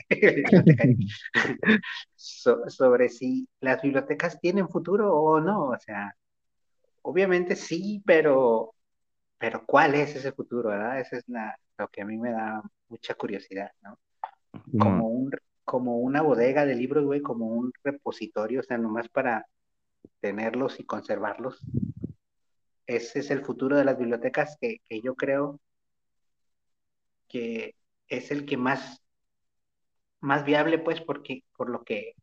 so- 2.16 2.68
sobre 2.70 3.10
si 3.10 3.48
las 3.60 3.82
bibliotecas 3.82 4.39
tienen 4.39 4.68
futuro 4.68 5.14
o 5.16 5.39
no. 5.39 5.70
O 5.70 5.80
sea, 5.80 6.16
obviamente 7.04 7.56
sí, 7.56 8.02
pero, 8.06 8.74
pero 9.38 9.64
¿cuál 9.66 9.96
es 9.96 10.16
ese 10.16 10.32
futuro, 10.32 10.70
verdad? 10.70 11.00
Esa 11.00 11.18
es 11.18 11.24
la, 11.28 11.56
lo 11.78 11.88
que 11.89 12.02
a 12.02 12.06
mí 12.06 12.18
me 12.18 12.32
da 12.32 12.62
mucha 12.89 13.14
curiosidad, 13.14 13.72
¿no? 13.82 14.00
Como 14.80 15.08
un, 15.10 15.32
como 15.64 15.98
una 16.00 16.22
bodega 16.22 16.66
de 16.66 16.76
libros, 16.76 17.06
güey, 17.06 17.22
como 17.22 17.46
un 17.48 17.72
repositorio, 17.84 18.62
o 18.62 18.64
sea, 18.64 18.78
nomás 18.78 19.08
para 19.10 19.46
tenerlos 20.20 20.80
y 20.80 20.86
conservarlos. 20.86 21.60
Ese 22.88 23.20
es 23.20 23.30
el 23.32 23.46
futuro 23.46 23.78
de 23.78 23.86
las 23.86 23.98
bibliotecas 23.98 24.58
que, 24.60 24.78
que 24.86 25.02
yo 25.02 25.16
creo 25.16 25.60
que 27.28 27.76
es 28.08 28.32
el 28.32 28.45
que 28.45 28.58
más, 28.58 29.01
más 30.22 30.43
viable, 30.43 30.80
pues, 30.80 31.01
porque 31.01 31.43
por 31.56 31.70
lo 31.70 31.84
que 31.84 32.14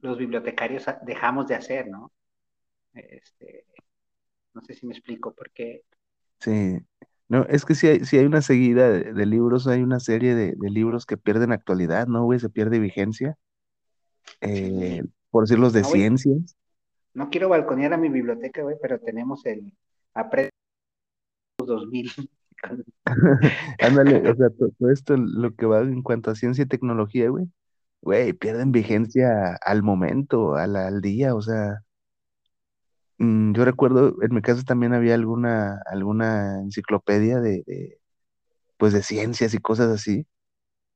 los 0.00 0.18
bibliotecarios 0.18 0.84
dejamos 1.02 1.46
de 1.48 1.54
hacer, 1.56 1.88
¿no? 1.88 2.12
Este, 2.94 3.66
no 4.54 4.62
sé 4.62 4.74
si 4.74 4.86
me 4.86 4.94
explico, 4.94 5.34
porque 5.34 5.84
Sí, 6.40 6.78
no, 7.28 7.44
es 7.48 7.64
que 7.64 7.74
sí 7.74 7.86
hay, 7.88 8.04
sí 8.04 8.18
hay 8.18 8.26
una 8.26 8.42
seguida 8.42 8.90
de, 8.90 9.12
de 9.12 9.26
libros, 9.26 9.66
hay 9.66 9.82
una 9.82 9.98
serie 10.00 10.34
de, 10.34 10.54
de 10.56 10.70
libros 10.70 11.06
que 11.06 11.16
pierden 11.16 11.52
actualidad, 11.52 12.06
¿no, 12.06 12.24
güey? 12.24 12.38
Se 12.38 12.50
pierde 12.50 12.78
vigencia. 12.78 13.36
Eh, 14.40 15.02
por 15.30 15.44
decir 15.44 15.58
los 15.58 15.72
de 15.72 15.82
No, 15.82 15.90
ciencias. 15.90 16.56
no 17.14 17.30
quiero 17.30 17.48
balconear 17.48 17.92
a 17.94 17.96
mi 17.96 18.08
biblioteca, 18.08 18.62
güey, 18.62 18.76
pero 18.80 18.98
tenemos 19.00 19.44
el 19.46 19.72
Apre 20.14 20.50
2000. 21.58 22.10
Ándale, 23.80 24.26
o 24.28 24.34
sea, 24.36 24.50
to- 24.50 24.70
todo 24.78 24.90
esto, 24.90 25.16
lo 25.16 25.54
que 25.54 25.66
va 25.66 25.80
en 25.80 26.02
cuanto 26.02 26.30
a 26.30 26.34
ciencia 26.34 26.64
y 26.64 26.66
tecnología, 26.68 27.28
güey, 27.30 27.46
güey, 28.02 28.32
pierden 28.34 28.72
vigencia 28.72 29.56
al 29.64 29.82
momento, 29.82 30.56
al, 30.56 30.76
al 30.76 31.00
día, 31.00 31.34
o 31.34 31.42
sea, 31.42 31.80
mm, 33.18 33.52
yo 33.54 33.64
recuerdo, 33.64 34.14
en 34.22 34.34
mi 34.34 34.42
casa 34.42 34.62
también 34.64 34.94
había 34.94 35.14
alguna, 35.14 35.80
alguna 35.86 36.60
enciclopedia 36.60 37.40
de, 37.40 37.64
pues, 38.78 38.92
de 38.92 39.02
ciencias 39.02 39.54
y 39.54 39.58
cosas 39.58 39.90
así, 39.90 40.26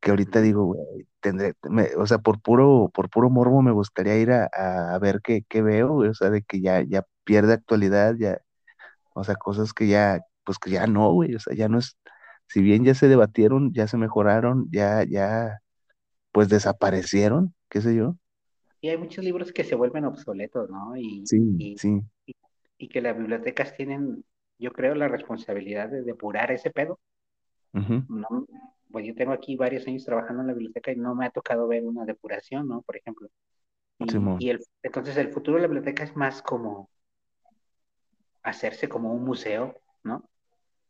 que 0.01 0.11
ahorita 0.11 0.41
digo, 0.43 0.65
güey, 0.67 1.09
tendré, 1.21 1.55
o 1.99 2.07
sea, 2.07 2.19
por 2.19 2.41
puro, 2.43 2.91
por 2.95 3.11
puro 3.11 3.31
morbo 3.31 3.63
me 3.63 3.73
gustaría 3.73 4.19
ir 4.19 4.33
a, 4.33 4.49
a 4.95 4.99
ver 5.01 5.21
qué, 5.23 5.45
qué 5.49 5.63
veo, 5.63 5.91
güey, 5.95 6.11
o 6.11 6.15
sea, 6.15 6.31
de 6.31 6.43
que 6.43 6.61
ya, 6.61 6.83
ya 6.83 7.05
pierde 7.25 7.55
actualidad, 7.55 8.17
ya, 8.19 8.39
o 9.15 9.25
sea, 9.25 9.37
cosas 9.37 9.73
que 9.75 9.89
ya, 9.89 10.21
pues 10.49 10.59
que 10.61 10.73
ya 10.73 10.89
no, 10.89 11.13
güey, 11.13 11.37
o 11.37 11.41
sea, 11.41 11.55
ya 11.57 11.69
no 11.69 11.79
es, 11.81 11.99
si 12.49 12.63
bien 12.63 12.85
ya 12.87 12.95
se 12.95 13.09
debatieron, 13.09 13.73
ya 13.75 13.89
se 13.89 13.99
mejoraron, 13.99 14.69
ya, 14.73 15.05
ya, 15.05 15.61
pues 16.33 16.49
desaparecieron, 16.51 17.55
qué 17.71 17.83
sé 17.83 17.97
yo. 17.97 18.17
Y 18.81 18.89
hay 18.89 18.97
muchos 18.97 19.25
libros 19.25 19.53
que 19.53 19.65
se 19.65 19.75
vuelven 19.75 20.05
obsoletos, 20.05 20.69
¿no? 20.71 20.97
Y, 20.97 21.31
Sí, 21.31 21.39
y, 21.59 21.81
sí, 21.85 22.03
y 22.79 22.89
que 22.89 23.01
las 23.01 23.17
bibliotecas 23.17 23.75
tienen, 23.77 24.25
yo 24.59 24.73
creo, 24.73 24.95
la 24.95 25.09
responsabilidad 25.09 25.89
de 25.91 26.03
depurar 26.03 26.53
ese 26.53 26.71
pedo. 26.71 27.01
ujú, 27.75 28.05
No, 28.09 28.47
pues 28.91 29.07
yo 29.07 29.15
tengo 29.15 29.33
aquí 29.33 29.57
varios 29.57 29.87
años 29.87 30.05
trabajando 30.05 30.43
en 30.43 30.49
la 30.49 30.55
biblioteca 30.55 30.93
y 30.93 30.97
no 30.97 31.15
me 31.15 31.27
ha 31.27 31.31
tocado 31.31 31.67
ver 31.69 31.85
una 31.85 32.05
depuración, 32.05 32.67
¿no? 32.69 32.83
Por 32.83 32.97
ejemplo. 32.97 33.29
Y, 33.99 34.33
y 34.39 34.51
el, 34.51 34.61
entonces 34.83 35.17
el 35.19 35.33
futuro 35.33 35.57
de 35.59 35.63
la 35.63 35.69
biblioteca 35.69 36.05
es 36.05 36.17
más 36.17 36.43
como 36.43 36.91
hacerse 38.43 38.89
como 38.89 39.13
un 39.13 39.25
museo, 39.25 39.77
¿no? 40.03 40.29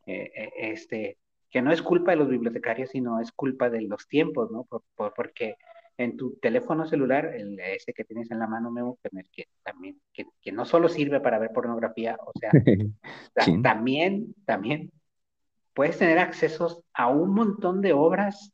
Eh, 0.08 0.32
eh, 0.34 0.50
este, 0.72 1.18
que 1.50 1.60
no 1.60 1.70
es 1.70 1.82
culpa 1.82 2.12
de 2.12 2.16
los 2.16 2.28
bibliotecarios, 2.30 2.88
sino 2.90 3.20
es 3.20 3.30
culpa 3.30 3.68
de 3.68 3.82
los 3.82 4.08
tiempos, 4.08 4.50
¿no? 4.50 4.64
Por- 4.64 4.82
por- 4.94 5.12
porque 5.12 5.56
en 5.98 6.16
tu 6.16 6.36
teléfono 6.36 6.86
celular, 6.86 7.26
el, 7.34 7.58
ese 7.60 7.92
que 7.92 8.04
tienes 8.04 8.30
en 8.30 8.38
la 8.38 8.46
mano, 8.46 8.70
Memo, 8.70 8.98
que, 9.32 9.46
también, 9.62 10.00
que, 10.14 10.24
que 10.40 10.50
no 10.52 10.64
solo 10.64 10.88
sirve 10.88 11.20
para 11.20 11.38
ver 11.38 11.50
pornografía, 11.52 12.16
o 12.24 12.32
sea, 12.38 12.50
también, 13.62 14.34
también 14.46 14.90
puedes 15.74 15.98
tener 15.98 16.18
accesos 16.18 16.82
a 16.94 17.08
un 17.08 17.34
montón 17.34 17.82
de 17.82 17.92
obras, 17.92 18.52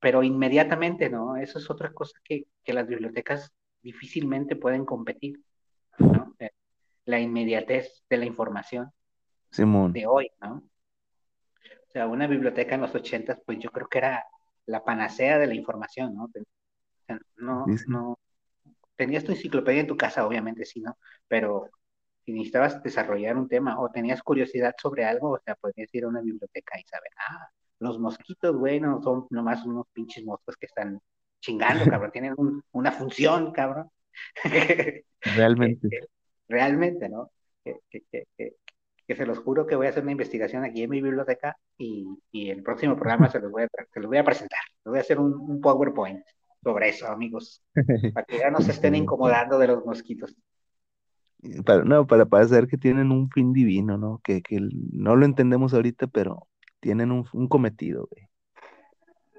pero 0.00 0.22
inmediatamente, 0.22 1.08
¿no? 1.10 1.36
Eso 1.36 1.58
es 1.58 1.68
otra 1.70 1.92
cosa 1.92 2.18
que, 2.22 2.46
que 2.62 2.72
las 2.72 2.86
bibliotecas 2.86 3.52
difícilmente 3.82 4.54
pueden 4.56 4.84
competir, 4.84 5.40
¿no? 5.98 6.34
Eh, 6.38 6.50
La 7.04 7.18
inmediatez 7.18 8.04
de 8.10 8.16
la 8.18 8.26
información 8.26 8.92
Simón. 9.50 9.92
de 9.92 10.06
hoy, 10.06 10.30
¿no? 10.40 10.62
sea, 11.96 12.06
una 12.06 12.26
biblioteca 12.26 12.74
en 12.74 12.82
los 12.82 12.94
ochentas, 12.94 13.40
pues 13.46 13.58
yo 13.58 13.70
creo 13.70 13.88
que 13.88 13.98
era 13.98 14.26
la 14.66 14.84
panacea 14.84 15.38
de 15.38 15.46
la 15.46 15.54
información, 15.54 16.14
¿no? 16.14 16.30
no, 17.36 17.64
no, 17.86 18.18
tenías 18.96 19.24
tu 19.24 19.32
enciclopedia 19.32 19.80
en 19.80 19.86
tu 19.86 19.96
casa, 19.96 20.26
obviamente 20.26 20.66
sí, 20.66 20.80
¿no? 20.82 20.98
Pero 21.26 21.70
si 22.24 22.32
necesitabas 22.32 22.82
desarrollar 22.82 23.38
un 23.38 23.48
tema 23.48 23.80
o 23.80 23.90
tenías 23.90 24.22
curiosidad 24.22 24.74
sobre 24.76 25.06
algo, 25.06 25.30
o 25.30 25.40
sea, 25.42 25.54
podías 25.54 25.88
ir 25.94 26.04
a 26.04 26.08
una 26.08 26.20
biblioteca 26.20 26.78
y 26.78 26.84
saber, 26.84 27.12
ah, 27.30 27.48
los 27.78 27.98
mosquitos, 27.98 28.54
güey, 28.54 28.78
no 28.78 29.00
son 29.00 29.26
nomás 29.30 29.64
unos 29.64 29.86
pinches 29.92 30.22
moscos 30.22 30.56
que 30.58 30.66
están 30.66 31.00
chingando, 31.40 31.84
cabrón, 32.02 32.12
tienen 32.12 32.34
una 32.72 32.92
función, 32.92 33.52
cabrón. 33.52 33.90
Realmente. 35.20 36.08
realmente, 36.48 37.08
¿no? 37.08 37.30
Que, 37.64 37.80
se 39.14 39.26
los 39.26 39.38
juro 39.38 39.66
que 39.66 39.76
voy 39.76 39.86
a 39.86 39.90
hacer 39.90 40.02
una 40.02 40.12
investigación 40.12 40.64
aquí 40.64 40.82
en 40.82 40.90
mi 40.90 41.00
biblioteca 41.00 41.56
y, 41.78 42.08
y 42.32 42.50
el 42.50 42.62
próximo 42.62 42.96
programa 42.96 43.28
se 43.28 43.38
los 43.38 43.52
voy 43.52 43.62
a, 43.62 43.68
se 43.92 44.00
los 44.00 44.08
voy 44.08 44.18
a 44.18 44.24
presentar. 44.24 44.58
Les 44.84 44.90
voy 44.90 44.98
a 44.98 45.02
hacer 45.02 45.20
un, 45.20 45.32
un 45.34 45.60
PowerPoint 45.60 46.24
sobre 46.62 46.88
eso, 46.88 47.06
amigos, 47.06 47.62
para 48.14 48.26
que 48.26 48.38
ya 48.38 48.50
no 48.50 48.60
se 48.60 48.72
estén 48.72 48.96
incomodando 48.96 49.58
de 49.58 49.68
los 49.68 49.84
mosquitos. 49.84 50.34
Para, 51.64 51.84
no, 51.84 52.06
para, 52.06 52.26
para 52.26 52.48
saber 52.48 52.66
que 52.66 52.78
tienen 52.78 53.12
un 53.12 53.30
fin 53.30 53.52
divino, 53.52 53.96
¿no? 53.96 54.20
Que, 54.24 54.42
que 54.42 54.58
no 54.92 55.14
lo 55.14 55.24
entendemos 55.24 55.74
ahorita, 55.74 56.08
pero 56.08 56.48
tienen 56.80 57.12
un, 57.12 57.24
un 57.32 57.46
cometido, 57.46 58.08
güey. 58.10 58.28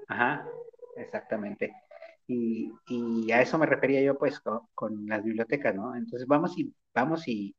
Ajá, 0.08 0.48
exactamente. 0.96 1.74
Y, 2.26 2.72
y, 2.88 3.30
a 3.32 3.40
eso 3.40 3.58
me 3.58 3.66
refería 3.66 4.02
yo, 4.02 4.18
pues, 4.18 4.40
con, 4.74 5.06
las 5.06 5.22
bibliotecas, 5.22 5.74
¿no? 5.74 5.94
Entonces 5.94 6.26
vamos 6.26 6.58
y 6.58 6.72
vamos 6.94 7.26
y, 7.26 7.54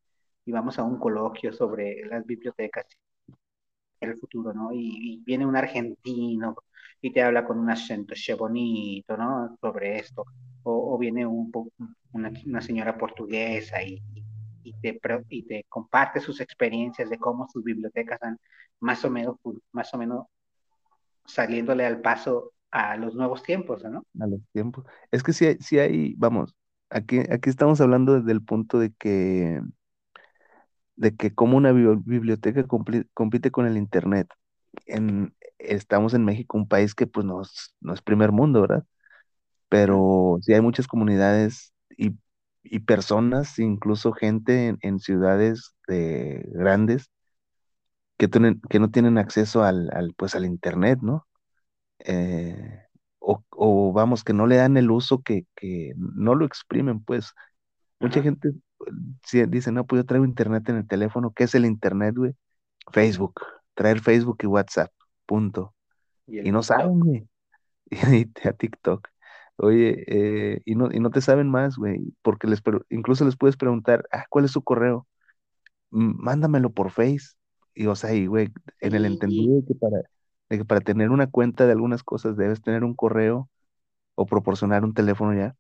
y, 0.50 0.52
vamos 0.52 0.80
a 0.80 0.84
un 0.84 0.98
coloquio 1.00 1.54
sobre 1.54 2.06
las 2.06 2.26
bibliotecas 2.26 2.86
el 4.00 4.18
futuro, 4.18 4.54
¿no? 4.54 4.72
Y, 4.72 5.22
viene 5.26 5.46
un 5.46 5.56
argentino 5.56 6.56
y 7.02 7.12
te 7.12 7.22
habla 7.22 7.46
con 7.46 7.60
un 7.60 7.70
acento 7.70 8.14
bonito, 8.38 9.18
¿no? 9.18 9.58
Sobre 9.62 10.00
esto. 10.00 10.26
O, 10.64 10.98
viene 10.98 11.26
un, 11.26 11.52
una, 12.12 12.32
una, 12.46 12.62
señora 12.62 12.98
portuguesa 12.98 13.82
y, 13.84 14.02
y, 14.64 14.74
te, 14.82 15.00
y 15.30 15.44
te 15.44 15.66
comparte 15.70 16.20
sus 16.20 16.42
experiencias 16.42 17.10
de 17.10 17.18
cómo 17.18 17.48
sus 17.50 17.64
bibliotecas 17.64 18.22
han 18.22 18.38
más 18.80 19.04
o 19.06 19.10
menos, 19.10 19.36
más 19.72 19.94
o 19.94 19.98
menos 19.98 20.26
saliéndole 21.26 21.86
al 21.86 22.02
paso 22.02 22.54
a 22.72 22.98
los 22.98 23.16
nuevos 23.16 23.44
tiempos, 23.44 23.84
¿no? 23.84 24.04
A 24.20 24.28
los 24.28 24.42
tiempos. 24.52 24.86
Es 25.12 25.24
que 25.24 25.34
si 25.34 25.46
hay, 25.46 25.58
si 25.60 25.80
hay 25.80 26.14
vamos, 26.18 26.56
aquí, 26.90 27.20
aquí 27.20 27.50
estamos 27.50 27.82
hablando 27.82 28.20
desde 28.20 28.32
el 28.32 28.44
punto 28.44 28.80
de 28.80 28.92
que 28.94 29.62
de 31.00 31.16
que 31.16 31.34
como 31.34 31.58
una 31.58 31.72
biblioteca 31.72 32.66
compite 32.68 33.52
con 33.52 33.66
el 33.66 33.78
Internet. 33.78 34.30
En, 34.86 35.34
estamos 35.60 36.14
en 36.14 36.26
México, 36.26 36.58
un 36.58 36.68
país 36.68 36.96
que 36.96 37.08
pues 37.08 37.26
no 37.26 37.42
es, 37.42 37.76
no 37.82 37.94
es 37.94 38.02
primer 38.02 38.32
mundo, 38.34 38.62
¿verdad? 38.62 38.86
Pero 39.70 40.40
sí 40.42 40.54
hay 40.54 40.62
muchas 40.62 40.88
comunidades 40.88 41.74
y, 41.98 42.12
personas, 42.82 43.60
incluso 43.60 44.14
gente 44.14 44.78
en, 44.82 45.00
ciudades 45.00 45.76
de, 45.88 46.46
grandes 46.54 47.10
que, 48.18 48.30
que 48.70 48.80
no 48.80 48.92
tienen 48.92 49.18
acceso 49.18 49.64
al, 49.64 50.14
pues, 50.18 50.36
al 50.36 50.46
Internet, 50.46 51.00
¿no? 51.02 51.28
Eh, 52.00 52.84
o, 53.20 53.94
vamos, 53.94 54.24
que 54.24 54.34
no 54.34 54.48
le 54.48 54.58
dan 54.58 54.78
el 54.78 54.92
uso 54.92 55.22
que, 55.24 55.46
que 55.56 55.94
no 55.98 56.36
lo 56.36 56.46
exprimen, 56.46 57.04
pues. 57.04 57.34
Mucha 58.00 58.22
gente 58.22 58.54
dice, 59.50 59.72
no, 59.72 59.86
pues 59.86 60.02
yo 60.02 60.06
traigo 60.06 60.26
internet 60.26 60.68
en 60.70 60.78
el 60.78 60.88
teléfono. 60.88 61.32
¿Qué 61.36 61.46
es 61.46 61.56
el 61.56 61.66
internet, 61.66 62.16
güey? 62.16 62.36
Facebook. 62.92 63.42
Traer 63.74 64.00
Facebook 64.00 64.38
y 64.42 64.48
WhatsApp. 64.48 64.92
Punto. 65.26 65.74
Y, 66.28 66.52
no 66.52 66.64
saben, 66.64 67.00
güey. 67.00 67.28
Y, 68.42 68.48
a 68.48 68.54
TikTok. 68.54 69.08
Oye, 69.58 70.06
eh, 70.08 70.62
y, 70.66 70.76
no, 70.76 70.90
y 70.92 71.00
no 71.00 71.10
te 71.12 71.22
saben 71.22 71.50
más, 71.50 71.76
güey, 71.76 72.14
porque 72.22 72.48
les 72.48 72.62
incluso 72.90 73.26
les 73.26 73.36
puedes 73.36 73.58
preguntar, 73.58 74.08
ah, 74.12 74.26
¿cuál 74.30 74.46
es 74.46 74.52
su 74.52 74.64
correo? 74.64 75.08
Mándamelo 75.90 76.72
por 76.72 76.92
Face. 76.92 77.36
Y 77.74 77.88
o 77.88 77.96
sea, 77.96 78.14
y 78.14 78.28
güey, 78.28 78.52
en 78.80 78.96
el 78.96 79.06
entendido 79.06 79.62
de 79.62 79.66
que 79.68 79.76
para, 79.76 79.98
de 80.50 80.58
que 80.60 80.66
para 80.66 80.82
tener 80.82 81.10
una 81.10 81.28
cuenta 81.28 81.66
de 81.66 81.74
algunas 81.74 82.04
cosas 82.04 82.38
debes 82.38 82.62
tener 82.62 82.84
un 82.84 82.96
correo 82.96 83.50
o 84.16 84.26
proporcionar 84.26 84.86
un 84.86 84.94
teléfono 84.94 85.34
ya 85.34 85.56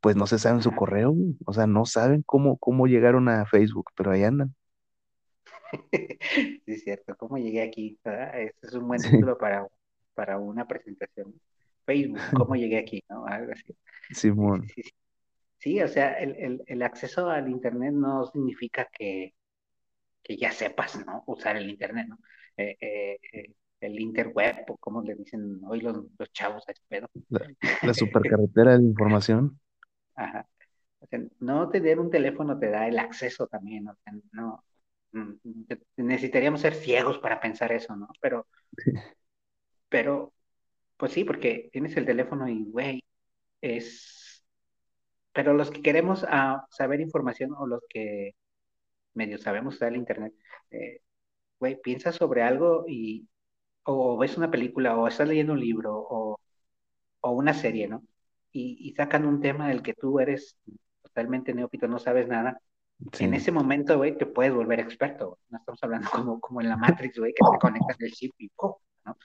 pues 0.00 0.16
no 0.16 0.26
se 0.26 0.38
saben 0.38 0.62
su 0.62 0.72
correo, 0.72 1.14
o 1.44 1.52
sea, 1.52 1.66
no 1.66 1.84
saben 1.86 2.22
cómo, 2.22 2.56
cómo 2.58 2.86
llegaron 2.86 3.28
a 3.28 3.46
Facebook, 3.46 3.90
pero 3.96 4.10
ahí 4.10 4.24
andan. 4.24 4.54
Sí, 6.20 6.62
es 6.66 6.82
cierto, 6.82 7.14
¿cómo 7.16 7.36
llegué 7.36 7.62
aquí? 7.62 7.98
Este 8.02 8.66
es 8.66 8.72
un 8.72 8.88
buen 8.88 9.02
título 9.02 9.36
para, 9.36 9.66
para 10.14 10.38
una 10.38 10.66
presentación. 10.66 11.34
Facebook, 11.84 12.20
¿cómo 12.34 12.54
llegué 12.56 12.78
aquí? 12.78 13.02
¿no? 13.08 13.26
Algo 13.26 13.52
así. 13.52 13.76
Simón. 14.10 14.66
Sí, 14.74 14.82
sí, 15.58 15.82
o 15.82 15.88
sea, 15.88 16.14
el, 16.14 16.62
el, 16.66 16.82
acceso 16.82 17.28
al 17.28 17.48
Internet 17.48 17.92
no 17.92 18.26
significa 18.26 18.88
que, 18.96 19.34
que 20.22 20.36
ya 20.36 20.52
sepas, 20.52 21.04
¿no? 21.04 21.22
Usar 21.26 21.56
el 21.56 21.68
Internet, 21.68 22.06
¿no? 22.08 22.18
Eh, 22.56 22.76
eh, 22.80 23.18
eh 23.32 23.52
el 23.80 24.00
interweb, 24.00 24.64
o 24.68 24.76
como 24.76 25.02
le 25.02 25.14
dicen 25.14 25.60
hoy 25.64 25.80
los, 25.80 26.04
los 26.18 26.32
chavos 26.32 26.68
a 26.68 26.72
este 26.72 26.84
pedo. 26.88 27.08
La, 27.28 27.46
la 27.82 27.94
supercarretera 27.94 28.72
de 28.72 28.78
la 28.78 28.84
información. 28.84 29.58
Ajá. 30.18 30.48
no 31.40 31.68
tener 31.70 32.00
un 32.00 32.10
teléfono 32.10 32.58
te 32.58 32.70
da 32.70 32.88
el 32.88 32.98
acceso 32.98 33.46
también, 33.46 33.88
no, 34.32 34.64
mm, 35.12 35.32
necesitaríamos 35.96 36.60
ser 36.60 36.74
ciegos 36.74 37.18
para 37.18 37.40
pensar 37.40 37.72
eso, 37.72 37.96
¿no? 37.96 38.08
Pero, 38.20 38.46
pero, 39.88 40.32
pues 40.96 41.12
sí, 41.12 41.24
porque 41.24 41.70
tienes 41.72 41.96
el 41.96 42.06
teléfono 42.06 42.48
y, 42.48 42.64
güey, 42.70 43.02
es, 43.62 44.44
pero 45.32 45.54
los 45.54 45.70
que 45.70 45.82
queremos 45.82 46.24
ah, 46.28 46.66
saber 46.70 47.00
información 47.00 47.52
o 47.58 47.66
los 47.66 47.82
que 47.88 48.32
medio 49.14 49.38
sabemos 49.38 49.76
usar 49.76 49.90
el 49.90 49.98
internet, 49.98 50.34
eh, 50.70 51.00
güey, 51.60 51.80
piensas 51.82 52.16
sobre 52.16 52.42
algo 52.42 52.84
y, 52.88 53.28
o 53.84 54.18
ves 54.18 54.36
una 54.38 54.50
película, 54.50 54.96
o 54.98 55.08
estás 55.08 55.28
leyendo 55.28 55.54
un 55.54 55.60
libro, 55.60 55.96
o, 55.96 56.40
o 57.20 57.30
una 57.32 57.54
serie, 57.54 57.88
¿no? 57.88 58.04
Y, 58.52 58.94
sacan 58.96 59.26
un 59.26 59.40
tema 59.40 59.68
del 59.68 59.82
que 59.82 59.94
tú 59.94 60.20
eres 60.20 60.58
totalmente 61.02 61.54
neófito, 61.54 61.88
no 61.88 61.98
sabes 61.98 62.28
nada, 62.28 62.60
en 63.18 63.34
ese 63.34 63.52
momento, 63.52 63.96
güey, 63.96 64.16
te 64.16 64.26
puedes 64.26 64.52
volver 64.52 64.80
experto. 64.80 65.38
No 65.50 65.58
estamos 65.58 65.82
hablando 65.82 66.08
como, 66.10 66.40
como 66.40 66.60
en 66.60 66.68
la 66.68 66.76
Matrix, 66.76 67.18
güey, 67.18 67.32
que 67.32 67.44
te 67.52 67.58
conectas 67.58 67.96
el 68.00 68.12
chip 68.12 68.34
y 68.38 68.48
¡pum! 68.50 68.72
¿no? 69.04 69.16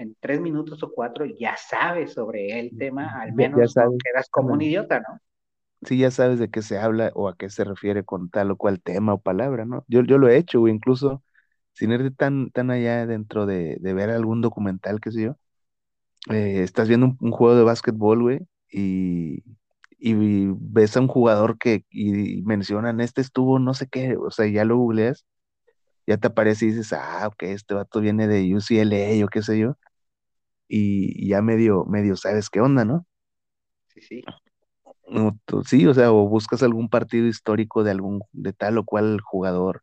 en 0.00 0.16
tres 0.20 0.40
minutos 0.40 0.80
o 0.84 0.92
cuatro 0.92 1.26
ya 1.26 1.56
sabes 1.56 2.12
sobre 2.12 2.60
el 2.60 2.76
tema, 2.78 3.20
al 3.20 3.32
menos 3.32 3.76
no 3.76 3.96
quedas 3.98 4.28
como 4.30 4.52
un 4.52 4.62
idiota, 4.62 5.00
¿no? 5.00 5.18
Sí, 5.82 5.98
ya 5.98 6.10
sabes 6.10 6.38
de 6.38 6.50
qué 6.50 6.62
se 6.62 6.78
habla 6.78 7.10
o 7.14 7.28
a 7.28 7.36
qué 7.36 7.50
se 7.50 7.64
refiere 7.64 8.04
con 8.04 8.30
tal 8.30 8.50
o 8.50 8.56
cual 8.56 8.80
tema 8.80 9.14
o 9.14 9.20
palabra, 9.20 9.64
¿no? 9.64 9.84
Yo, 9.88 10.02
yo 10.02 10.18
lo 10.18 10.28
he 10.28 10.36
hecho, 10.36 10.60
güey, 10.60 10.72
incluso 10.72 11.22
sin 11.72 11.92
ir 11.92 12.14
tan, 12.16 12.50
tan 12.50 12.70
allá 12.70 13.06
dentro 13.06 13.46
de, 13.46 13.76
de 13.80 13.94
ver 13.94 14.10
algún 14.10 14.40
documental, 14.40 15.00
qué 15.00 15.12
sé 15.12 15.22
yo, 15.22 15.36
eh, 16.30 16.62
estás 16.62 16.88
viendo 16.88 17.16
un, 17.20 17.30
juego 17.30 17.56
de 17.56 17.62
básquetbol, 17.62 18.22
güey, 18.22 18.40
y, 18.70 19.42
ves 20.00 20.96
a 20.96 21.00
un 21.00 21.08
jugador 21.08 21.58
que 21.58 21.84
y 21.90 22.42
mencionan, 22.42 23.00
este 23.00 23.20
estuvo 23.20 23.58
no 23.58 23.74
sé 23.74 23.88
qué, 23.88 24.16
o 24.16 24.30
sea, 24.30 24.46
ya 24.46 24.64
lo 24.64 24.76
googleas, 24.76 25.24
ya 26.06 26.18
te 26.18 26.28
aparece 26.28 26.66
y 26.66 26.68
dices, 26.70 26.92
ah, 26.92 27.28
ok, 27.28 27.44
este 27.44 27.74
vato 27.74 28.00
viene 28.00 28.28
de 28.28 28.54
UCLA 28.54 29.24
o 29.24 29.28
qué 29.28 29.42
sé 29.42 29.58
yo, 29.58 29.76
y, 30.68 31.28
ya 31.28 31.42
medio, 31.42 31.84
medio 31.86 32.16
sabes 32.16 32.50
qué 32.50 32.60
onda, 32.60 32.84
¿no? 32.84 33.06
Sí, 33.88 34.00
sí. 34.02 34.24
sí, 35.66 35.86
o 35.86 35.94
sea, 35.94 36.12
o 36.12 36.28
buscas 36.28 36.62
algún 36.62 36.88
partido 36.88 37.26
histórico 37.26 37.84
de 37.84 37.92
algún, 37.92 38.22
de 38.32 38.52
tal 38.52 38.78
o 38.78 38.84
cual 38.84 39.20
jugador. 39.20 39.82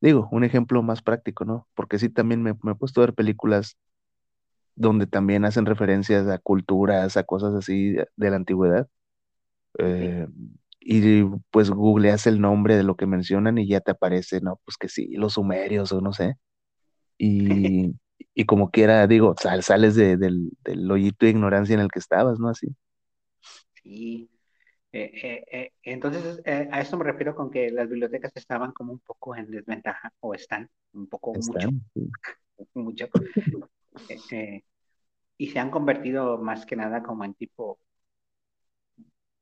Digo, 0.00 0.28
un 0.32 0.44
ejemplo 0.44 0.82
más 0.82 1.02
práctico, 1.02 1.44
¿no? 1.44 1.68
Porque 1.74 1.98
sí, 1.98 2.08
también 2.08 2.42
me, 2.42 2.54
me 2.62 2.72
he 2.72 2.74
puesto 2.74 3.00
a 3.00 3.06
ver 3.06 3.14
películas 3.14 3.76
donde 4.74 5.06
también 5.06 5.44
hacen 5.44 5.66
referencias 5.66 6.26
a 6.28 6.38
culturas, 6.38 7.16
a 7.16 7.24
cosas 7.24 7.54
así 7.54 7.92
de, 7.92 8.06
la 8.16 8.36
antigüedad. 8.36 8.88
Eh, 9.78 10.26
y 10.80 11.24
pues 11.50 11.70
googleas 11.70 12.26
el 12.26 12.40
nombre 12.40 12.76
de 12.76 12.82
lo 12.82 12.96
que 12.96 13.06
mencionan 13.06 13.58
y 13.58 13.68
ya 13.68 13.80
te 13.80 13.92
aparece, 13.92 14.40
¿no? 14.40 14.60
Pues 14.64 14.76
que 14.76 14.88
sí, 14.88 15.14
los 15.14 15.34
sumerios 15.34 15.92
o 15.92 16.00
no 16.00 16.12
sé. 16.12 16.34
Y, 17.18 17.94
y 18.34 18.46
como 18.46 18.72
quiera, 18.72 19.06
digo, 19.06 19.36
sales 19.38 19.94
de, 19.94 20.16
del, 20.16 20.50
del, 20.64 20.90
hoyito 20.90 21.24
de 21.24 21.30
ignorancia 21.30 21.74
en 21.74 21.80
el 21.80 21.88
que 21.88 22.00
estabas, 22.00 22.40
¿no? 22.40 22.48
Así. 22.48 22.74
Sí. 23.74 24.28
Eh, 24.90 25.44
eh, 25.52 25.72
entonces, 25.84 26.42
a 26.44 26.80
eso 26.80 26.96
me 26.96 27.04
refiero 27.04 27.36
con 27.36 27.50
que 27.50 27.70
las 27.70 27.88
bibliotecas 27.88 28.32
estaban 28.34 28.72
como 28.72 28.92
un 28.92 28.98
poco 28.98 29.36
en 29.36 29.52
desventaja, 29.52 30.12
o 30.18 30.34
están 30.34 30.68
un 30.94 31.06
poco 31.06 31.32
mucho. 31.34 31.68
mucho. 32.74 33.08
Eh, 34.08 34.62
y 35.38 35.48
se 35.48 35.58
han 35.58 35.70
convertido 35.70 36.38
más 36.38 36.66
que 36.66 36.76
nada 36.76 37.02
como 37.02 37.24
en 37.24 37.34
tipo... 37.34 37.78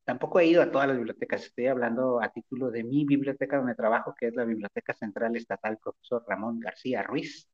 Tampoco 0.04 0.40
he 0.40 0.46
ido 0.46 0.62
a 0.62 0.70
todas 0.70 0.88
las 0.88 0.96
bibliotecas, 0.96 1.44
estoy 1.44 1.66
hablando 1.66 2.20
a 2.22 2.32
título 2.32 2.70
de 2.70 2.82
mi 2.82 3.04
biblioteca 3.04 3.58
donde 3.58 3.74
trabajo, 3.74 4.14
que 4.18 4.26
es 4.28 4.34
la 4.34 4.44
Biblioteca 4.44 4.92
Central 4.92 5.36
Estatal 5.36 5.78
Profesor 5.78 6.24
Ramón 6.26 6.58
García 6.58 7.02
Ruiz, 7.02 7.48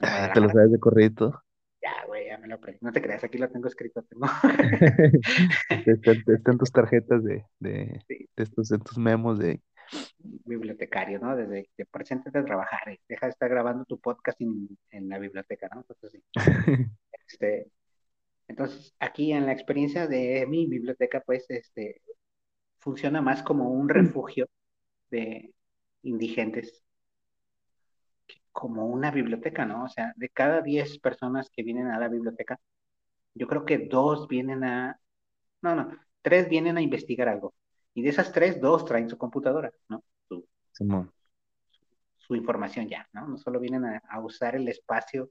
Ah, 0.00 0.30
¿Te 0.34 0.40
lo 0.40 0.48
sabes 0.48 0.72
de 0.72 0.80
corrido? 0.80 1.42
Ya, 1.82 2.04
güey, 2.06 2.26
ya 2.26 2.38
me 2.38 2.48
lo 2.48 2.56
aprendí. 2.56 2.78
No 2.82 2.92
te 2.92 3.02
creas, 3.02 3.24
aquí 3.24 3.38
lo 3.38 3.48
tengo 3.48 3.68
escrito. 3.68 4.02
Tengo. 4.02 4.26
están, 6.26 6.58
tus 6.58 6.70
tarjetas 6.72 7.24
de, 7.24 7.44
de, 7.58 8.02
de 8.08 8.42
estos, 8.42 8.68
de 8.68 8.78
tus 8.78 8.98
memos 8.98 9.38
de 9.38 9.60
bibliotecario, 10.18 11.18
¿no? 11.18 11.36
Desde 11.36 11.68
que 11.76 11.86
presentes 11.86 12.32
de 12.32 12.42
trabajar, 12.42 12.88
eh, 12.88 13.00
deja 13.08 13.26
de 13.26 13.30
estar 13.30 13.48
grabando 13.48 13.84
tu 13.84 13.98
podcast 13.98 14.40
en, 14.40 14.78
en 14.90 15.08
la 15.08 15.18
biblioteca, 15.18 15.68
¿no? 15.74 15.80
Entonces, 15.80 16.12
sí. 16.12 16.22
este, 17.28 17.70
entonces, 18.48 18.94
aquí 18.98 19.32
en 19.32 19.46
la 19.46 19.52
experiencia 19.52 20.06
de 20.06 20.46
mi 20.48 20.66
biblioteca, 20.66 21.22
pues, 21.24 21.46
este, 21.50 22.02
funciona 22.80 23.22
más 23.22 23.42
como 23.42 23.70
un 23.70 23.88
refugio 23.88 24.48
de 25.10 25.54
indigentes 26.02 26.82
como 28.52 28.86
una 28.86 29.10
biblioteca, 29.10 29.64
¿no? 29.66 29.84
O 29.84 29.88
sea, 29.88 30.12
de 30.16 30.28
cada 30.28 30.62
10 30.62 30.98
personas 30.98 31.50
que 31.50 31.62
vienen 31.62 31.88
a 31.88 31.98
la 31.98 32.08
biblioteca, 32.08 32.60
yo 33.34 33.48
creo 33.48 33.64
que 33.64 33.78
dos 33.78 34.28
vienen 34.28 34.64
a, 34.64 35.00
no, 35.62 35.74
no, 35.76 35.90
tres 36.22 36.48
vienen 36.48 36.76
a 36.78 36.82
investigar 36.82 37.28
algo. 37.28 37.54
Y 37.94 38.02
de 38.02 38.08
esas 38.08 38.32
tres, 38.32 38.60
dos 38.60 38.84
traen 38.84 39.08
su 39.08 39.18
computadora, 39.18 39.72
¿no? 39.88 40.02
Su, 40.28 40.46
su 42.18 42.36
información 42.36 42.88
ya, 42.88 43.08
¿no? 43.12 43.28
No 43.28 43.36
solo 43.36 43.60
vienen 43.60 43.84
a, 43.84 44.20
usar 44.20 44.54
el 44.56 44.68
espacio 44.68 45.30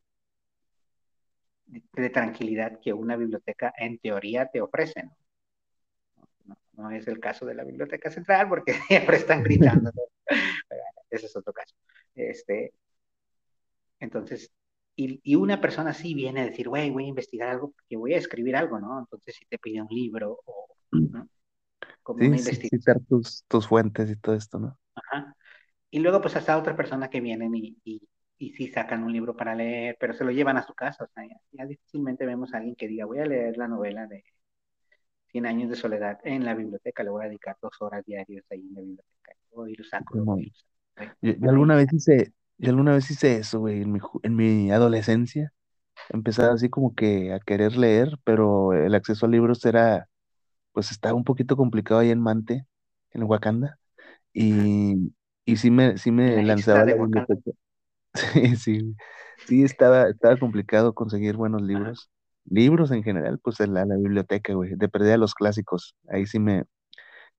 de, 1.66 2.10
tranquilidad 2.10 2.80
que 2.80 2.94
una 2.94 3.16
biblioteca 3.16 3.74
en 3.78 3.98
teoría 4.00 4.48
te 4.48 4.62
ofrece, 4.62 5.04
¿no? 5.04 5.18
No, 6.74 6.90
es 6.92 7.08
el 7.08 7.20
caso 7.20 7.46
de 7.46 7.54
la 7.54 7.64
biblioteca 7.64 8.10
central 8.10 8.48
porque 8.50 8.74
siempre 8.88 9.18
están 9.18 9.44
gritando. 9.44 9.92
Ese 11.10 11.26
es 11.26 11.36
otro 11.36 11.54
caso. 11.54 11.76
Este, 12.16 12.74
entonces, 14.00 14.52
y, 14.96 15.36
una 15.36 15.62
persona 15.62 15.94
sí 15.94 16.14
viene 16.14 16.42
a 16.42 16.46
decir, 16.46 16.70
güey, 16.70 16.90
voy 16.90 17.06
a 17.06 17.10
investigar 17.10 17.50
algo 17.50 17.72
porque 17.72 17.98
voy 17.98 18.14
a 18.14 18.18
escribir 18.18 18.56
algo, 18.56 18.80
¿no? 18.80 19.00
Entonces, 19.00 19.36
si 19.36 19.46
te 19.46 19.58
pide 19.58 19.82
un 19.82 19.88
libro 19.90 20.40
o, 20.46 20.68
¿no? 20.92 21.28
Como 22.04 22.20
sí, 22.20 22.28
una 22.28 22.38
investigación. 22.38 23.06
tus, 23.06 23.44
tus 23.48 23.68
fuentes 23.68 24.10
y 24.10 24.16
todo 24.16 24.36
esto, 24.36 24.60
¿no? 24.60 24.78
Ajá. 24.96 25.36
Y 25.90 26.00
luego, 26.00 26.22
pues, 26.22 26.36
hasta 26.36 26.58
otras 26.58 26.76
personas 26.76 27.10
que 27.10 27.22
vienen 27.22 27.54
y, 27.54 27.78
y, 27.84 28.02
y, 28.38 28.54
sí 28.54 28.68
sacan 28.70 29.04
un 29.04 29.12
libro 29.12 29.36
para 29.36 29.54
leer, 29.54 29.98
pero 30.00 30.14
se 30.14 30.24
lo 30.24 30.32
llevan 30.32 30.58
a 30.58 30.66
su 30.66 30.74
casa. 30.74 31.04
O 31.04 31.08
sea, 31.14 31.26
ya, 31.52 31.66
difícilmente 31.66 32.26
vemos 32.26 32.54
a 32.54 32.58
alguien 32.58 32.76
que 32.76 32.88
diga, 32.88 33.06
voy 33.06 33.20
a 33.20 33.26
leer 33.26 33.58
la 33.58 33.68
novela 33.68 34.08
de 34.08 34.24
100 35.28 35.46
años 35.46 35.70
de 35.70 35.76
soledad 35.76 36.20
en 36.24 36.46
la 36.46 36.54
biblioteca, 36.54 37.04
le 37.04 37.10
voy 37.10 37.26
a 37.26 37.28
dedicar 37.28 37.58
dos 37.62 37.74
horas 37.80 38.06
diarias 38.06 38.46
ahí 38.50 38.62
en 38.68 38.74
la 38.74 38.82
biblioteca. 38.82 39.32
Y 39.68 39.76
lo 39.76 39.84
saco. 39.84 40.38
Yo, 41.22 41.50
alguna 41.50 41.76
vez 41.76 41.92
hice, 41.92 42.34
yo 42.58 42.70
alguna 42.70 42.94
vez 42.94 43.10
hice 43.12 43.38
eso, 43.38 43.60
güey, 43.60 43.82
en 43.82 43.92
mi, 43.92 44.00
en 44.24 44.36
mi 44.36 44.72
adolescencia. 44.72 45.54
Empezaba 46.10 46.54
así 46.54 46.70
como 46.70 46.96
que 46.96 47.34
a 47.34 47.40
querer 47.40 47.76
leer, 47.76 48.18
pero 48.24 48.74
el 48.74 48.96
acceso 48.96 49.26
a 49.26 49.30
libros 49.30 49.66
era, 49.66 50.08
pues 50.74 50.92
estaba 50.92 51.16
un 51.16 51.24
poquito 51.24 51.58
complicado 51.58 52.02
ahí 52.02 52.12
en 52.12 52.22
Mante, 52.22 52.66
en 53.12 53.24
Wakanda. 53.24 53.80
Y, 54.34 55.14
y 55.46 55.58
sí 55.58 55.72
me, 55.72 55.98
sí 55.98 56.12
me 56.12 56.44
lanzaba 56.44 56.86
la 56.86 56.96
biblioteca. 56.96 57.52
Sí, 58.14 58.56
sí, 58.58 58.96
sí, 59.48 59.64
estaba, 59.64 60.10
estaba 60.10 60.38
complicado 60.38 60.94
conseguir 60.94 61.38
buenos 61.38 61.62
libros. 61.62 62.10
Libros 62.46 62.92
en 62.92 63.04
general, 63.04 63.40
pues 63.40 63.60
en 63.62 63.74
la, 63.74 63.86
la 63.86 63.96
biblioteca, 63.98 64.54
güey, 64.54 64.76
de 64.76 64.90
perder 64.90 65.14
a 65.14 65.18
los 65.18 65.36
clásicos. 65.36 65.96
Ahí 66.10 66.26
sí 66.26 66.40
me, 66.40 66.66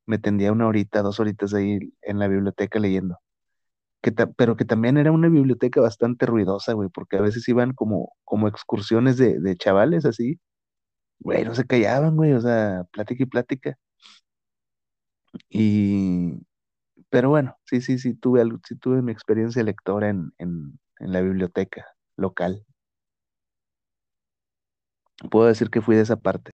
me 0.06 0.18
tendía 0.18 0.52
una 0.52 0.68
horita, 0.68 1.02
dos 1.02 1.20
horitas 1.20 1.54
ahí 1.54 1.78
en 2.02 2.18
la 2.18 2.28
biblioteca 2.28 2.78
leyendo 2.80 3.18
pero 4.36 4.56
que 4.56 4.64
también 4.64 4.96
era 4.96 5.12
una 5.12 5.28
biblioteca 5.28 5.80
bastante 5.80 6.26
ruidosa, 6.26 6.72
güey, 6.72 6.88
porque 6.88 7.16
a 7.16 7.20
veces 7.20 7.48
iban 7.48 7.72
como, 7.72 8.12
como 8.24 8.48
excursiones 8.48 9.16
de, 9.16 9.38
de 9.38 9.56
chavales 9.56 10.04
así, 10.04 10.40
güey, 11.22 11.44
no 11.44 11.54
se 11.54 11.64
callaban, 11.66 12.16
güey, 12.16 12.32
o 12.32 12.40
sea, 12.40 12.84
plática 12.92 13.22
y 13.22 13.26
plática. 13.26 13.78
Y, 15.48 16.46
pero 17.10 17.30
bueno, 17.30 17.56
sí, 17.64 17.80
sí, 17.80 17.98
sí, 17.98 18.14
tuve 18.14 18.40
algo, 18.40 18.58
sí 18.66 18.76
tuve 18.76 19.02
mi 19.02 19.12
experiencia 19.12 19.62
lectora 19.62 20.08
en, 20.10 20.32
en, 20.38 20.78
en 20.98 21.12
la 21.12 21.20
biblioteca 21.22 21.86
local. 22.16 22.64
Puedo 25.30 25.46
decir 25.46 25.70
que 25.70 25.80
fui 25.80 25.96
de 25.96 26.02
esa 26.02 26.16
parte. 26.16 26.52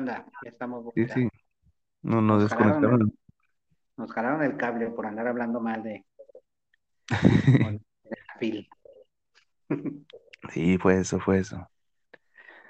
Onda? 0.00 0.26
Ya 0.42 0.50
estamos. 0.50 0.92
Sí, 0.94 1.06
sí. 1.08 1.28
No, 2.02 2.20
nos, 2.20 2.42
desconectaron. 2.42 3.12
nos 3.96 4.12
jalaron 4.12 4.42
el 4.42 4.56
cable 4.56 4.90
por 4.90 5.06
andar 5.06 5.28
hablando 5.28 5.60
mal 5.60 5.82
de. 5.82 6.04
sí, 10.52 10.78
fue 10.78 11.00
eso, 11.00 11.20
fue 11.20 11.38
eso. 11.38 11.68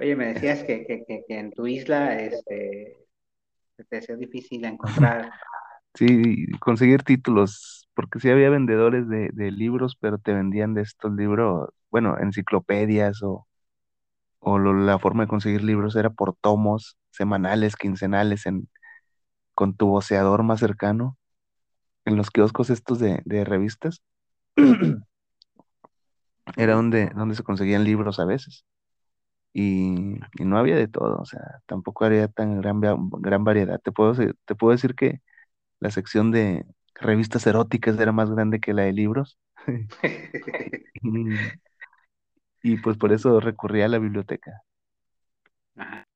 Oye, 0.00 0.16
me 0.16 0.32
decías 0.32 0.64
que, 0.64 0.86
que, 0.86 1.04
que, 1.04 1.24
en 1.28 1.52
tu 1.52 1.66
isla 1.66 2.18
este, 2.18 3.06
te 3.88 3.98
hacía 3.98 4.16
difícil 4.16 4.64
encontrar. 4.64 5.32
Sí, 5.94 6.46
conseguir 6.60 7.02
títulos, 7.02 7.88
porque 7.94 8.20
sí 8.20 8.30
había 8.30 8.48
vendedores 8.48 9.08
de, 9.08 9.28
de 9.32 9.50
libros, 9.50 9.96
pero 10.00 10.18
te 10.18 10.32
vendían 10.32 10.72
de 10.72 10.82
estos 10.82 11.12
libros, 11.12 11.68
bueno, 11.90 12.16
enciclopedias 12.20 13.24
o 13.24 13.48
o 14.40 14.58
la 14.58 14.98
forma 14.98 15.24
de 15.24 15.28
conseguir 15.28 15.62
libros 15.62 15.96
era 15.96 16.10
por 16.10 16.34
tomos 16.34 16.96
semanales, 17.10 17.76
quincenales, 17.76 18.46
en, 18.46 18.68
con 19.54 19.76
tu 19.76 19.88
voceador 19.88 20.42
más 20.42 20.60
cercano, 20.60 21.18
en 22.04 22.16
los 22.16 22.30
kioscos 22.30 22.70
estos 22.70 22.98
de, 22.98 23.22
revistas. 23.44 24.02
era 26.56 26.74
donde, 26.74 27.10
donde 27.14 27.34
se 27.34 27.42
conseguían 27.42 27.84
libros 27.84 28.18
a 28.18 28.24
veces. 28.24 28.64
Y, 29.52 30.18
no 30.38 30.58
había 30.58 30.76
de 30.76 30.88
todo, 30.88 31.18
o 31.18 31.24
sea, 31.24 31.60
tampoco 31.66 32.04
había 32.04 32.28
tan 32.28 32.60
gran, 32.60 32.80
gran 32.80 33.44
variedad. 33.44 33.80
Te 33.80 33.92
puedo, 33.92 34.14
te 34.14 34.54
puedo 34.54 34.72
decir 34.72 34.94
que 34.94 35.20
la 35.80 35.90
sección 35.90 36.30
de 36.30 36.64
revistas 36.94 37.46
eróticas 37.46 37.98
era 37.98 38.12
más 38.12 38.30
grande 38.30 38.60
que 38.60 38.74
la 38.74 38.82
de 38.82 38.92
libros. 38.92 39.38
y, 41.02 41.34
y 42.62 42.76
pues 42.78 42.96
por 42.96 43.12
eso 43.12 43.40
recurría 43.40 43.86
a 43.86 43.88
la 43.88 43.98
biblioteca. 43.98 44.62
Ajá. 45.76 46.09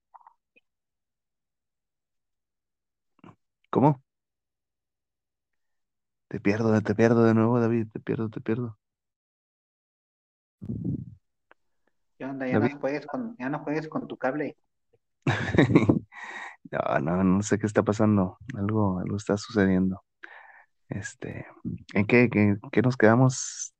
¿Cómo? 3.74 4.00
Te 6.28 6.38
pierdo, 6.38 6.78
te 6.82 6.94
pierdo 6.94 7.24
de 7.24 7.32
nuevo, 7.32 7.58
David, 7.60 7.86
te 7.90 7.98
pierdo, 7.98 8.28
te 8.28 8.42
pierdo. 8.42 8.78
¿Qué 12.18 12.24
onda? 12.24 12.46
Ya 12.48 12.58
no 12.58 12.68
juegues 12.80 13.06
con, 13.06 13.36
ya 13.38 13.48
no 13.48 13.60
juegues 13.60 13.86
con 13.88 14.08
tu 14.08 14.16
cable. 14.16 14.56
No, 16.72 16.98
no, 17.00 17.24
no 17.24 17.42
sé 17.42 17.58
qué 17.58 17.66
está 17.66 17.82
pasando. 17.82 18.38
Algo, 18.56 18.98
algo 19.00 19.16
está 19.16 19.36
sucediendo. 19.36 20.02
Este, 20.88 21.46
¿en 21.94 22.06
qué, 22.06 22.30
qué, 22.30 22.56
qué 22.72 22.82
nos 22.82 22.96
quedamos 22.96 23.74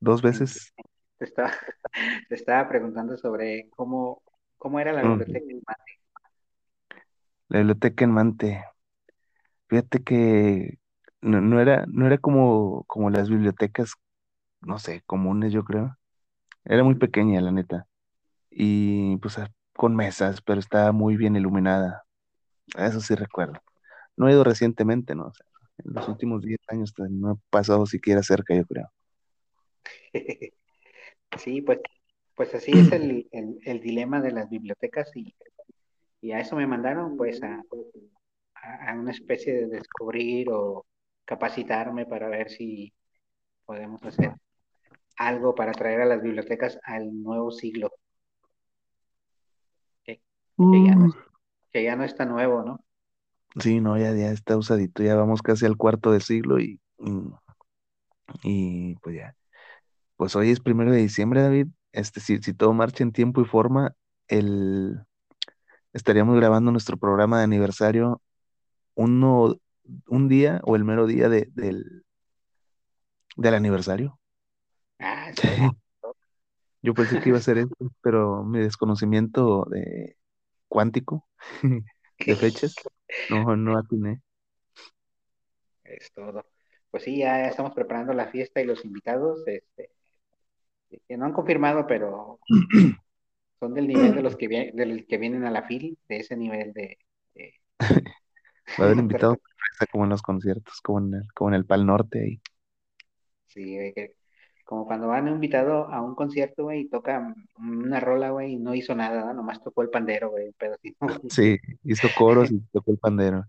dos 0.00 0.22
veces? 0.22 0.74
Te 1.18 1.24
estaba, 1.24 1.52
te 2.28 2.34
estaba 2.34 2.68
preguntando 2.68 3.16
sobre 3.16 3.68
cómo, 3.70 4.22
cómo 4.58 4.80
era 4.80 4.92
la 4.92 5.02
Mm. 5.02 5.18
biblioteca 5.18 5.46
en 5.50 5.62
Mate. 5.66 6.00
La 7.50 7.58
biblioteca 7.58 8.04
en 8.06 8.12
Mante. 8.12 8.64
Fíjate 9.68 10.02
que 10.02 10.78
no, 11.20 11.40
no 11.40 11.60
era, 11.60 11.84
no 11.88 12.06
era 12.06 12.18
como, 12.18 12.84
como 12.86 13.10
las 13.10 13.28
bibliotecas, 13.30 13.92
no 14.62 14.78
sé, 14.78 15.02
comunes, 15.06 15.52
yo 15.52 15.64
creo. 15.64 15.96
Era 16.64 16.84
muy 16.84 16.96
pequeña, 16.96 17.40
la 17.42 17.52
neta. 17.52 17.86
Y 18.50 19.18
pues 19.18 19.38
a- 19.38 19.52
con 19.74 19.96
mesas, 19.96 20.42
pero 20.42 20.60
estaba 20.60 20.92
muy 20.92 21.16
bien 21.16 21.36
iluminada. 21.36 22.04
Eso 22.78 23.00
sí 23.00 23.14
recuerdo. 23.16 23.60
No 24.16 24.28
he 24.28 24.32
ido 24.32 24.44
recientemente, 24.44 25.14
¿no? 25.16 25.28
O 25.28 25.34
sea, 25.34 25.46
en 25.78 25.94
los 25.94 26.08
últimos 26.08 26.42
10 26.42 26.60
años 26.68 26.92
pues, 26.96 27.10
no 27.10 27.32
he 27.34 27.36
pasado 27.50 27.86
siquiera 27.86 28.22
cerca, 28.24 28.54
yo 28.56 28.66
creo. 28.66 28.88
Sí, 31.38 31.62
pues, 31.62 31.80
pues 32.36 32.54
así 32.54 32.78
es 32.78 32.92
el, 32.92 33.28
el, 33.32 33.58
el 33.64 33.80
dilema 33.80 34.20
de 34.20 34.32
las 34.32 34.50
bibliotecas 34.50 35.10
y, 35.16 35.34
y 36.22 36.32
a 36.32 36.40
eso 36.40 36.56
me 36.56 36.66
mandaron, 36.66 37.16
pues, 37.16 37.42
a, 37.42 37.62
a, 38.62 38.94
una 38.94 39.10
especie 39.10 39.52
de 39.54 39.66
descubrir 39.66 40.48
o 40.50 40.86
capacitarme 41.24 42.06
para 42.06 42.28
ver 42.28 42.50
si 42.50 42.92
podemos 43.64 44.02
hacer 44.02 44.34
algo 45.16 45.54
para 45.54 45.72
traer 45.72 46.02
a 46.02 46.06
las 46.06 46.22
bibliotecas 46.22 46.78
al 46.84 47.22
nuevo 47.22 47.50
siglo, 47.50 47.90
que, 50.04 50.20
que 50.56 50.84
ya 50.84 50.94
no 50.94 51.06
es, 51.06 51.14
que 51.72 51.82
ya 51.82 51.96
no 51.96 52.04
está 52.04 52.24
nuevo, 52.24 52.62
¿no? 52.62 52.84
Sí, 53.60 53.80
no, 53.80 53.98
ya, 53.98 54.14
ya 54.14 54.30
está 54.30 54.56
usadito, 54.56 55.02
ya 55.02 55.16
vamos 55.16 55.42
casi 55.42 55.66
al 55.66 55.76
cuarto 55.76 56.12
de 56.12 56.20
siglo 56.20 56.60
y, 56.60 56.80
y, 56.98 57.32
y, 58.44 58.94
pues 58.96 59.16
ya. 59.16 59.34
Pues 60.16 60.36
hoy 60.36 60.50
es 60.50 60.60
primero 60.60 60.92
de 60.92 60.98
diciembre, 60.98 61.42
David. 61.42 61.68
Este, 61.92 62.20
si, 62.20 62.38
si 62.38 62.54
todo 62.54 62.72
marcha 62.72 63.02
en 63.02 63.12
tiempo 63.12 63.40
y 63.40 63.44
forma, 63.44 63.94
el, 64.28 65.00
estaríamos 65.92 66.36
grabando 66.36 66.70
nuestro 66.70 66.96
programa 66.96 67.38
de 67.38 67.44
aniversario 67.44 68.20
uno, 68.98 69.56
un 70.08 70.28
día 70.28 70.60
o 70.64 70.76
el 70.76 70.84
mero 70.84 71.06
día 71.06 71.28
de, 71.30 71.48
del, 71.54 72.04
del 73.38 73.54
aniversario. 73.54 74.20
Ah, 75.00 75.32
sí, 75.34 75.72
Yo 76.82 76.94
pensé 76.94 77.18
que 77.18 77.28
iba 77.30 77.38
a 77.38 77.40
ser 77.40 77.58
eso, 77.58 77.74
pero 78.02 78.44
mi 78.44 78.60
desconocimiento 78.60 79.64
de 79.70 80.16
cuántico 80.68 81.28
de 82.26 82.36
fechas, 82.36 82.74
no, 83.28 83.56
no 83.56 83.76
atiné. 83.78 84.22
es 85.84 86.12
todo. 86.12 86.44
Pues 86.90 87.02
sí, 87.04 87.18
ya 87.18 87.46
estamos 87.48 87.74
preparando 87.74 88.12
la 88.14 88.28
fiesta 88.28 88.60
y 88.60 88.64
los 88.64 88.84
invitados, 88.84 89.46
este, 89.46 89.90
que 91.06 91.16
no 91.16 91.24
han 91.26 91.32
confirmado, 91.32 91.86
pero 91.86 92.38
son 93.60 93.74
del 93.74 93.88
nivel 93.88 94.14
de 94.14 94.22
los 94.22 94.36
que, 94.36 94.48
vi- 94.48 94.70
del 94.72 95.06
que 95.06 95.18
vienen 95.18 95.44
a 95.44 95.50
la 95.50 95.62
FIL, 95.62 95.98
de 96.08 96.16
ese 96.18 96.36
nivel 96.36 96.72
de... 96.72 96.98
de- 97.34 97.54
Va 98.80 98.84
a 98.84 98.86
haber 98.86 98.98
invitados 98.98 99.38
como 99.92 100.04
en 100.04 100.10
los 100.10 100.22
conciertos, 100.22 100.80
como 100.82 100.98
en 101.00 101.14
el, 101.14 101.32
como 101.34 101.50
en 101.50 101.54
el 101.54 101.66
Pal 101.66 101.86
Norte 101.86 102.20
ahí. 102.20 102.40
Sí, 103.46 103.74
güey, 103.74 103.94
como 104.64 104.86
cuando 104.86 105.08
van 105.08 105.28
invitado 105.28 105.88
a 105.88 106.02
un 106.02 106.14
concierto, 106.14 106.64
güey, 106.64 106.80
y 106.82 106.88
toca 106.88 107.34
una 107.58 108.00
rola, 108.00 108.30
güey, 108.30 108.52
y 108.54 108.56
no 108.58 108.74
hizo 108.74 108.94
nada, 108.94 109.24
¿no? 109.24 109.34
Nomás 109.34 109.62
tocó 109.62 109.82
el 109.82 109.90
pandero, 109.90 110.30
güey, 110.30 110.52
pero 110.58 110.76
sí, 110.82 110.94
no, 111.00 111.08
Sí, 111.30 111.56
hizo 111.84 112.08
coros 112.14 112.50
y 112.50 112.60
tocó 112.72 112.92
el 112.92 112.98
pandero. 112.98 113.44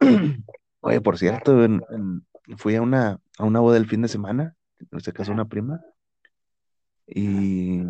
Oye, 0.80 1.00
por 1.00 1.18
cierto, 1.18 1.64
en- 1.64 1.82
en- 1.90 2.26
fui 2.58 2.76
a 2.76 2.82
una, 2.82 3.20
a 3.38 3.44
una 3.44 3.60
boda 3.60 3.76
el 3.78 3.88
fin 3.88 4.02
de 4.02 4.08
semana, 4.08 4.56
se 5.00 5.12
casó 5.12 5.32
una 5.32 5.46
prima, 5.48 5.80
y 7.06 7.80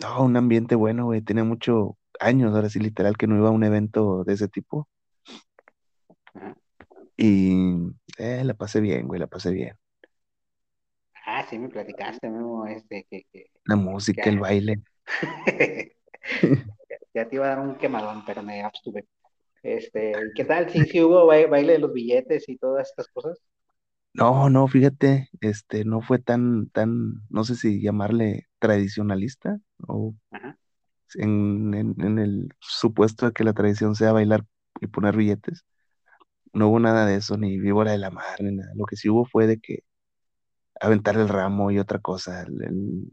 no, 0.00 0.24
un 0.24 0.36
ambiente 0.36 0.74
bueno, 0.74 1.06
güey, 1.06 1.22
tiene 1.22 1.42
muchos 1.44 1.92
años, 2.20 2.54
ahora 2.54 2.70
sí, 2.70 2.80
literal, 2.80 3.16
que 3.16 3.26
no 3.26 3.36
iba 3.36 3.48
a 3.48 3.52
un 3.52 3.64
evento 3.64 4.24
de 4.24 4.34
ese 4.34 4.48
tipo. 4.48 4.88
Y 7.16 7.52
eh, 8.18 8.44
la 8.44 8.54
pasé 8.54 8.80
bien, 8.80 9.06
güey, 9.08 9.20
la 9.20 9.26
pasé 9.26 9.50
bien. 9.52 9.76
Ah, 11.26 11.44
sí 11.48 11.58
me 11.58 11.68
platicaste, 11.68 12.28
Memo, 12.30 12.66
este, 12.66 13.06
que, 13.10 13.24
que- 13.32 13.50
La 13.66 13.76
música, 13.76 14.30
Ya. 14.30 14.30
el 14.30 14.40
baile. 14.40 14.82
ya 17.14 17.28
te 17.28 17.36
iba 17.36 17.46
a 17.46 17.48
dar 17.50 17.60
un 17.60 17.76
quemadón, 17.76 18.24
pero 18.26 18.42
me 18.42 18.62
abstuve. 18.62 19.06
Este, 19.62 20.12
¿y 20.26 20.32
¿qué 20.34 20.44
tal? 20.46 20.70
Sí, 20.70 20.86
sí 20.86 21.02
hubo 21.02 21.26
ba- 21.26 21.46
baile 21.48 21.74
de 21.74 21.78
los 21.80 21.92
billetes 21.92 22.48
y 22.48 22.58
todas 22.58 22.88
estas 22.90 23.08
cosas. 23.08 23.38
No, 24.14 24.50
no, 24.50 24.66
fíjate, 24.66 25.28
este, 25.40 25.84
no 25.84 26.00
fue 26.02 26.18
tan, 26.18 26.68
tan, 26.70 27.22
no 27.30 27.44
sé 27.44 27.54
si 27.54 27.80
llamarle 27.80 28.48
tradicionalista 28.58 29.60
o 29.86 30.14
Ajá. 30.30 30.58
en, 31.14 31.74
en, 31.74 31.94
en 32.00 32.18
el 32.18 32.48
supuesto 32.60 33.26
de 33.26 33.32
que 33.32 33.44
la 33.44 33.52
tradición 33.54 33.94
sea 33.94 34.12
bailar 34.12 34.44
y 34.80 34.86
poner 34.88 35.16
billetes. 35.16 35.64
No 36.52 36.68
hubo 36.68 36.80
nada 36.80 37.06
de 37.06 37.16
eso, 37.16 37.36
ni 37.36 37.58
víbora 37.58 37.92
de 37.92 37.98
la 37.98 38.10
mar, 38.10 38.40
ni 38.40 38.52
nada. 38.56 38.72
Lo 38.74 38.84
que 38.86 38.96
sí 38.96 39.08
hubo 39.08 39.24
fue 39.24 39.46
de 39.46 39.58
que 39.60 39.80
aventar 40.80 41.16
el 41.16 41.28
ramo 41.28 41.70
y 41.70 41.78
otra 41.78 41.98
cosa. 41.98 42.42
el- 42.42 42.62
el- 42.62 43.12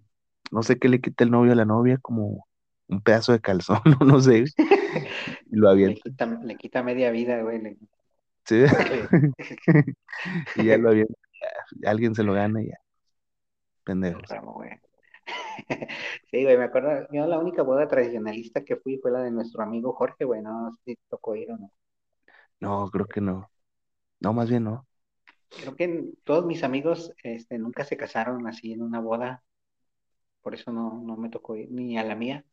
no 0.51 0.63
sé 0.63 0.77
qué 0.77 0.89
le 0.89 1.01
quita 1.01 1.23
el 1.23 1.31
novio 1.31 1.53
a 1.53 1.55
la 1.55 1.65
novia, 1.65 1.97
como 2.01 2.47
un 2.87 3.01
pedazo 3.01 3.31
de 3.31 3.41
calzón, 3.41 3.79
no, 3.99 4.05
no 4.05 4.21
sé. 4.21 4.45
Y 5.51 5.55
lo 5.57 5.67
Le 5.67 5.71
avienta, 5.73 6.01
quita, 6.03 6.25
le 6.25 6.55
quita 6.57 6.83
media 6.83 7.11
vida, 7.11 7.41
güey. 7.41 7.61
le- 7.61 7.77
¿sí? 8.45 8.63
Y 10.55 10.65
ya 10.65 10.77
lo 10.77 10.89
avienta, 10.89 11.13
alguien 11.85 12.15
se 12.15 12.23
lo 12.23 12.33
gana 12.33 12.61
y 12.61 12.67
ya. 12.69 12.77
Pendejos. 13.83 14.27
Ramo, 14.29 14.53
güey. 14.53 14.71
Sí, 16.31 16.43
güey, 16.43 16.57
me 16.57 16.65
acuerdo, 16.65 17.07
yo 17.11 17.25
la 17.25 17.39
única 17.39 17.63
boda 17.63 17.87
tradicionalista 17.87 18.63
que 18.63 18.75
fui 18.75 18.97
fue 18.97 19.11
la 19.11 19.21
de 19.21 19.31
nuestro 19.31 19.63
amigo 19.63 19.93
Jorge, 19.93 20.25
güey, 20.25 20.41
no 20.41 20.71
sé 20.71 20.81
si 20.85 20.97
tocó 21.09 21.35
ir 21.35 21.51
o 21.51 21.57
no. 21.57 21.71
No, 22.59 22.89
creo 22.89 23.05
que 23.05 23.21
no. 23.21 23.49
No, 24.19 24.33
más 24.33 24.49
bien 24.49 24.63
no. 24.63 24.87
Creo 25.49 25.75
que 25.75 26.03
todos 26.23 26.45
mis 26.45 26.63
amigos 26.63 27.13
este, 27.23 27.57
nunca 27.57 27.85
se 27.85 27.97
casaron 27.97 28.47
así 28.47 28.73
en 28.73 28.81
una 28.81 28.99
boda, 28.99 29.43
por 30.41 30.53
eso 30.53 30.71
no, 30.71 31.01
no 31.03 31.17
me 31.17 31.29
tocó 31.29 31.55
ir, 31.55 31.71
ni 31.71 31.97
a 31.97 32.03
la 32.03 32.15
mía. 32.15 32.45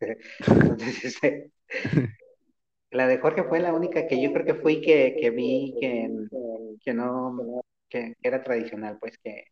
Entonces, 0.46 1.04
este, 1.04 1.52
la 2.90 3.06
de 3.06 3.18
Jorge 3.18 3.44
fue 3.44 3.60
la 3.60 3.72
única 3.72 4.06
que 4.06 4.20
yo 4.20 4.32
creo 4.32 4.44
que 4.44 4.54
fui 4.54 4.80
que, 4.80 5.16
que 5.20 5.30
vi 5.30 5.74
que, 5.80 6.10
que 6.84 6.94
no, 6.94 7.62
que 7.88 8.16
era 8.22 8.42
tradicional, 8.42 8.98
pues 8.98 9.18
que, 9.18 9.44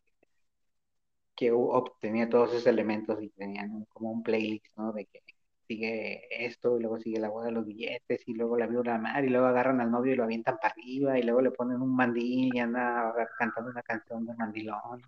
que 1.35 1.53
tenía 2.01 2.29
todos 2.29 2.49
esos 2.51 2.67
elementos 2.67 3.21
y 3.21 3.29
tenían 3.29 3.85
como 3.85 4.11
un 4.11 4.23
playlist, 4.23 4.65
¿no? 4.75 4.91
De 4.91 5.05
que 5.05 5.21
sigue 5.69 6.27
esto, 6.45 6.77
y 6.77 6.81
luego 6.81 6.97
sigue 6.97 7.19
la 7.19 7.29
boda 7.29 7.45
de 7.45 7.51
los 7.51 7.65
billetes, 7.65 8.27
y 8.27 8.33
luego 8.33 8.57
la 8.57 8.65
viola 8.65 8.97
mar, 8.97 9.23
y 9.23 9.29
luego 9.29 9.45
agarran 9.45 9.79
al 9.79 9.91
novio 9.91 10.13
y 10.13 10.15
lo 10.15 10.23
avientan 10.23 10.57
para 10.57 10.73
arriba, 10.73 11.19
y 11.19 11.23
luego 11.23 11.41
le 11.41 11.51
ponen 11.51 11.81
un 11.81 11.95
mandil 11.95 12.53
y 12.53 12.59
anda 12.59 13.13
cantando 13.37 13.69
una 13.69 13.83
canción 13.83 14.25
de 14.25 14.33
mandilón. 14.33 15.01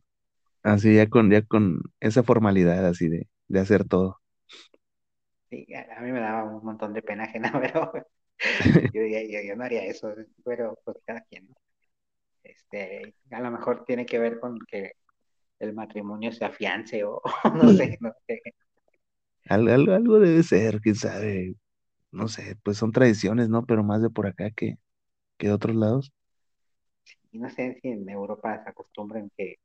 Así 0.62 0.96
ya 0.96 1.10
con, 1.10 1.32
ya 1.32 1.42
con 1.42 1.82
esa 2.00 2.22
formalidad 2.22 2.86
así 2.86 3.10
de, 3.10 3.28
de 3.48 3.60
hacer 3.60 3.86
todo. 3.86 4.20
Sí, 5.50 5.66
a, 5.74 6.00
mí 6.02 6.12
me 6.12 6.20
daba 6.20 6.44
un 6.44 6.64
montón 6.64 6.94
de 6.94 7.02
pena 7.02 7.24
ajena, 7.24 7.52
pero 7.62 7.92
yo, 8.94 9.02
yo, 9.02 9.42
yo 9.48 9.56
no 9.56 9.64
haría 9.64 9.84
eso, 9.84 10.14
pero 10.46 10.78
pues 10.86 10.98
cada 11.06 11.22
quien, 11.22 11.48
¿no? 11.48 11.56
Este, 12.44 13.16
a 13.32 13.42
lo 13.42 13.52
mejor 13.52 13.84
tiene 13.86 14.06
que 14.06 14.20
ver 14.20 14.40
con 14.40 14.60
que 14.68 14.94
el 15.60 15.74
matrimonio 15.74 16.32
se 16.32 16.46
afiance 16.46 17.04
o 17.04 17.22
no 17.56 17.70
sé, 17.70 17.98
no 18.00 18.14
sé. 18.28 18.42
Al- 19.50 19.68
Algo, 19.70 19.94
algo 19.94 20.20
debe 20.20 20.44
ser, 20.44 20.82
quién 20.82 20.96
sabe. 20.96 21.56
No 22.12 22.28
sé, 22.30 22.58
pues 22.64 22.78
son 22.78 22.92
tradiciones, 22.94 23.50
¿no? 23.50 23.66
Pero 23.66 23.84
más 23.84 24.02
de 24.02 24.10
por 24.12 24.28
acá 24.28 24.52
que, 24.52 24.78
que 25.38 25.48
de 25.50 25.54
otros 25.54 25.76
lados. 25.76 26.14
Y 27.32 27.40
no 27.40 27.50
sé 27.50 27.80
si 27.82 27.90
en 27.90 28.08
Europa 28.08 28.64
se 28.64 28.70
acostumbran 28.70 29.30
que 29.36 29.56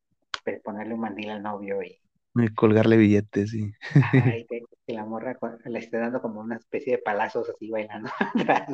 pues, 0.45 0.61
ponerle 0.63 0.95
un 0.95 1.01
mandil 1.01 1.31
al 1.31 1.43
novio 1.43 1.83
y 1.83 2.01
Eh, 2.39 2.55
Colgarle 2.55 2.97
billetes 2.97 3.53
y 3.55 3.73
ay, 4.13 4.47
que, 4.49 4.61
que 4.87 4.93
la 4.95 5.05
morra 5.05 5.37
le 5.65 5.79
esté 5.79 5.99
dando 5.99 6.21
como 6.23 6.41
una 6.41 6.57
especie 6.57 6.97
de 6.97 7.03
palazos 7.03 7.49
así 7.51 7.71
bailando. 7.71 8.11
atrás. 8.19 8.69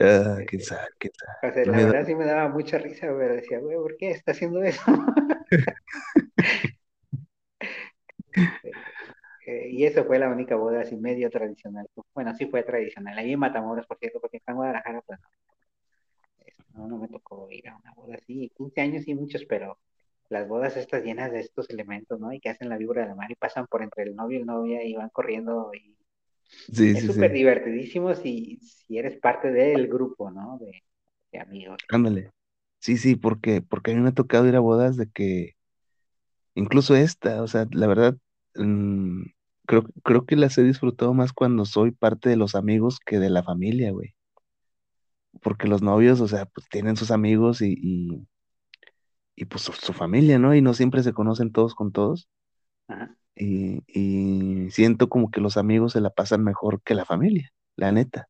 Ah, 0.00 0.38
quién 0.46 0.60
Este, 0.60 0.62
sabe, 0.62 0.88
quién 0.98 1.12
sabe. 1.14 1.38
o 1.42 1.52
sea, 1.52 1.66
la 1.66 1.80
verdad 1.82 2.06
sí 2.06 2.14
me 2.14 2.26
daba 2.26 2.48
mucha 2.48 2.78
risa, 2.78 3.10
güey. 3.12 3.28
Decía, 3.28 3.60
güey, 3.60 3.76
¿por 3.76 3.96
qué 3.96 4.10
está 4.12 4.32
haciendo 4.32 4.62
eso? 4.62 4.82
Eh, 9.46 9.70
y 9.70 9.84
eso 9.84 10.04
fue 10.04 10.18
la 10.18 10.28
única 10.28 10.54
boda 10.56 10.82
así 10.82 10.96
medio 10.96 11.30
tradicional. 11.30 11.88
Bueno, 12.14 12.34
sí 12.34 12.46
fue 12.46 12.62
tradicional. 12.62 13.18
Ahí 13.18 13.32
en 13.32 13.38
Matamoros, 13.38 13.86
por 13.86 13.98
cierto, 13.98 14.20
porque 14.20 14.36
acá 14.36 14.52
en 14.52 14.56
Guadalajara, 14.56 15.00
pues 15.02 15.18
no, 15.18 15.28
este, 16.46 16.54
no, 16.74 16.86
no 16.86 16.98
me 16.98 17.08
tocó 17.08 17.50
ir 17.50 17.68
a 17.68 17.76
una 17.76 17.92
boda 17.94 18.16
así. 18.16 18.52
15 18.56 18.80
años 18.82 19.08
y 19.08 19.14
muchos, 19.14 19.44
pero 19.46 19.78
las 20.28 20.46
bodas 20.46 20.76
estas 20.76 21.02
llenas 21.02 21.32
de 21.32 21.40
estos 21.40 21.70
elementos, 21.70 22.20
¿no? 22.20 22.32
Y 22.32 22.40
que 22.40 22.50
hacen 22.50 22.68
la 22.68 22.76
víbora 22.76 23.06
del 23.06 23.16
mar 23.16 23.30
y 23.30 23.34
pasan 23.34 23.66
por 23.66 23.82
entre 23.82 24.04
el 24.04 24.14
novio 24.14 24.38
y 24.38 24.44
la 24.44 24.52
novia 24.52 24.84
y 24.84 24.94
van 24.94 25.08
corriendo 25.08 25.72
y 25.74 25.96
Sí, 26.50 26.90
es 26.90 27.00
sí, 27.00 27.06
súper 27.06 27.30
sí. 27.30 27.38
divertidísimo 27.38 28.14
si, 28.14 28.58
si 28.60 28.98
eres 28.98 29.18
parte 29.20 29.52
del 29.52 29.88
grupo, 29.88 30.30
¿no? 30.30 30.58
De, 30.60 30.82
de 31.32 31.38
amigos. 31.38 31.78
Ándale. 31.90 32.30
Sí, 32.78 32.96
sí, 32.96 33.14
porque, 33.16 33.62
porque 33.62 33.92
a 33.92 33.94
mí 33.94 34.00
me 34.00 34.08
ha 34.08 34.12
tocado 34.12 34.48
ir 34.48 34.56
a 34.56 34.60
bodas 34.60 34.96
de 34.96 35.08
que, 35.10 35.54
incluso 36.54 36.94
esta, 36.96 37.42
o 37.42 37.46
sea, 37.48 37.66
la 37.72 37.86
verdad, 37.86 38.16
mm, 38.56 39.22
creo, 39.66 39.84
creo 40.04 40.26
que 40.26 40.36
las 40.36 40.58
he 40.58 40.62
disfrutado 40.62 41.14
más 41.14 41.32
cuando 41.32 41.64
soy 41.64 41.92
parte 41.92 42.28
de 42.28 42.36
los 42.36 42.54
amigos 42.54 42.98
que 43.04 43.18
de 43.18 43.30
la 43.30 43.42
familia, 43.42 43.92
güey. 43.92 44.14
Porque 45.42 45.68
los 45.68 45.82
novios, 45.82 46.20
o 46.20 46.28
sea, 46.28 46.46
pues 46.46 46.68
tienen 46.68 46.96
sus 46.96 47.10
amigos 47.10 47.62
y, 47.62 47.74
y, 47.80 48.26
y 49.36 49.44
pues 49.46 49.62
su, 49.62 49.72
su 49.72 49.92
familia, 49.92 50.38
¿no? 50.38 50.54
Y 50.54 50.62
no 50.62 50.74
siempre 50.74 51.02
se 51.02 51.12
conocen 51.12 51.52
todos 51.52 51.74
con 51.74 51.92
todos. 51.92 52.28
Ajá. 52.88 53.16
Y, 53.36 53.82
y 53.86 54.70
siento 54.70 55.08
como 55.08 55.30
que 55.30 55.40
los 55.40 55.56
amigos 55.56 55.92
se 55.92 56.00
la 56.00 56.10
pasan 56.10 56.44
mejor 56.44 56.82
que 56.82 56.94
la 56.94 57.04
familia, 57.06 57.52
la 57.76 57.92
neta. 57.92 58.28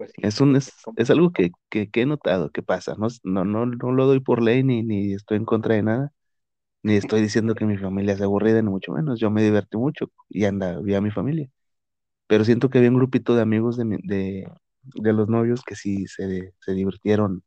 Pues 0.00 0.12
sí, 0.16 0.22
Es 0.22 0.40
un, 0.40 0.56
es, 0.56 0.72
es 0.96 1.10
algo 1.10 1.32
que, 1.32 1.50
que, 1.70 1.90
que 1.90 2.02
he 2.02 2.06
notado 2.06 2.50
que 2.50 2.62
pasa. 2.62 2.94
No, 2.98 3.08
no, 3.24 3.44
no, 3.44 3.66
no 3.66 3.92
lo 3.92 4.06
doy 4.06 4.20
por 4.20 4.42
ley 4.42 4.62
ni, 4.62 4.82
ni 4.82 5.14
estoy 5.14 5.38
en 5.38 5.44
contra 5.44 5.74
de 5.76 5.82
nada. 5.82 6.12
Ni 6.82 6.96
estoy 6.96 7.22
diciendo 7.22 7.54
que 7.56 7.66
mi 7.66 7.78
familia 7.78 8.14
es 8.14 8.22
aburrida, 8.22 8.62
ni 8.62 8.70
mucho 8.70 8.92
menos. 8.92 9.20
Yo 9.20 9.30
me 9.30 9.42
divertí 9.44 9.76
mucho 9.78 10.10
y 10.30 10.44
anda, 10.46 10.80
vi 10.80 10.94
a 10.94 11.00
mi 11.02 11.10
familia. 11.12 11.50
Pero 12.28 12.44
siento 12.44 12.70
que 12.70 12.78
había 12.78 12.90
un 12.90 12.96
grupito 12.98 13.34
de 13.36 13.42
amigos 13.42 13.76
de, 13.78 13.84
mi- 13.86 13.98
de, 14.04 14.48
de 14.82 15.12
los 15.14 15.28
novios 15.28 15.62
que 15.64 15.76
sí 15.76 16.06
se, 16.08 16.54
se 16.60 16.72
divirtieron 16.74 17.44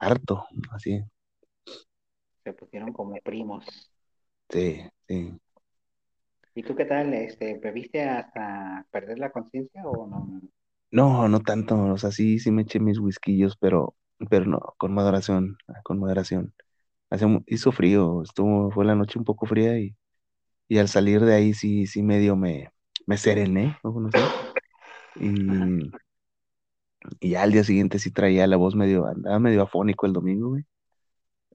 harto, 0.00 0.46
así. 0.72 1.02
se 2.44 2.52
pusieron 2.52 2.92
como 2.92 3.16
primos. 3.20 3.90
Sí, 4.50 4.82
sí. 5.08 5.40
¿Y 6.54 6.62
tú 6.62 6.74
qué 6.74 6.84
tal? 6.86 7.12
Este, 7.14 7.58
¿bebiste 7.58 8.02
hasta 8.04 8.86
perder 8.90 9.18
la 9.18 9.30
conciencia 9.32 9.82
o 9.86 10.06
no? 10.06 10.40
No, 10.92 11.28
no 11.28 11.40
tanto, 11.42 11.76
o 11.94 11.98
sea, 11.98 12.12
sí, 12.12 12.38
sí 12.40 12.52
me 12.52 12.62
eché 12.62 12.80
mis 12.80 13.00
whisquillos, 13.00 13.56
pero, 13.58 13.96
pero 14.30 14.46
no, 14.46 14.60
con 14.78 14.94
moderación, 14.94 15.58
con 15.84 15.98
moderación. 15.98 16.54
Hace 17.10 17.26
mu- 17.26 17.42
hizo 17.46 17.72
frío, 17.72 18.22
estuvo, 18.22 18.70
fue 18.72 18.84
la 18.86 18.94
noche 18.96 19.18
un 19.18 19.24
poco 19.26 19.46
fría 19.46 19.78
y, 19.78 19.96
y 20.68 20.78
al 20.78 20.88
salir 20.88 21.22
de 21.24 21.34
ahí 21.34 21.54
sí, 21.54 21.86
sí 21.86 22.02
medio 22.02 22.36
me, 22.36 22.72
me 23.06 23.18
serené, 23.18 23.78
¿no? 23.84 23.92
No 24.00 24.12
sé. 24.12 24.34
Y, 25.14 25.94
y 27.20 27.30
ya 27.30 27.42
al 27.42 27.52
día 27.52 27.64
siguiente 27.64 27.98
sí 27.98 28.10
traía 28.10 28.46
la 28.46 28.56
voz 28.56 28.74
medio, 28.74 29.06
andaba 29.06 29.38
medio 29.38 29.62
afónico 29.62 30.06
el 30.06 30.12
domingo, 30.12 30.50
güey. 30.50 30.64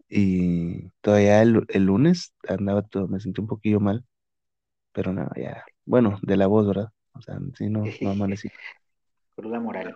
Y 0.09 0.89
todavía 1.01 1.41
el, 1.41 1.65
el 1.69 1.83
lunes 1.85 2.33
andaba 2.47 2.81
todo, 2.83 3.07
me 3.07 3.19
sentí 3.19 3.41
un 3.41 3.47
poquillo 3.47 3.79
mal, 3.79 4.05
pero 4.93 5.13
no, 5.13 5.29
ya, 5.37 5.65
bueno, 5.85 6.19
de 6.23 6.37
la 6.37 6.47
voz, 6.47 6.67
¿verdad? 6.67 6.89
O 7.13 7.21
sea, 7.21 7.39
sí, 7.57 7.69
no, 7.69 7.97
no 8.01 8.11
amanecí. 8.11 8.49
Cruda 9.37 9.61
moral. 9.61 9.95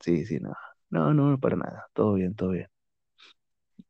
Sí, 0.00 0.24
sí, 0.26 0.38
no. 0.40 0.52
No, 0.90 1.12
no, 1.14 1.38
para 1.40 1.56
nada. 1.56 1.86
Todo 1.94 2.14
bien, 2.14 2.34
todo 2.34 2.50
bien. 2.50 2.68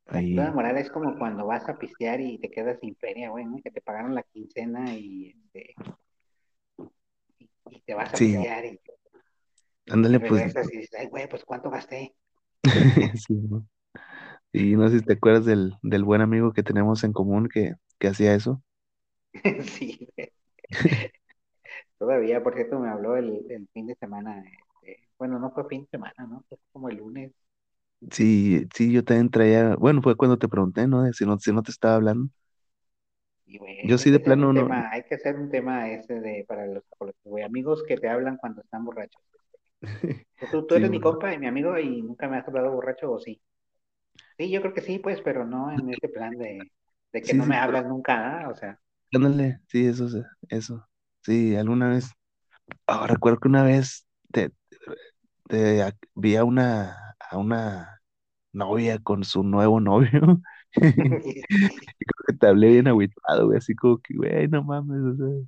La 0.09 0.22
Ahí, 0.22 0.27
cruda 0.27 0.51
moral 0.51 0.79
es 0.79 0.91
como 0.91 1.18
cuando 1.18 1.45
vas 1.45 1.68
a 1.68 1.77
pistear 1.79 2.18
y 2.22 2.39
te 2.39 2.51
quedas 2.51 2.81
sin 2.81 2.97
feria, 2.97 3.29
güey, 3.29 3.45
¿no? 3.45 3.61
Que 3.62 3.70
te 3.70 3.83
pagaron 3.83 4.14
la 4.14 4.22
quincena 4.22 4.97
y, 4.97 5.29
este, 5.29 5.75
y, 7.39 7.49
y 7.70 7.81
te 7.83 7.95
vas 7.95 8.12
a 8.14 8.18
Sí. 8.18 8.25
pistear 8.25 8.64
y, 8.64 8.81
ándale, 9.91 10.20
pues, 10.20 10.45
y 10.72 10.77
dices, 10.79 10.91
ay, 10.99 11.07
güey, 11.09 11.29
pues 11.29 11.45
¿cuánto 11.45 11.70
gasté? 11.70 12.14
sí, 13.27 13.35
¿no? 13.35 13.66
Y 14.53 14.77
no 14.77 14.89
sé 14.91 15.01
si 15.01 15.05
te 15.07 15.14
acuerdas 15.14 15.45
del, 15.47 15.75
del 15.83 16.05
buen 16.05 16.20
amigo 16.22 16.53
que 16.53 16.62
tenemos 16.62 17.05
en 17.05 17.12
común 17.14 17.49
que, 17.49 17.75
que 17.99 18.09
hacía 18.09 18.35
eso. 18.35 18.62
sí, 19.64 20.09
güey. 20.16 20.33
Todavía, 21.99 22.43
por 22.43 22.55
cierto, 22.55 22.79
me 22.79 22.89
habló 22.89 23.16
el, 23.16 23.47
el 23.51 23.68
fin 23.72 23.87
de 23.87 23.95
semana. 23.97 24.45
Este, 25.15 25.19
bueno, 25.19 25.39
no 25.39 25.51
fue 25.53 25.69
fin 25.69 25.83
de 25.83 25.89
semana, 25.91 26.27
¿no? 26.29 26.45
Fue 26.49 26.59
como 26.73 26.89
el 26.89 26.97
lunes. 26.99 27.33
Sí, 28.11 28.67
sí, 28.75 28.93
yo 28.93 29.03
también 29.05 29.31
traía, 29.31 29.77
bueno, 29.77 30.03
fue 30.03 30.15
cuando 30.17 30.39
te 30.39 30.49
pregunté, 30.49 30.87
¿no? 30.87 31.03
De 31.03 31.12
Si 31.15 31.25
no, 31.25 31.39
si 31.39 31.53
no 31.53 31.62
te 31.62 31.71
estaba 31.71 31.95
hablando. 31.97 32.29
Y, 33.47 33.59
Yo 33.83 33.99
sí 33.99 34.11
de 34.11 34.19
hacer 34.21 34.39
un 34.39 34.47
plano 34.47 34.53
no, 34.53 34.69
tema, 34.69 34.91
hay 34.91 35.03
que 35.05 35.15
hacer 35.15 35.37
un 35.37 35.49
tema 35.51 35.91
ese 35.91 36.21
de 36.21 36.45
para 36.47 36.67
los, 36.67 36.83
güey, 37.25 37.43
amigos 37.45 37.83
que 37.87 37.97
te 37.97 38.09
hablan 38.09 38.37
cuando 38.37 38.61
están 38.61 38.85
borrachos. 38.85 39.23
Tú, 40.51 40.65
tú 40.67 40.75
Sí, 40.75 40.77
eres 40.77 40.91
mi 40.91 41.01
bueno. 41.01 41.01
compa 41.01 41.35
y 41.35 41.39
mi 41.39 41.47
amigo 41.49 41.77
y 41.79 42.01
nunca 42.03 42.29
me 42.29 42.37
has 42.39 42.47
hablado 42.49 42.71
borracho 42.73 43.11
o 43.12 43.19
sí. 43.19 43.41
Sí, 44.39 44.51
yo 44.51 44.61
creo 44.62 44.75
que 44.75 44.81
sí, 44.83 44.99
pues, 45.01 45.21
pero 45.23 45.47
no 45.47 45.73
en 45.73 45.91
ese 45.91 46.09
plan 46.09 46.39
de, 46.39 46.73
de 47.12 47.25
que 47.25 47.33
Sí, 47.33 47.35
no 47.35 47.45
sí, 47.45 47.47
me 47.47 47.57
pero- 47.57 47.59
hablas 47.59 47.87
nunca, 47.87 48.43
¿ah? 48.45 48.49
O 48.51 48.55
sea, 48.57 48.81
ándale, 49.15 49.61
sí, 49.69 49.87
eso, 49.87 50.07
eso. 50.49 50.87
Sí, 51.23 51.57
alguna 51.57 51.89
vez, 51.89 52.11
ah, 52.89 53.07
recuerdo 53.09 53.41
que 53.41 53.49
una 53.49 53.65
vez 53.65 54.07
te, 54.35 54.51
te 55.49 55.95
vi 56.14 56.37
a 56.37 56.45
una, 56.45 57.16
a 57.30 57.39
una 57.39 58.03
novia 58.53 58.99
con 58.99 59.24
su 59.24 59.43
nuevo 59.43 59.80
novio. 59.80 60.43
Creo 60.72 61.22
que 62.26 62.35
te 62.39 62.47
hablé 62.47 62.68
bien 62.68 62.89
agüitado, 62.89 63.47
güey, 63.47 63.59
así 63.59 63.74
como 63.74 63.99
que, 63.99 64.14
güey, 64.14 64.49
no 64.49 64.64
mames, 64.64 65.01
o 65.01 65.16
sea, 65.16 65.47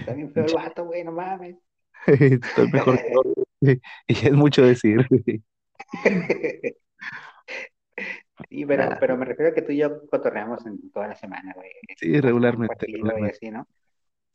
está 0.00 0.14
bien 0.14 0.32
feo 0.32 0.46
el 0.46 0.54
vato, 0.54 0.84
güey, 0.84 1.04
no 1.04 1.12
mames. 1.12 1.56
estoy 2.06 2.70
mejor 2.72 2.96
que 2.96 3.12
güey. 3.60 3.80
Y 4.06 4.26
es 4.26 4.32
mucho 4.32 4.62
decir, 4.62 5.06
güey. 5.08 5.44
Sí, 8.50 8.66
pero, 8.66 8.90
Nah, 8.90 8.98
pero 9.00 9.16
me 9.16 9.24
refiero 9.24 9.50
a 9.50 9.54
que 9.54 9.62
tú 9.62 9.72
y 9.72 9.78
yo 9.78 10.06
cotorreamos 10.08 10.64
en 10.66 10.90
toda 10.90 11.08
la 11.08 11.14
semana, 11.14 11.52
güey. 11.54 11.70
Sí, 11.96 12.20
regularmente, 12.20 12.86
regularmente. 12.86 13.36
así, 13.36 13.50
¿no? 13.50 13.66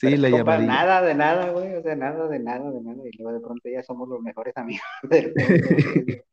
Sí, 0.02 0.18
la 0.18 0.30
llamadilla. 0.30 0.68
nada 0.74 1.02
de 1.04 1.14
nada, 1.16 1.52
güey, 1.52 1.76
o 1.76 1.82
sea, 1.84 1.96
nada 1.96 2.28
de 2.28 2.40
nada 2.40 2.72
de 2.72 2.82
nada. 2.82 3.02
Y 3.08 3.18
luego 3.18 3.34
de 3.38 3.40
pronto 3.46 3.70
ya 3.70 3.84
somos 3.84 4.10
los 4.10 4.20
mejores 4.22 4.56
amigos 4.58 4.84
del 5.04 5.34
mundo. 5.36 6.24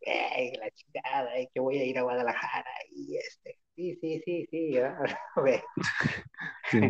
Ey, 0.00 0.52
la 0.56 0.70
chingada, 0.70 1.34
ey, 1.36 1.48
que 1.54 1.60
voy 1.60 1.78
a 1.78 1.84
ir 1.84 1.98
a 1.98 2.02
Guadalajara 2.02 2.70
y 2.90 3.16
este. 3.16 3.58
Sí, 3.74 3.96
sí, 4.00 4.20
sí, 4.24 4.46
sí, 4.50 4.76
Sí, 6.70 6.80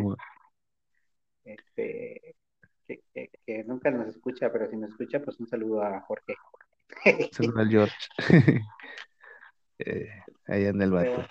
este, 1.45 2.35
que, 2.87 3.01
que- 3.13 3.29
que 3.45 3.63
nunca 3.63 3.91
nos 3.91 4.07
escucha, 4.07 4.51
pero 4.51 4.69
si 4.69 4.75
nos 4.77 4.91
escucha, 4.91 5.19
pues 5.21 5.39
un 5.39 5.47
saludo 5.47 5.81
a 5.83 6.01
Jorge. 6.01 6.35
saluda 7.31 7.61
al 7.61 7.69
George. 7.69 7.95
Eh, 9.79 10.07
ahí 10.47 10.67
anda 10.67 10.85
el 10.85 10.91
vato. 10.91 11.25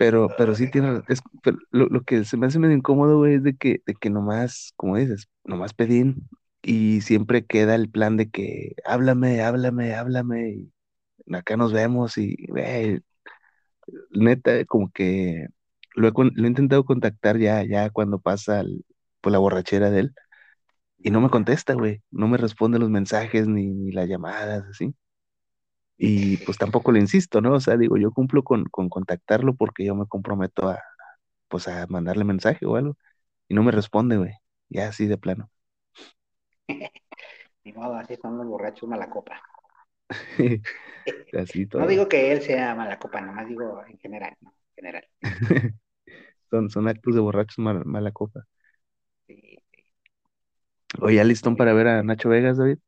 Pero, 0.00 0.34
pero 0.36 0.54
sí 0.54 0.70
tiene, 0.70 1.02
es, 1.08 1.20
pero 1.42 1.58
lo, 1.70 1.86
lo 1.88 2.02
que 2.04 2.24
se 2.24 2.36
me 2.38 2.46
hace 2.46 2.58
medio 2.58 2.76
incómodo, 2.76 3.18
güey, 3.18 3.34
es 3.34 3.42
de 3.42 3.56
que, 3.56 3.82
de 3.86 3.94
que 3.94 4.08
nomás, 4.10 4.72
como 4.76 4.96
dices, 4.96 5.28
nomás 5.44 5.74
pedín 5.74 6.28
y 6.62 7.02
siempre 7.02 7.44
queda 7.46 7.74
el 7.74 7.90
plan 7.90 8.16
de 8.16 8.30
que 8.30 8.74
háblame, 8.86 9.42
háblame, 9.42 9.94
háblame 9.94 10.50
y 11.26 11.34
acá 11.36 11.56
nos 11.56 11.72
vemos 11.72 12.18
y, 12.18 12.36
güey, 12.48 13.00
neta, 14.10 14.64
como 14.66 14.90
que 14.92 15.46
lo 15.94 16.08
he, 16.08 16.12
lo 16.12 16.44
he 16.44 16.48
intentado 16.48 16.84
contactar 16.84 17.38
ya, 17.38 17.64
ya 17.64 17.90
cuando 17.90 18.18
pasa 18.20 18.60
el- 18.60 18.84
pues, 19.20 19.32
la 19.32 19.38
borrachera 19.38 19.90
de 19.90 20.00
él 20.00 20.14
y 20.98 21.10
no 21.10 21.20
me 21.20 21.30
contesta, 21.30 21.74
güey, 21.74 22.02
no 22.10 22.28
me 22.28 22.38
responde 22.38 22.78
los 22.78 22.90
mensajes 22.90 23.48
ni, 23.48 23.68
ni 23.68 23.92
las 23.92 24.08
llamadas, 24.08 24.64
así. 24.70 24.94
Y 26.00 26.38
pues 26.38 26.58
tampoco 26.58 26.92
le 26.92 27.00
insisto, 27.00 27.40
¿no? 27.42 27.54
O 27.54 27.60
sea, 27.60 27.78
digo, 27.78 27.98
yo 27.98 28.12
cumplo 28.12 28.44
con, 28.44 28.64
con 28.66 28.90
contactarlo 28.90 29.54
porque 29.56 29.86
yo 29.86 29.94
me 29.96 30.06
comprometo 30.08 30.68
a, 30.70 30.80
pues 31.48 31.68
a 31.68 31.86
mandarle 31.88 32.24
mensaje 32.24 32.66
o 32.66 32.76
algo. 32.76 32.96
Y 33.48 33.54
no 33.54 33.62
me 33.64 33.72
responde, 33.72 34.18
güey. 34.18 34.32
Ya 34.70 34.88
así 34.88 35.06
de 35.08 35.18
plano. 35.18 35.50
Ni 37.64 37.72
modo, 37.72 37.94
así 37.96 38.16
son 38.16 38.38
los 38.38 38.46
borrachos 38.46 38.88
malacopa. 38.88 39.42
Así 41.32 41.66
todo. 41.66 41.82
No 41.82 41.86
digo 41.88 42.08
que 42.08 42.32
él 42.32 42.42
sea 42.42 42.74
malacopa, 42.74 43.20
nomás 43.20 43.48
digo 43.48 43.84
en 43.86 43.98
general, 43.98 44.36
¿no? 44.40 44.50
En 44.50 44.74
general. 44.76 45.04
son, 46.50 46.70
son 46.70 46.88
actos 46.88 47.14
de 47.14 47.20
borrachos 47.20 47.58
mal- 47.58 47.84
mala 47.86 48.12
copa. 48.12 48.46
Sí, 49.26 49.62
sí. 49.72 49.84
Oye, 51.00 51.16
¿ya 51.16 51.24
listón 51.24 51.56
para 51.56 51.72
ver 51.72 51.88
a 51.88 52.02
Nacho 52.04 52.28
Vegas, 52.28 52.58
David? 52.58 52.78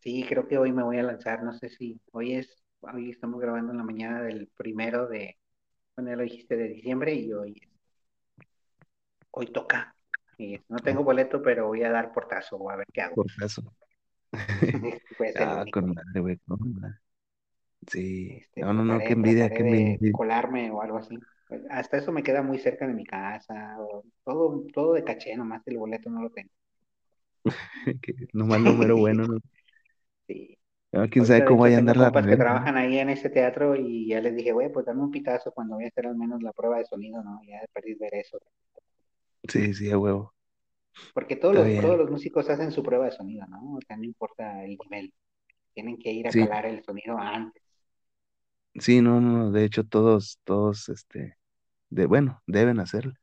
Sí, 0.00 0.24
creo 0.28 0.46
que 0.48 0.58
hoy 0.58 0.72
me 0.72 0.82
voy 0.82 0.98
a 0.98 1.02
lanzar, 1.02 1.42
no 1.42 1.52
sé 1.52 1.68
si 1.68 2.00
hoy 2.12 2.34
es, 2.34 2.62
hoy 2.80 3.10
estamos 3.10 3.40
grabando 3.40 3.72
en 3.72 3.78
la 3.78 3.84
mañana 3.84 4.22
del 4.22 4.48
primero 4.56 5.06
de, 5.08 5.38
bueno, 5.96 6.10
ya 6.10 6.16
lo 6.16 6.24
dijiste, 6.24 6.56
de 6.56 6.68
diciembre 6.68 7.14
y 7.14 7.32
hoy, 7.32 7.60
hoy 9.30 9.46
toca, 9.46 9.94
Y 10.38 10.60
no 10.68 10.78
tengo 10.78 11.02
boleto, 11.04 11.40
pero 11.42 11.68
voy 11.68 11.82
a 11.82 11.90
dar 11.90 12.12
portazo, 12.12 12.70
a 12.70 12.76
ver 12.76 12.86
qué 12.92 13.02
hago. 13.02 13.16
Portazo. 13.16 13.62
Ah, 15.36 15.64
con 15.70 15.94
madre, 15.94 16.20
güey. 16.20 16.38
Sí, 17.86 18.40
Este, 18.40 18.60
no, 18.60 18.72
no, 18.72 18.84
no, 18.84 19.02
qué 19.02 19.14
envidia, 19.14 19.50
qué 19.52 19.62
envidia. 19.62 19.98
colarme 20.10 20.70
o 20.70 20.82
algo 20.82 20.98
así. 20.98 21.18
Pues, 21.48 21.62
Hasta 21.70 21.98
eso 21.98 22.12
me 22.12 22.22
queda 22.22 22.42
muy 22.42 22.58
cerca 22.58 22.86
de 22.86 22.94
mi 22.94 23.04
casa, 23.04 23.76
todo, 24.24 24.64
todo 24.72 24.92
de 24.94 25.04
caché, 25.04 25.36
nomás 25.36 25.62
el 25.66 25.78
boleto 25.78 26.10
no 26.10 26.22
lo 26.22 26.30
tengo. 26.30 26.50
Nomás 28.32 28.60
número 28.60 28.96
bueno, 28.96 29.26
¿no? 29.26 29.38
Sí. 30.28 30.58
Ah, 30.92 31.06
quién 31.10 31.24
sabe 31.26 31.44
cómo 31.44 31.60
vaya 31.62 31.76
a 31.76 31.78
andar 31.80 31.96
la 31.96 32.12
que 32.28 32.36
trabajan 32.36 32.76
ahí 32.76 32.98
en 32.98 33.10
ese 33.10 33.30
teatro 33.30 33.76
y 33.76 34.08
ya 34.08 34.20
les 34.20 34.34
dije, 34.36 34.52
güey, 34.52 34.70
pues 34.72 34.86
dame 34.86 35.02
un 35.02 35.10
pitazo 35.10 35.52
cuando 35.52 35.76
voy 35.76 35.84
a 35.84 35.88
hacer 35.88 36.06
al 36.06 36.16
menos 36.16 36.42
la 36.42 36.52
prueba 36.52 36.78
de 36.78 36.86
sonido, 36.86 37.22
¿no? 37.22 37.40
Ya 37.46 37.60
de 37.60 37.68
perder 37.72 37.96
ver 37.98 38.14
eso. 38.14 38.38
Sí, 39.48 39.74
sí, 39.74 39.90
a 39.90 39.98
huevo. 39.98 40.34
Porque 41.12 41.36
todos 41.36 41.54
Está 41.54 41.62
los, 41.66 41.68
bien. 41.68 41.80
todos 41.80 41.98
los 41.98 42.10
músicos 42.10 42.48
hacen 42.48 42.72
su 42.72 42.82
prueba 42.82 43.04
de 43.06 43.12
sonido, 43.12 43.46
¿no? 43.46 43.74
O 43.76 43.80
sea, 43.86 43.96
no 43.98 44.04
importa 44.04 44.64
el 44.64 44.78
nivel. 44.78 45.12
Tienen 45.74 45.98
que 45.98 46.12
ir 46.12 46.28
a 46.28 46.32
Sí. 46.32 46.48
calar 46.48 46.66
el 46.66 46.84
sonido 46.84 47.18
antes. 47.18 47.62
Sí, 48.74 49.00
no, 49.02 49.20
no, 49.20 49.50
de 49.50 49.64
hecho 49.64 49.84
todos, 49.84 50.38
todos, 50.44 50.88
este, 50.88 51.36
de, 51.90 52.06
bueno, 52.06 52.42
deben 52.46 52.80
hacerlo. 52.80 53.14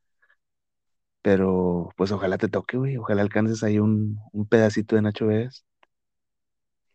Pero, 1.22 1.90
pues 1.96 2.12
ojalá 2.12 2.38
te 2.38 2.48
toque, 2.48 2.76
güey, 2.76 2.96
ojalá 2.98 3.22
alcances 3.22 3.62
ahí 3.64 3.78
un, 3.78 4.18
un 4.32 4.46
pedacito 4.48 4.96
de 4.96 5.02
Nacho 5.02 5.26
Vegas. 5.26 5.64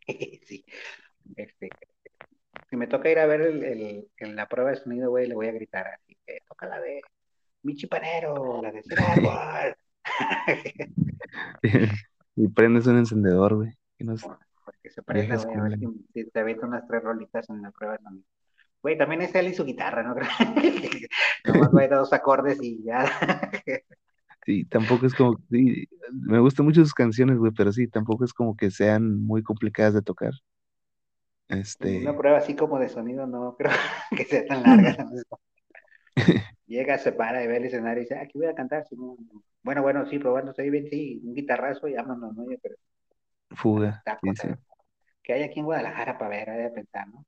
sí. 0.45 0.65
Este, 1.35 1.69
si 2.69 2.75
me 2.75 2.87
toca 2.87 3.09
ir 3.09 3.19
a 3.19 3.25
ver 3.25 3.41
el, 3.41 3.63
el- 3.63 4.07
el- 4.17 4.35
la 4.35 4.47
prueba 4.47 4.71
de 4.71 4.77
sonido, 4.77 5.09
güey, 5.09 5.27
le 5.27 5.35
voy 5.35 5.47
a 5.47 5.51
gritar 5.51 5.87
así 5.87 6.17
que 6.25 6.39
toca 6.47 6.67
la 6.67 6.79
de 6.79 7.01
Michi 7.63 7.87
Panero, 7.87 8.61
la 8.61 8.71
de 8.71 8.83
Árbol. 8.97 9.75
Y 12.35 12.47
prendes 12.47 12.87
un 12.87 12.97
encendedor, 12.97 13.55
güey. 13.55 13.71
nos- 13.99 14.25
Porque 14.65 14.89
se 14.89 15.03
prenda, 15.03 15.35
güey, 15.35 15.55
a 15.57 15.63
ver 15.63 15.77
si, 15.77 15.85
si 16.13 16.31
te 16.31 16.39
avienta 16.39 16.65
unas 16.65 16.87
tres 16.87 17.03
rolitas 17.03 17.49
en 17.49 17.61
la 17.61 17.71
prueba 17.71 17.97
de 17.97 18.03
sonido. 18.03 18.25
Güey, 18.81 18.97
también 18.97 19.21
es 19.21 19.35
él 19.35 19.47
y 19.49 19.53
su 19.53 19.63
guitarra, 19.65 20.01
¿no? 20.01 20.15
Nomás 20.15 21.69
va 21.75 21.81
a 21.81 21.85
ir 21.85 21.93
a 21.93 21.97
dos 21.97 22.13
acordes 22.13 22.57
y 22.63 22.81
ya. 22.83 23.03
Sí, 24.45 24.65
tampoco 24.65 25.05
es 25.05 25.13
como, 25.13 25.37
sí, 25.51 25.87
me 26.13 26.39
gustan 26.39 26.65
mucho 26.65 26.81
sus 26.81 26.93
canciones, 26.93 27.37
güey, 27.37 27.51
pero 27.55 27.71
sí, 27.71 27.87
tampoco 27.87 28.25
es 28.25 28.33
como 28.33 28.55
que 28.57 28.71
sean 28.71 29.23
muy 29.23 29.43
complicadas 29.43 29.93
de 29.93 30.01
tocar. 30.01 30.33
Este, 31.49 31.99
Una 31.99 32.17
prueba 32.17 32.37
así 32.37 32.55
como 32.55 32.79
de 32.79 32.89
sonido 32.89 33.27
no 33.27 33.55
creo 33.57 33.71
que 34.15 34.25
sea 34.25 34.45
tan 34.45 34.61
larga. 34.63 35.05
Llega, 36.65 36.97
se 36.97 37.11
para 37.11 37.43
y 37.43 37.47
ve 37.47 37.57
el 37.57 37.65
escenario 37.65 37.99
y 38.01 38.05
dice, 38.05 38.15
"Ah, 38.15 38.21
aquí 38.23 38.37
voy 38.37 38.47
a 38.47 38.55
cantar. 38.55 38.85
Simón". 38.87 39.17
Bueno, 39.63 39.81
bueno, 39.83 40.05
sí, 40.07 40.17
probando, 40.19 40.51
estoy 40.51 40.69
bien, 40.71 40.87
sí, 40.89 41.21
un 41.23 41.35
guitarrazo 41.35 41.87
y 41.87 41.93
vámonos, 41.93 42.35
¿no? 42.35 42.49
Yo, 42.49 42.57
fuga, 43.55 44.03
sí, 44.21 44.35
sí, 44.35 44.47
que 45.23 45.33
hay 45.33 45.43
aquí 45.43 45.59
en 45.59 45.65
Guadalajara 45.65 46.17
para 46.17 46.29
ver, 46.31 46.49
hay 46.51 46.63
de 46.63 46.69
pensar, 46.71 47.07
¿no? 47.09 47.25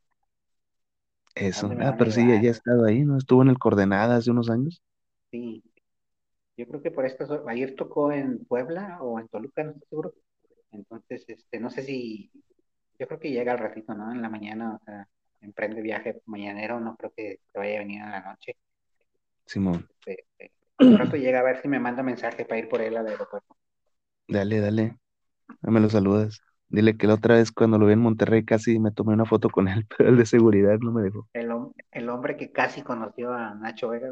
eso. 1.36 1.70
Ah, 1.82 1.96
pero 1.98 2.12
sí, 2.12 2.26
ya 2.42 2.50
ha 2.50 2.52
estado 2.52 2.86
ahí, 2.86 3.04
¿no? 3.04 3.18
Estuvo 3.18 3.42
en 3.44 3.50
el 3.50 3.60
Coordenada 3.60 4.16
hace 4.18 4.32
unos 4.32 4.50
años. 4.50 4.82
Sí. 5.32 5.64
Yo 6.58 6.68
creo 6.68 6.82
que 6.82 6.92
por 6.92 7.06
esto, 7.06 7.44
ayer 7.48 7.76
tocó 7.76 8.12
en 8.12 8.46
Puebla 8.46 9.00
o 9.02 9.20
en 9.20 9.28
Toluca, 9.28 9.64
no 9.64 9.72
estoy 9.72 9.88
seguro. 9.90 10.14
Entonces, 10.72 11.26
este, 11.28 11.60
no 11.60 11.70
sé 11.70 11.84
si, 11.84 12.32
yo 13.00 13.08
creo 13.08 13.20
que 13.20 13.32
llega 13.32 13.54
al 13.54 13.60
ratito, 13.60 13.94
¿no? 13.96 14.12
En 14.12 14.22
la 14.22 14.30
mañana, 14.30 14.76
o 14.76 14.86
sea, 14.86 15.08
emprende 15.42 15.82
viaje 15.82 16.22
mañanero, 16.26 16.80
no 16.80 16.96
creo 16.96 17.12
que 17.16 17.40
se 17.52 17.60
vaya 17.60 17.78
a 17.78 17.80
venir 17.80 18.02
en 18.02 18.12
la 18.12 18.22
noche. 18.22 18.56
Simón, 19.46 19.88
Este, 20.06 20.52
rato 20.80 21.18
llega 21.18 21.40
a 21.40 21.44
ver 21.44 21.62
si 21.62 21.68
me 21.68 21.80
manda 21.80 22.04
mensaje 22.04 22.46
para 22.46 22.60
ir 22.60 22.70
por 22.70 22.82
él 22.82 22.98
al 22.98 23.08
aeropuerto. 23.08 23.56
dale, 24.28 24.60
dale, 24.60 24.98
me 25.62 25.80
lo 25.80 25.90
saludas. 25.90 26.42
Dile 26.70 26.98
que 26.98 27.08
la 27.08 27.16
otra 27.16 27.36
vez 27.36 27.52
cuando 27.52 27.78
lo 27.80 27.88
vi 27.88 27.94
en 27.94 28.00
Monterrey 28.00 28.46
casi 28.46 28.80
me 28.80 28.92
tomé 28.92 29.14
una 29.14 29.26
foto 29.26 29.50
con 29.50 29.68
él, 29.68 29.88
pero 29.98 30.10
el 30.10 30.18
de 30.18 30.26
seguridad 30.26 30.80
no 30.80 30.92
me 30.92 31.04
dejó. 31.04 31.28
El, 31.34 31.52
el 31.92 32.10
hombre 32.10 32.38
que 32.38 32.52
casi 32.52 32.82
conoció 32.82 33.34
a 33.34 33.54
Nacho 33.56 33.90
Vega. 33.90 34.10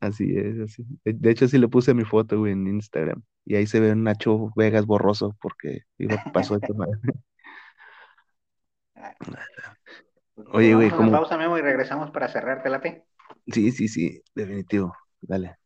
Así 0.00 0.36
es, 0.36 0.60
así. 0.60 0.84
De, 1.04 1.30
hecho, 1.30 1.48
sí 1.48 1.58
le 1.58 1.68
puse 1.68 1.92
mi 1.92 2.04
foto, 2.04 2.38
güey, 2.38 2.52
en 2.52 2.66
Instagram. 2.66 3.22
Y 3.44 3.56
ahí 3.56 3.66
se 3.66 3.80
ve 3.80 3.92
un 3.92 4.04
Nacho 4.04 4.50
Vegas 4.54 4.86
borroso 4.86 5.36
porque 5.40 5.82
iba, 5.98 6.22
pasó 6.32 6.58
tomar. 6.60 6.88
Ah, 9.00 9.14
pues, 10.34 10.48
Oye, 10.50 10.74
güey, 10.74 10.88
vamos 10.88 10.92
a 10.92 10.96
una 10.96 10.96
¿cómo? 10.96 11.10
pausa, 11.12 11.38
Memo, 11.38 11.56
y 11.56 11.60
regresamos 11.60 12.10
para 12.10 12.26
cerrar, 12.26 12.64
¿te 12.64 12.68
late? 12.68 13.04
Sí, 13.46 13.70
sí, 13.70 13.86
sí, 13.86 14.20
definitivo. 14.34 14.92
Dale. 15.20 15.56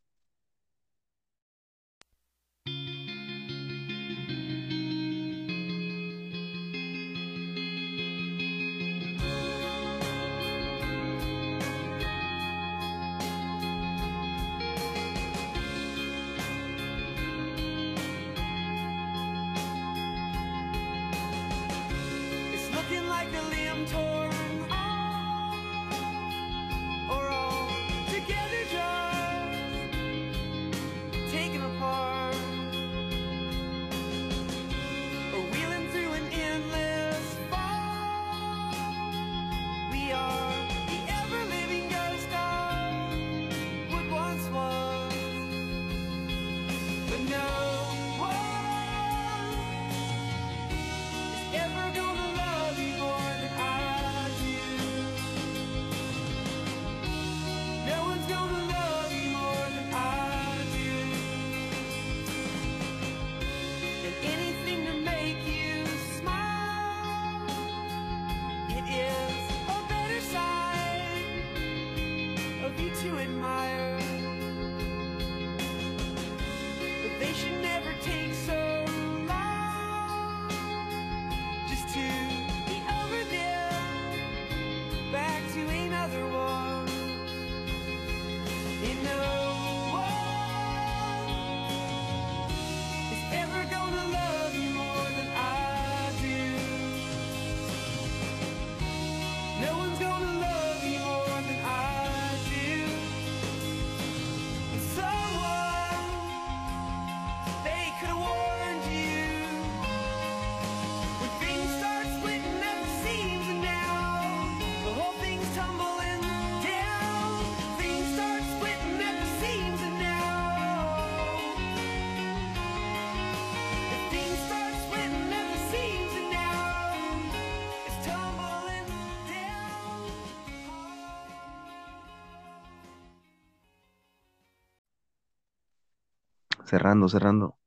Cerrando, 136.73 137.07
cerrando. 137.07 137.59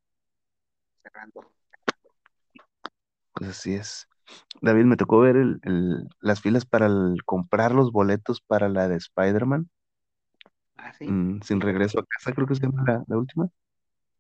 Cerrando. 1.04 1.52
Pues 3.34 3.52
así 3.52 3.76
es. 3.76 4.08
David, 4.62 4.86
me 4.86 4.98
tocó 4.98 5.20
ver 5.20 5.36
el, 5.36 5.60
el- 5.62 6.10
las 6.22 6.42
filas 6.42 6.66
para 6.66 6.88
el- 6.88 7.24
comprar 7.24 7.72
los 7.74 7.92
boletos 7.92 8.42
para 8.42 8.68
la 8.68 8.88
de 8.88 8.96
Spider-Man, 8.96 9.70
Ah, 10.78 10.92
sí. 10.98 11.06
mm, 11.08 11.42
sin 11.44 11.62
regreso 11.62 12.00
a 12.00 12.06
casa, 12.06 12.34
creo 12.34 12.48
que 12.48 12.56
se 12.56 12.62
llama 12.64 12.84
la, 12.88 13.04
la 13.08 13.18
última. 13.18 13.48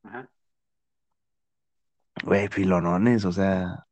Ajá. 0.03 0.29
güey, 2.23 2.47
filonones, 2.49 3.25
o 3.25 3.31
sea, 3.31 3.85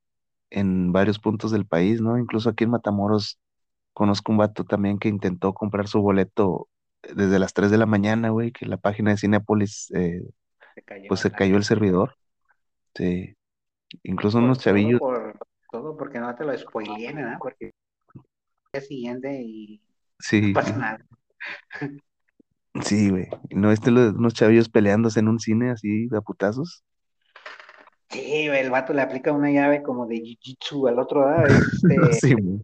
en 0.52 0.91
varios 0.94 1.20
puntos 1.20 1.52
del 1.52 1.66
país, 1.68 2.02
¿no? 2.02 2.18
Incluso 2.20 2.50
aquí 2.50 2.66
en 2.66 2.72
Matamoros 2.72 3.39
conozco 3.94 4.32
un 4.32 4.39
vato 4.39 4.66
también 4.66 5.00
que 5.00 5.10
intentó 5.10 5.54
comprar 5.54 5.88
su 5.88 6.02
boleto 6.02 6.70
desde 7.16 7.39
las 7.39 7.54
3 7.54 7.72
de 7.72 7.78
la 7.78 7.86
mañana, 7.88 8.30
güey, 8.30 8.52
que 8.52 8.66
la 8.68 8.78
página 8.78 9.12
de 9.12 9.18
Cinépolis, 9.18 9.91
eh, 9.96 10.22
Se 10.74 10.82
cayó. 10.82 11.08
pues 11.08 11.20
se 11.20 11.30
la- 11.30 11.36
cayó 11.36 11.58
el 11.58 11.64
servidor. 11.64 12.16
Sí. 12.96 13.36
Incluso 14.04 14.38
por- 14.38 14.46
unos 14.46 14.60
chavillos, 14.60 15.00
Todo, 15.00 15.10
por, 15.10 15.38
todo 15.72 15.98
porque 15.98 16.20
no 16.20 16.34
te 16.36 16.44
lo 16.46 16.58
spoileen, 16.58 17.16
¿verdad? 17.16 17.38
Porque 17.40 17.66
el 17.66 18.22
día 18.74 18.82
siguiente 18.82 19.42
y 19.42 19.82
sí, 20.20 20.42
no 20.42 20.54
pasa 20.54 20.78
nada. 20.78 21.06
sí, 22.82 23.10
güey. 23.10 23.28
¿No 23.52 23.70
viste 23.70 23.92
los, 23.92 24.14
unos 24.16 24.34
chavillos 24.34 24.70
peleándose 24.70 25.20
en 25.20 25.28
un 25.28 25.40
cine 25.40 25.72
así 25.72 26.08
de 26.08 26.18
a 26.18 26.22
putazos? 26.22 26.84
Sí, 28.10 28.48
el 28.48 28.70
vato 28.70 28.94
le 28.94 29.02
aplica 29.02 29.32
una 29.32 29.52
llave 29.52 29.82
como 29.82 30.06
de 30.06 30.18
jiu-jitsu 30.18 30.88
al 30.88 31.00
otro, 31.00 31.26
¿verdad? 31.26 31.48
Este, 31.90 32.14
Sí, 32.14 32.34
güey. 32.34 32.60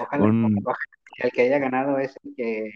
ojalá, 0.00 0.24
Un- 0.24 0.58
ojalá 0.64 0.76
el 1.18 1.30
que 1.30 1.42
haya 1.42 1.58
ganado 1.58 1.98
es 1.98 2.14
el 2.24 2.34
que, 2.34 2.70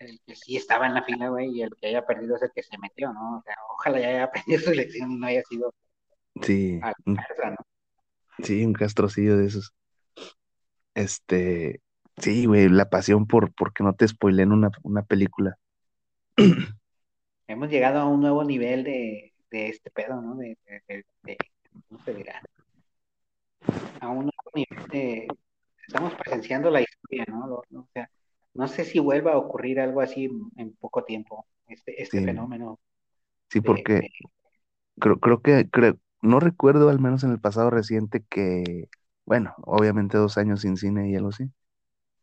el 0.00 0.20
que 0.26 0.34
sí 0.36 0.56
estaba 0.56 0.86
en 0.86 0.94
la 0.94 1.02
fila, 1.04 1.28
güey, 1.28 1.50
y 1.50 1.62
el 1.62 1.70
que 1.76 1.88
haya 1.88 2.06
perdido 2.06 2.36
es 2.36 2.42
el 2.42 2.52
que 2.54 2.62
se 2.62 2.78
metió, 2.78 3.12
¿no? 3.12 3.38
O 3.38 3.42
sea, 3.42 3.56
ojalá 3.74 4.00
ya 4.00 4.08
haya 4.08 4.24
aprendido 4.26 4.60
su 4.62 4.72
lección 4.72 5.12
y 5.12 5.16
no 5.18 5.26
haya 5.26 5.42
sido 5.44 5.74
Sí, 6.42 6.80
a 6.80 6.88
la 6.90 7.50
¿no? 7.50 7.56
sí, 8.42 8.64
un 8.64 8.72
castrocillo 8.72 9.36
de 9.36 9.46
esos. 9.46 9.72
Este, 10.94 11.80
sí, 12.18 12.44
güey, 12.46 12.68
la 12.68 12.90
pasión 12.90 13.26
por, 13.26 13.52
por 13.54 13.72
que 13.72 13.84
no 13.84 13.94
te 13.94 14.06
spoileen 14.08 14.52
una, 14.52 14.70
una 14.82 15.02
película. 15.02 15.56
Hemos 17.48 17.68
llegado 17.70 17.98
a 18.00 18.04
un 18.06 18.20
nuevo 18.20 18.44
nivel 18.44 18.84
de, 18.84 19.32
de 19.50 19.68
este 19.68 19.90
pedo, 19.90 20.20
¿no? 20.20 20.36
De, 20.36 20.56
de, 20.66 20.82
de- 20.88 21.04
de- 21.24 21.36
¿cómo 21.88 22.00
se 22.04 22.14
dirá? 22.14 22.42
A 24.00 24.08
un 24.08 24.24
nuevo 24.30 24.50
nivel 24.54 24.86
de, 24.88 25.28
estamos 25.86 26.14
presenciando 26.14 26.70
la 26.70 26.80
historia, 26.82 27.24
¿no? 27.28 27.54
O 27.56 27.88
sea, 27.92 28.10
no 28.58 28.68
sé 28.68 28.84
si 28.86 29.00
vuelva 29.00 29.34
a 29.34 29.38
ocurrir 29.38 29.80
algo 29.80 30.02
así 30.02 30.30
en, 30.56 30.74
poco 30.76 31.04
tiempo, 31.04 31.46
este, 31.68 32.02
este 32.02 32.20
Sí. 32.20 32.20
fenómeno. 32.22 32.80
Sí, 33.50 33.60
de- 33.62 33.90
porque 33.90 34.02
de- 34.02 34.10
creo, 35.00 35.20
creo 35.20 35.42
que, 35.42 35.68
creo, 35.70 35.98
no 36.22 36.40
recuerdo, 36.40 36.88
al 36.90 37.00
menos 37.00 37.24
en 37.24 37.32
el 37.32 37.40
pasado 37.40 37.70
reciente, 37.70 38.24
que, 38.30 38.88
bueno, 39.26 39.54
obviamente 39.64 40.18
dos 40.18 40.38
años 40.38 40.62
sin 40.62 40.76
cine 40.76 41.10
y 41.10 41.16
algo 41.16 41.30
así, 41.30 41.50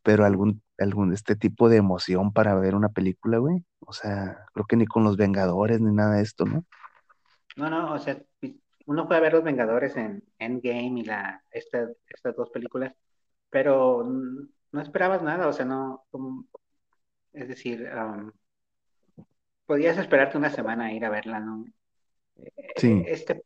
pero 0.03 0.25
algún, 0.25 0.63
algún, 0.79 1.13
este 1.13 1.35
tipo 1.37 1.69
de 1.69 1.77
emoción 1.77 2.33
para 2.33 2.55
ver 2.55 2.75
una 2.75 2.89
película, 2.89 3.39
güey. 3.39 3.65
O 3.81 3.93
sea, 3.93 4.45
creo 4.53 4.65
que 4.67 4.77
ni 4.77 4.85
con 4.87 5.03
los 5.03 5.17
Vengadores 5.17 5.81
ni 5.81 5.93
nada 5.93 6.15
de 6.17 6.23
esto, 6.23 6.45
¿no? 6.45 6.65
no, 7.55 7.69
no, 7.69 7.93
o 7.93 7.99
sea, 7.99 8.21
uno 8.85 9.07
a 9.09 9.19
ver 9.19 9.33
Los 9.33 9.43
Vengadores 9.43 9.95
en 9.97 10.23
Endgame 10.39 10.99
y 11.01 11.03
la, 11.03 11.43
esta- 11.51 11.89
estas 12.07 12.35
dos 12.35 12.49
películas, 12.51 12.93
pero 13.49 14.03
no 14.71 14.81
esperabas 14.81 15.23
nada, 15.23 15.47
o 15.47 15.53
sea, 15.53 15.65
no, 15.65 16.05
como- 16.11 16.45
es 17.33 17.47
decir, 17.49 17.89
um, 17.93 18.31
podías 19.65 19.97
esperarte 19.97 20.37
una 20.37 20.49
semana 20.49 20.85
a 20.85 20.93
ir 20.93 21.05
a 21.05 21.09
verla, 21.09 21.39
¿no? 21.39 21.65
Sí. 22.77 23.03
Este, 23.07 23.43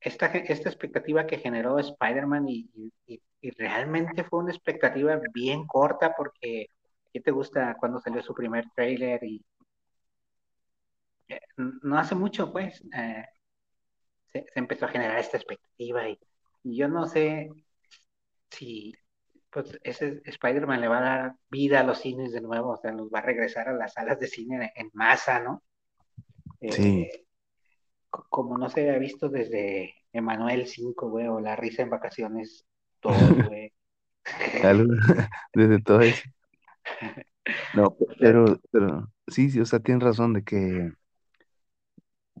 esta, 0.00 0.26
esta 0.28 0.68
expectativa 0.68 1.26
que 1.26 1.38
generó 1.38 1.78
Spider-Man 1.78 2.48
y, 2.48 2.70
y- 3.06 3.22
y 3.40 3.50
realmente 3.52 4.24
fue 4.24 4.40
una 4.40 4.52
expectativa 4.52 5.20
bien 5.34 5.66
corta 5.66 6.14
porque 6.16 6.68
¿qué 7.12 7.20
te 7.20 7.30
gusta 7.32 7.76
cuando 7.78 8.00
salió 8.00 8.22
su 8.22 8.34
primer 8.34 8.64
trailer? 8.74 9.22
Y 9.24 9.44
eh, 11.28 11.40
no 11.56 11.98
hace 11.98 12.14
mucho, 12.14 12.52
pues, 12.52 12.82
eh, 12.96 13.24
se, 14.32 14.44
se 14.52 14.58
empezó 14.60 14.86
a 14.86 14.88
generar 14.88 15.18
esta 15.18 15.36
expectativa 15.36 16.08
y, 16.08 16.18
y 16.64 16.76
yo 16.76 16.88
no 16.88 17.06
sé 17.06 17.50
si 18.50 18.94
pues 19.52 19.78
ese 19.84 20.22
Spider-Man 20.24 20.80
le 20.80 20.88
va 20.88 20.98
a 20.98 21.02
dar 21.02 21.34
vida 21.50 21.80
a 21.80 21.84
los 21.84 21.98
cines 22.00 22.32
de 22.32 22.40
nuevo, 22.40 22.70
o 22.72 22.76
sea, 22.78 22.92
los 22.92 23.08
va 23.10 23.20
a 23.20 23.22
regresar 23.22 23.68
a 23.68 23.72
las 23.74 23.92
salas 23.92 24.18
de 24.18 24.26
cine 24.28 24.72
en 24.76 24.90
masa, 24.94 25.40
¿no? 25.40 25.62
Eh, 26.60 26.70
Sí. 26.72 27.10
co- 28.10 28.26
como 28.30 28.58
no 28.58 28.68
se 28.68 28.80
había 28.82 28.98
visto 28.98 29.28
desde 29.28 29.94
Emanuel 30.12 30.66
5, 30.66 31.10
güey, 31.10 31.26
o 31.28 31.40
La 31.40 31.56
risa 31.56 31.82
en 31.82 31.90
vacaciones 31.90 32.64
2, 33.02 33.12
güey. 33.50 33.72
Desde 35.54 35.82
todo 35.82 36.00
eso. 36.00 36.22
No, 37.74 37.96
pero, 38.20 38.60
pero 38.70 39.08
sí, 39.26 39.50
sí, 39.50 39.60
o 39.60 39.64
sea, 39.66 39.80
tienes 39.80 40.04
razón 40.04 40.34
de 40.34 40.42
que, 40.42 40.92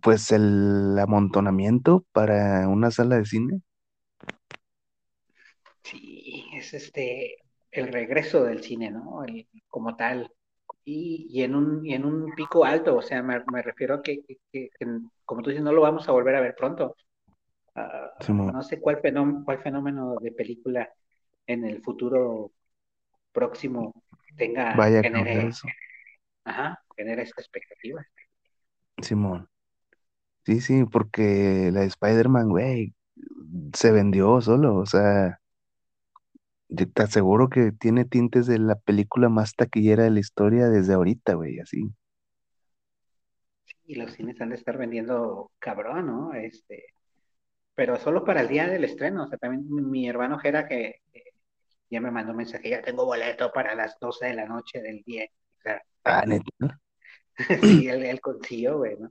pues, 0.02 0.30
el 0.32 0.98
amontonamiento 0.98 2.04
para 2.12 2.68
una 2.68 2.90
sala 2.90 3.16
de 3.16 3.24
cine, 3.24 3.60
es 6.62 6.74
este 6.74 7.36
el 7.72 7.88
regreso 7.92 8.44
del 8.44 8.62
cine, 8.62 8.90
¿no? 8.90 9.24
El- 9.24 9.48
como 9.68 9.96
tal. 9.96 10.30
Y, 10.84 11.28
y 11.30 11.42
en 11.44 11.54
un, 11.56 11.86
y 11.86 11.94
en 11.94 12.04
un 12.04 12.34
pico 12.34 12.64
alto, 12.64 12.96
o 12.96 13.02
sea, 13.02 13.22
me, 13.22 13.42
me 13.52 13.62
refiero 13.62 13.96
a 13.96 14.02
que, 14.02 14.22
que- 14.24 14.38
que- 14.52 14.70
que, 14.78 14.86
como 15.24 15.42
tú 15.42 15.50
dices, 15.50 15.64
no 15.64 15.72
lo 15.72 15.82
vamos 15.82 16.08
a 16.08 16.12
volver 16.12 16.34
a 16.36 16.40
ver 16.42 16.54
pronto. 16.56 16.96
Ah, 17.76 18.10
no 18.52 18.62
sé 18.62 18.80
cuál 18.80 19.00
fenómeno, 19.00 19.42
cuál 19.44 19.62
fenómeno 19.62 20.16
de 20.20 20.32
película 20.32 20.92
en 21.46 21.64
el 21.66 21.82
futuro 21.82 22.52
próximo 23.32 23.94
tenga, 24.36 24.78
vaya 24.78 25.00
genere, 25.00 25.48
eso. 25.48 25.68
ajá, 26.44 26.82
genere 26.96 27.22
esta 27.24 27.42
expectativa. 27.42 28.04
Simón. 29.02 29.48
Sí, 30.46 30.60
sí, 30.62 30.84
porque 30.86 31.70
la 31.72 31.82
de 31.82 31.86
Spider-Man, 31.88 32.50
güey, 32.50 32.94
se 33.74 33.92
vendió 33.92 34.40
solo, 34.42 34.76
o 34.78 34.86
sea, 34.86 35.40
yo 36.74 36.90
te 36.90 37.02
aseguro 37.02 37.48
que 37.48 37.72
tiene 37.72 38.04
tintes 38.04 38.46
de 38.46 38.58
la 38.58 38.76
película 38.76 39.28
más 39.28 39.54
taquillera 39.54 40.04
de 40.04 40.10
la 40.10 40.20
historia 40.20 40.68
desde 40.68 40.94
ahorita, 40.94 41.34
güey, 41.34 41.60
así. 41.60 41.90
Y 43.84 43.96
los 43.96 44.12
cines 44.12 44.40
han 44.40 44.50
de 44.50 44.56
estar 44.56 44.78
vendiendo 44.78 45.50
cabrón, 45.58 46.06
¿no? 46.06 46.34
Este, 46.34 46.86
pero 47.74 47.98
solo 47.98 48.24
para 48.24 48.40
el 48.40 48.48
día 48.48 48.66
del 48.66 48.84
estreno. 48.84 49.24
O 49.24 49.26
sea, 49.26 49.38
también 49.38 49.64
mi, 49.68 50.08
hermano 50.08 50.38
Jera 50.38 50.66
que, 50.66 51.00
que 51.12 51.22
ya 51.90 52.00
me 52.00 52.10
mandó 52.10 52.32
un 52.32 52.38
mensaje, 52.38 52.70
ya 52.70 52.82
tengo 52.82 53.04
boleto 53.04 53.52
para 53.52 53.74
las 53.74 53.98
12 54.00 54.26
de 54.26 54.34
la 54.34 54.46
noche 54.46 54.80
del 54.80 55.02
día. 55.02 55.26
O 55.58 55.60
sea, 55.60 55.82
Ah, 56.04 56.24
neta. 56.26 56.44
sí, 57.60 57.88
él, 57.88 58.04
él 58.04 58.20
consiguió, 58.20 58.78
güey, 58.78 58.96
¿no? 58.98 59.10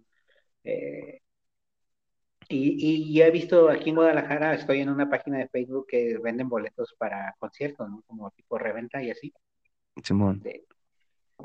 Eh, 0.64 1.22
y, 2.52 2.76
y 2.80 3.14
ya 3.14 3.28
he 3.28 3.32
visto 3.32 3.69
aquí 3.69 3.90
en 3.90 3.95
Guadalajara, 3.95 4.53
estoy 4.53 4.82
en 4.82 4.90
una 4.90 5.10
página 5.10 5.40
de 5.40 5.48
Facebook 5.49 5.86
que 5.88 6.18
venden 6.22 6.49
boletos 6.49 6.94
para 6.98 7.36
conciertos, 7.40 7.90
¿no? 7.90 8.02
Como 8.07 8.30
tipo 8.32 8.57
reventa 8.57 9.02
y 9.02 9.11
así. 9.11 9.34
Simón. 10.03 10.41
de- 10.41 10.65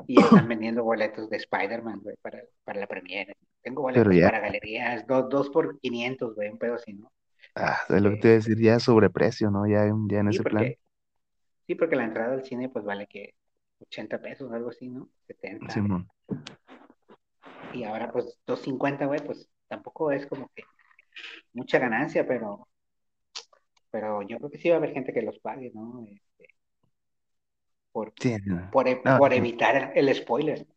y 0.05 0.19
están 0.21 0.47
vendiendo 0.47 0.83
boletos 0.83 1.27
de 1.29 1.37
Spider-Man, 1.37 2.01
güey, 2.03 2.15
para, 2.21 2.39
para 2.63 2.79
la 2.79 2.87
premiere. 2.87 3.35
Tengo 3.63 3.81
boletos 3.81 4.15
ya. 4.15 4.25
para 4.27 4.39
galerías, 4.39 5.07
dos, 5.07 5.27
dos 5.29 5.49
por 5.49 5.79
500, 5.79 6.35
güey, 6.35 6.49
un 6.49 6.59
pedo 6.59 6.75
así, 6.75 6.93
¿no? 6.93 7.11
Ah, 7.55 7.77
es 7.89 8.01
lo 8.01 8.11
que 8.11 8.17
te 8.17 8.27
iba 8.27 8.33
a 8.33 8.37
decir, 8.37 8.59
ya 8.61 8.79
sobreprecio, 8.79 9.49
¿no? 9.49 9.65
Ya, 9.67 9.85
en- 9.85 10.07
ya 10.07 10.19
en 10.19 10.31
Sí, 10.31 10.37
ese 10.37 10.43
plan. 10.49 10.75
sí, 11.65 11.75
porque 11.75 11.95
la 11.95 12.03
entrada 12.03 12.33
al 12.35 12.45
cine 12.45 12.69
pues 12.69 12.85
vale 12.85 13.07
que 13.07 13.33
80 13.79 14.21
pesos, 14.21 14.51
algo 14.51 14.69
así, 14.69 14.87
¿no? 14.89 15.09
70. 15.25 15.73
Simón. 15.73 16.07
Y 17.73 17.83
ahora 17.83 18.11
pues 18.11 18.37
250, 18.45 19.05
güey, 19.05 19.19
pues 19.25 19.49
tampoco 19.67 20.11
es 20.11 20.25
como 20.27 20.49
que 20.55 20.63
mucha 21.53 21.79
ganancia, 21.79 22.27
pero, 22.27 22.67
pero 23.91 24.21
yo 24.21 24.37
creo 24.37 24.49
que 24.51 24.57
sí 24.59 24.69
va 24.69 24.75
a 24.75 24.77
haber 24.79 24.93
gente 24.93 25.13
que 25.13 25.21
los 25.21 25.39
pague, 25.39 25.71
¿no? 25.73 26.05
Este, 26.09 26.55
por, 27.91 28.13
Sí, 28.19 28.35
no. 28.45 28.71
por, 28.71 28.87
e- 28.87 28.97
No, 29.03 29.19
por 29.19 29.33
evitar 29.33 29.91
el 29.95 30.13
spoiler. 30.15 30.67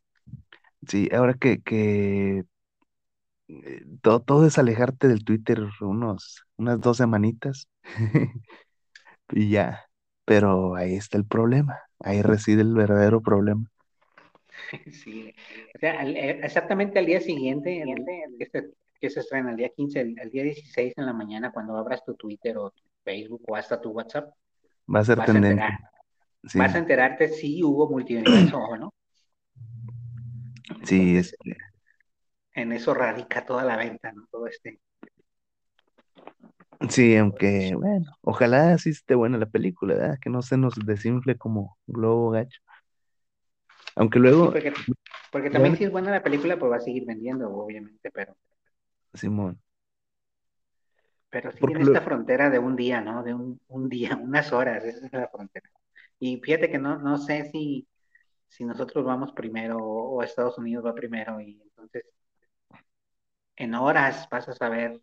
Sí, 0.89 1.09
ahora 1.13 1.35
que, 1.35 1.61
que 1.63 2.45
eh, 3.49 3.83
todo, 4.03 4.21
todo 4.23 4.47
es 4.47 4.59
alejarte 4.59 5.09
del 5.09 5.25
Twitter 5.25 5.61
unos, 5.81 6.45
unas 6.57 6.81
dos 6.81 6.97
semanitas 6.99 7.69
y 9.31 9.51
ya. 9.51 9.85
Pero 10.27 10.77
ahí 10.77 10.95
está 10.97 11.19
el 11.19 11.27
problema, 11.27 11.79
ahí 12.01 12.23
reside 12.23 12.63
el 12.63 12.75
verdadero 12.75 13.23
problema. 13.23 13.71
Sí, 14.93 15.35
o 15.75 15.79
sea, 15.79 16.01
al- 16.01 16.17
eh, 16.17 16.41
exactamente 16.43 16.99
al 16.99 17.07
día 17.07 17.21
siguiente, 17.21 17.83
el- 17.83 18.05
se, 18.53 18.71
que 19.01 19.11
se 19.11 19.21
estrena 19.21 19.51
el 19.51 19.57
día 19.57 19.71
15, 19.71 20.01
el, 20.01 20.19
el 20.19 20.31
día 20.31 20.45
16 20.45 20.95
en 20.97 21.07
la 21.07 21.13
mañana, 21.13 21.53
cuando 21.53 21.77
abras 21.77 22.05
tu 22.05 22.15
Twitter 22.15 22.59
o 22.59 22.71
tu 22.71 22.83
Facebook 23.05 23.43
o 23.49 23.57
hasta 23.57 23.81
tu 23.81 23.91
WhatsApp, 23.91 24.33
Va 24.95 25.01
a 25.01 25.05
ser 25.11 25.19
vas 25.19 25.35
a 25.35 25.39
enterar, 25.39 25.73
Sí, 26.45 26.59
vas 26.59 26.75
a 26.75 26.79
enterarte 26.79 27.29
si 27.29 27.63
hubo 27.65 27.89
multiverso 27.91 28.59
o 28.59 28.77
no. 28.77 28.95
sí, 30.85 31.17
Entonces, 31.17 31.17
este, 31.17 31.57
en 32.55 32.71
eso 32.71 32.95
radica 32.95 33.45
toda 33.45 33.65
la 33.65 33.77
venta, 33.77 34.13
¿no? 34.13 34.25
Todo 34.31 34.47
este. 34.47 34.79
sí, 36.89 37.17
aunque, 37.17 37.75
bueno, 37.77 38.13
ojalá 38.23 38.77
sí 38.79 38.91
esté 38.91 39.15
buena 39.15 39.39
la 39.39 39.47
película, 39.47 39.95
¿verdad? 39.95 40.19
Que 40.21 40.31
no 40.31 40.43
se 40.43 40.57
nos 40.57 40.75
desinfle 40.87 41.37
como 41.37 41.79
globo 41.87 42.31
gacho. 42.31 42.61
Aunque 43.97 44.19
Sí, 44.19 44.23
luego, 44.23 44.53
porque, 45.33 45.51
también 45.51 45.77
si 45.77 45.85
es 45.85 45.91
buena 45.93 46.11
la 46.11 46.23
película, 46.23 46.59
pues 46.59 46.73
va 46.73 46.77
a 46.77 46.81
seguir 46.81 47.05
vendiendo, 47.07 47.51
obviamente, 47.53 48.11
pero 48.13 48.37
Simón. 49.15 49.61
Pero 51.31 51.53
sí 51.53 51.59
Porque 51.61 51.75
en 51.75 51.81
lo- 51.83 51.93
esta 51.93 52.01
frontera 52.03 52.51
de 52.51 52.59
un 52.59 52.77
día, 52.77 53.01
¿no? 53.01 53.23
De 53.23 53.35
un, 53.35 53.61
un 53.69 53.89
día, 53.89 54.17
unas 54.23 54.53
horas, 54.53 54.85
esa 54.85 55.07
es 55.07 55.13
la 55.13 55.29
frontera. 55.29 55.69
Y 56.19 56.39
fíjate 56.41 56.71
que 56.71 56.79
no, 56.79 56.99
no 56.99 57.19
sé 57.19 57.51
si, 57.51 57.87
si 58.49 58.65
nosotros 58.65 59.05
vamos 59.05 59.33
primero 59.33 59.79
o, 59.79 60.23
Estados 60.23 60.59
Unidos 60.59 60.85
va 60.87 60.95
primero 60.95 61.41
y 61.41 61.61
entonces 61.63 62.05
en 63.57 63.75
horas 63.77 64.29
vas 64.29 64.49
a 64.49 64.55
saber 64.55 65.01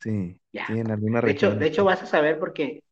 Sí, 0.00 0.40
ya. 0.52 0.66
sí, 0.66 0.78
en 0.78 0.90
alguna 0.90 1.20
De 1.22 1.30
hecho, 1.32 1.54
de 1.54 1.66
hecho 1.66 1.84
vas 1.84 2.02
a 2.02 2.06
saber 2.06 2.38
porque 2.38 2.82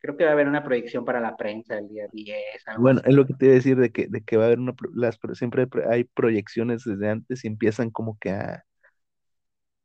creo 0.00 0.16
que 0.16 0.24
va 0.24 0.30
a 0.30 0.32
haber 0.34 0.48
una 0.48 0.64
proyección 0.64 1.04
para 1.04 1.20
la 1.20 1.36
prensa 1.36 1.78
el 1.78 1.88
día 1.88 2.08
10, 2.12 2.66
algo 2.68 2.88
Bueno, 2.88 3.00
así. 3.00 3.04
es 3.04 3.14
lo 3.14 3.26
que 3.26 3.34
te 3.34 3.46
iba 3.46 3.52
a 3.52 3.56
decir 3.56 3.76
de 3.76 3.90
que, 3.92 4.06
de 4.08 4.22
que 4.24 4.36
va 4.36 4.44
a 4.44 4.46
haber 4.46 4.58
una, 4.60 4.74
las, 4.94 5.18
siempre 5.34 5.66
hay 5.90 6.04
proyecciones 6.04 6.84
desde 6.84 7.10
antes 7.10 7.44
y 7.44 7.48
empiezan 7.48 7.90
como 7.90 8.18
que 8.18 8.30
a, 8.30 8.64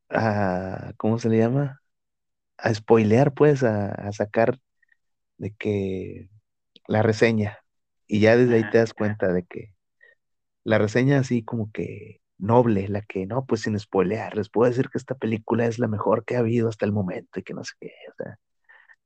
a, 0.09 0.93
¿cómo 0.97 1.19
se 1.19 1.29
le 1.29 1.37
llama? 1.39 1.81
A 2.57 2.73
spoilear, 2.73 3.33
pues, 3.33 3.63
a, 3.63 3.89
a 3.91 4.11
sacar 4.13 4.59
de 5.37 5.53
que 5.55 6.29
la 6.87 7.03
reseña. 7.03 7.59
Y 8.07 8.21
ya 8.21 8.37
desde 8.37 8.55
ahí 8.57 8.65
Ajá, 8.65 8.69
te 8.69 8.79
das 8.79 8.93
cuenta 8.93 9.33
de 9.33 9.45
que 9.45 9.73
la 10.63 10.77
reseña 10.77 11.19
así 11.19 11.43
como 11.43 11.71
que 11.71 12.21
noble, 12.37 12.87
la 12.89 13.01
que 13.03 13.25
no, 13.25 13.45
pues 13.45 13.61
sin 13.61 13.79
spoilear, 13.79 14.35
les 14.37 14.49
puedo 14.49 14.69
decir 14.69 14.89
que 14.89 14.97
esta 14.97 15.15
película 15.15 15.65
es 15.65 15.79
la 15.79 15.87
mejor 15.87 16.25
que 16.25 16.35
ha 16.35 16.39
habido 16.39 16.69
hasta 16.69 16.85
el 16.85 16.91
momento 16.93 17.39
y 17.39 17.43
que 17.43 17.53
no 17.53 17.63
sé 17.63 17.73
qué, 17.79 17.91
o 18.11 18.15
sea, 18.23 18.37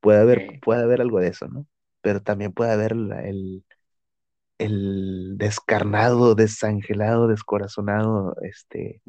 puede 0.01 0.19
haber, 0.21 0.43
puede 0.61 0.83
haber 0.83 1.01
algo 1.01 1.19
de 1.19 1.29
eso, 1.29 1.47
¿no? 1.49 1.67
Pero 2.01 2.21
también 2.23 2.53
puede 2.53 2.71
haber 2.73 2.93
el, 2.93 3.65
el 4.59 5.37
descarnado, 5.37 6.35
desangelado, 6.35 7.27
descorazonado, 7.27 8.35
este, 8.43 9.01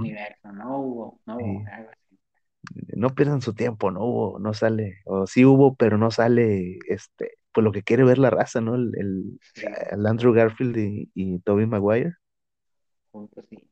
multiverso, 0.00 0.52
no 0.52 0.78
hubo, 0.78 1.20
no 1.26 1.36
hubo, 1.36 1.60
Sí. 1.60 1.64
algo 1.72 1.90
así. 1.90 2.18
No 2.96 3.10
pierdan 3.10 3.42
su 3.42 3.54
tiempo, 3.54 3.90
no 3.90 4.04
hubo, 4.04 4.38
no 4.38 4.54
sale, 4.54 4.98
o 5.04 5.26
sí 5.26 5.44
hubo, 5.44 5.74
pero 5.74 5.98
no 5.98 6.10
sale, 6.10 6.78
este, 6.88 7.32
pues 7.52 7.64
lo 7.64 7.72
que 7.72 7.82
quiere 7.82 8.04
ver 8.04 8.18
la 8.18 8.30
raza, 8.30 8.60
¿no? 8.60 8.74
El, 8.76 8.92
el, 8.96 9.38
Sí, 9.54 9.64
el 9.90 10.06
Andrew 10.06 10.32
Garfield 10.32 10.76
y, 10.78 11.10
y 11.14 11.38
Tobey 11.40 11.66
Maguire. 11.66 12.14
juntos 13.10 13.46
sí. 13.50 13.68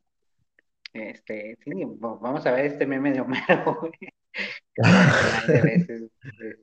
Este, 0.92 1.56
sí, 1.64 1.70
va- 2.02 2.16
vamos 2.16 2.44
a 2.46 2.50
ver 2.52 2.66
este 2.66 2.84
meme 2.86 3.12
de 3.12 3.20
Homero, 3.20 3.76
güey. 3.80 3.92
Cantidad 4.74 5.46
de 5.46 5.62
veces. 5.62 6.10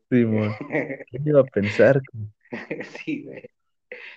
Simón. 0.10 0.52
este, 0.70 1.06
¿Quién 1.10 1.28
iba 1.28 1.42
a 1.42 1.46
pensar? 1.46 2.02
Sí, 3.06 3.24
güey. 3.26 3.44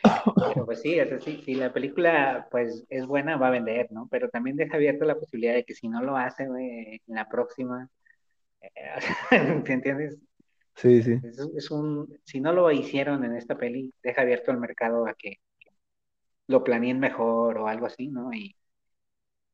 Pero 0.03 0.65
pues 0.67 0.81
sí, 0.83 0.99
o 1.01 1.07
sea, 1.07 1.21
sí, 1.21 1.43
si 1.45 1.55
la 1.55 1.73
película 1.73 2.49
pues 2.51 2.85
es 2.89 3.07
buena, 3.07 3.37
va 3.37 3.49
a 3.49 3.51
vender, 3.51 3.91
¿no? 3.93 4.09
Pero 4.11 4.29
también 4.29 4.57
deja 4.57 4.77
abierta 4.77 5.05
la 5.05 5.17
posibilidad 5.19 5.55
de 5.55 5.65
que 5.65 5.75
si 5.75 5.89
no 5.89 6.03
lo 6.03 6.17
hace, 6.17 6.47
güey, 6.47 7.01
en 7.07 7.15
la 7.15 7.29
próxima, 7.29 7.89
eh, 8.63 8.71
¿te 9.65 9.73
entiendes? 9.73 10.19
Sí, 10.77 11.03
sí. 11.03 11.21
Es, 11.23 11.39
es 11.57 11.71
un, 11.71 12.19
si 12.25 12.41
no 12.41 12.53
lo 12.53 12.71
hicieron 12.71 13.25
en 13.25 13.37
esta 13.37 13.57
peli, 13.57 13.93
deja 14.03 14.23
abierto 14.23 14.51
el 14.51 14.59
mercado 14.59 15.07
a 15.07 15.15
que 15.15 15.37
lo 16.49 16.63
planeen 16.65 17.01
mejor 17.01 17.57
o 17.59 17.67
algo 17.69 17.87
así, 17.87 18.09
¿no? 18.09 18.31
Y 18.33 18.55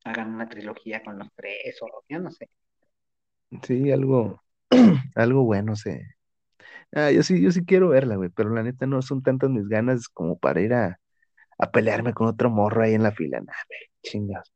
hagan 0.04 0.34
una 0.34 0.48
trilogía 0.48 1.02
con 1.04 1.18
los 1.18 1.28
tres 1.34 1.76
o 1.82 2.02
yo 2.08 2.18
no 2.18 2.30
sé. 2.30 2.48
Sí, 3.62 3.90
algo, 3.90 4.42
algo 5.14 5.44
bueno 5.44 5.76
se. 5.76 6.15
Ah, 6.96 7.10
yo 7.12 7.22
sí, 7.22 7.42
yo 7.42 7.50
sí 7.52 7.64
quiero 7.64 7.90
verla, 7.90 8.16
güey, 8.16 8.30
pero 8.30 8.50
la 8.50 8.62
neta 8.62 8.86
no 8.86 9.02
son 9.02 9.22
tantas 9.22 9.50
mis 9.50 9.68
ganas 9.68 10.08
como 10.08 10.38
para 10.38 10.60
ir 10.62 10.72
a, 10.74 10.98
a 11.58 11.70
pelearme 11.72 12.14
con 12.14 12.28
otro 12.28 12.50
morro 12.50 12.82
ahí 12.84 12.94
en 12.94 13.02
la 13.04 13.12
fila. 13.12 13.40
Nah, 13.40 13.52
güey, 13.68 13.80
chingas. 14.02 14.52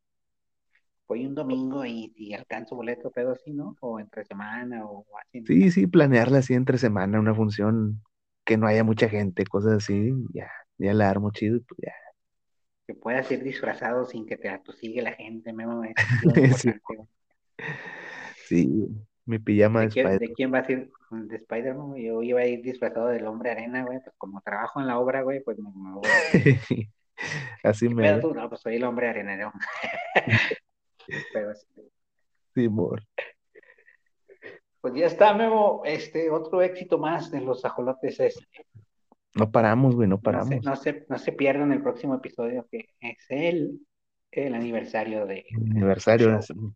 Voy 1.07 1.25
un 1.27 1.35
domingo 1.35 1.85
y 1.85 2.09
si 2.15 2.33
alcanzo 2.33 2.75
boleto, 2.75 3.11
pedo 3.11 3.33
así, 3.33 3.51
¿no? 3.51 3.75
O 3.81 3.99
entre 3.99 4.23
semana 4.25 4.85
o 4.85 5.05
así. 5.19 5.41
Sí, 5.45 5.71
sí, 5.71 5.87
planearla 5.87 6.39
así 6.39 6.53
entre 6.53 6.77
semana, 6.77 7.19
una 7.19 7.35
función 7.35 8.01
que 8.45 8.57
no 8.57 8.67
haya 8.67 8.83
mucha 8.83 9.09
gente, 9.09 9.45
cosas 9.45 9.73
así, 9.73 10.13
ya, 10.33 10.49
ya 10.77 10.93
la 10.93 11.09
armo 11.09 11.31
chido, 11.31 11.57
y 11.57 11.59
pues 11.61 11.79
ya. 11.83 11.91
Que 12.85 12.93
puedas 12.93 13.31
ir 13.31 13.43
disfrazado 13.43 14.05
sin 14.05 14.27
que 14.27 14.37
te 14.37 14.49
atosigue 14.49 15.01
la 15.01 15.13
gente, 15.13 15.51
importante. 16.23 16.79
güey. 16.87 17.07
Sí, 18.47 18.87
mi 19.25 19.39
pijama 19.39 19.81
¿De 19.81 19.85
de 19.85 19.89
quién, 19.89 20.17
de 20.19 20.33
quién 20.33 20.51
vas 20.51 20.67
a 20.69 20.71
ir? 20.71 20.91
¿De 21.11 21.35
Spider-Man? 21.35 21.95
Yo 21.95 22.23
iba 22.23 22.39
a 22.39 22.45
ir 22.45 22.61
disfrazado 22.61 23.07
del 23.07 23.27
hombre 23.27 23.51
arena, 23.51 23.83
güey. 23.83 23.99
Pues 24.03 24.15
como 24.17 24.41
trabajo 24.41 24.79
en 24.79 24.87
la 24.87 24.97
obra, 24.97 25.21
güey, 25.21 25.41
pues 25.43 25.57
me, 25.59 25.69
me 25.69 25.93
voy 25.93 26.03
a... 26.07 26.89
Así 27.69 27.87
¿Qué 27.87 27.93
me 27.95 28.03
pedo 28.03 28.29
tú? 28.29 28.33
No, 28.33 28.49
pues 28.49 28.61
soy 28.61 28.77
el 28.77 28.83
hombre 28.83 29.09
arena, 29.09 29.35
¿no? 29.35 29.53
Pero 31.33 31.53
sí. 31.53 31.67
sí, 32.55 32.69
mor. 32.69 33.03
Pues 34.79 34.93
ya 34.95 35.05
está, 35.05 35.33
Memo. 35.33 35.83
Este, 35.85 36.29
otro 36.31 36.61
éxito 36.61 36.97
más 36.97 37.29
de 37.29 37.41
los 37.41 37.63
ajolotes 37.65 38.19
es 38.19 38.39
No 39.35 39.51
paramos, 39.51 39.95
güey, 39.95 40.07
no 40.07 40.15
no 40.15 40.17
se, 40.17 40.23
paramos. 40.23 40.65
no 40.65 40.75
se, 40.75 41.05
no 41.09 41.17
se 41.19 41.31
pierdan 41.33 41.71
el 41.71 41.83
próximo 41.83 42.15
episodio 42.15 42.67
que 42.71 42.87
es 42.99 43.25
el, 43.29 43.79
el 44.31 44.55
aniversario 44.55 45.25
de, 45.25 45.45
de 45.51 45.71
Aniversario. 45.71 46.41
show. 46.41 46.73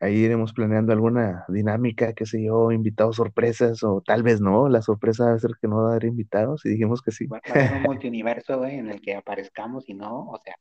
Ahí 0.00 0.14
iremos 0.16 0.52
planeando 0.52 0.92
alguna 0.92 1.44
dinámica, 1.48 2.12
qué 2.12 2.24
sé 2.24 2.44
yo, 2.44 2.70
invitados 2.70 3.16
sorpresas, 3.16 3.82
o 3.82 4.00
tal 4.04 4.22
vez 4.22 4.40
no, 4.40 4.68
la 4.68 4.80
sorpresa 4.80 5.26
va 5.26 5.32
a 5.34 5.38
ser 5.38 5.52
que 5.60 5.66
no 5.66 5.82
va 5.82 5.88
a 5.88 5.90
haber 5.92 6.04
invitados, 6.04 6.64
y 6.64 6.70
dijimos 6.70 7.02
que 7.02 7.10
sí. 7.10 7.26
Va, 7.26 7.40
a 7.44 7.50
haber 7.50 7.72
un 7.72 7.82
multiuniverso, 7.82 8.58
güey, 8.58 8.76
en 8.76 8.90
el 8.90 9.00
que 9.00 9.14
aparezcamos 9.16 9.88
y 9.88 9.94
no, 9.94 10.28
o 10.28 10.40
sea, 10.44 10.54